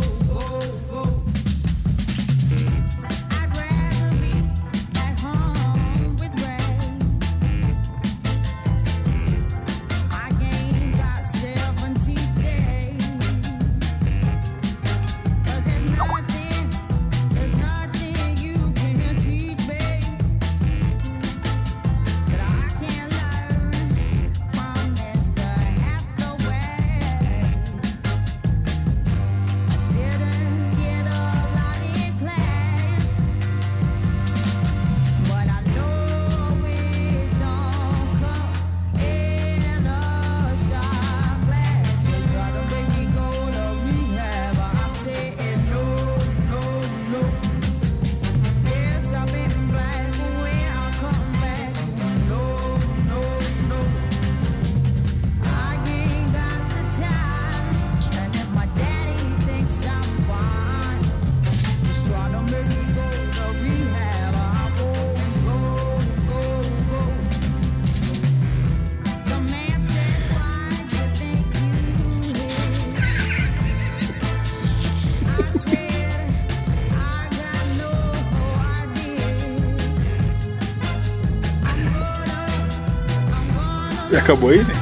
acabou 84.29 84.51
aí, 84.51 84.63
gente? 84.63 84.78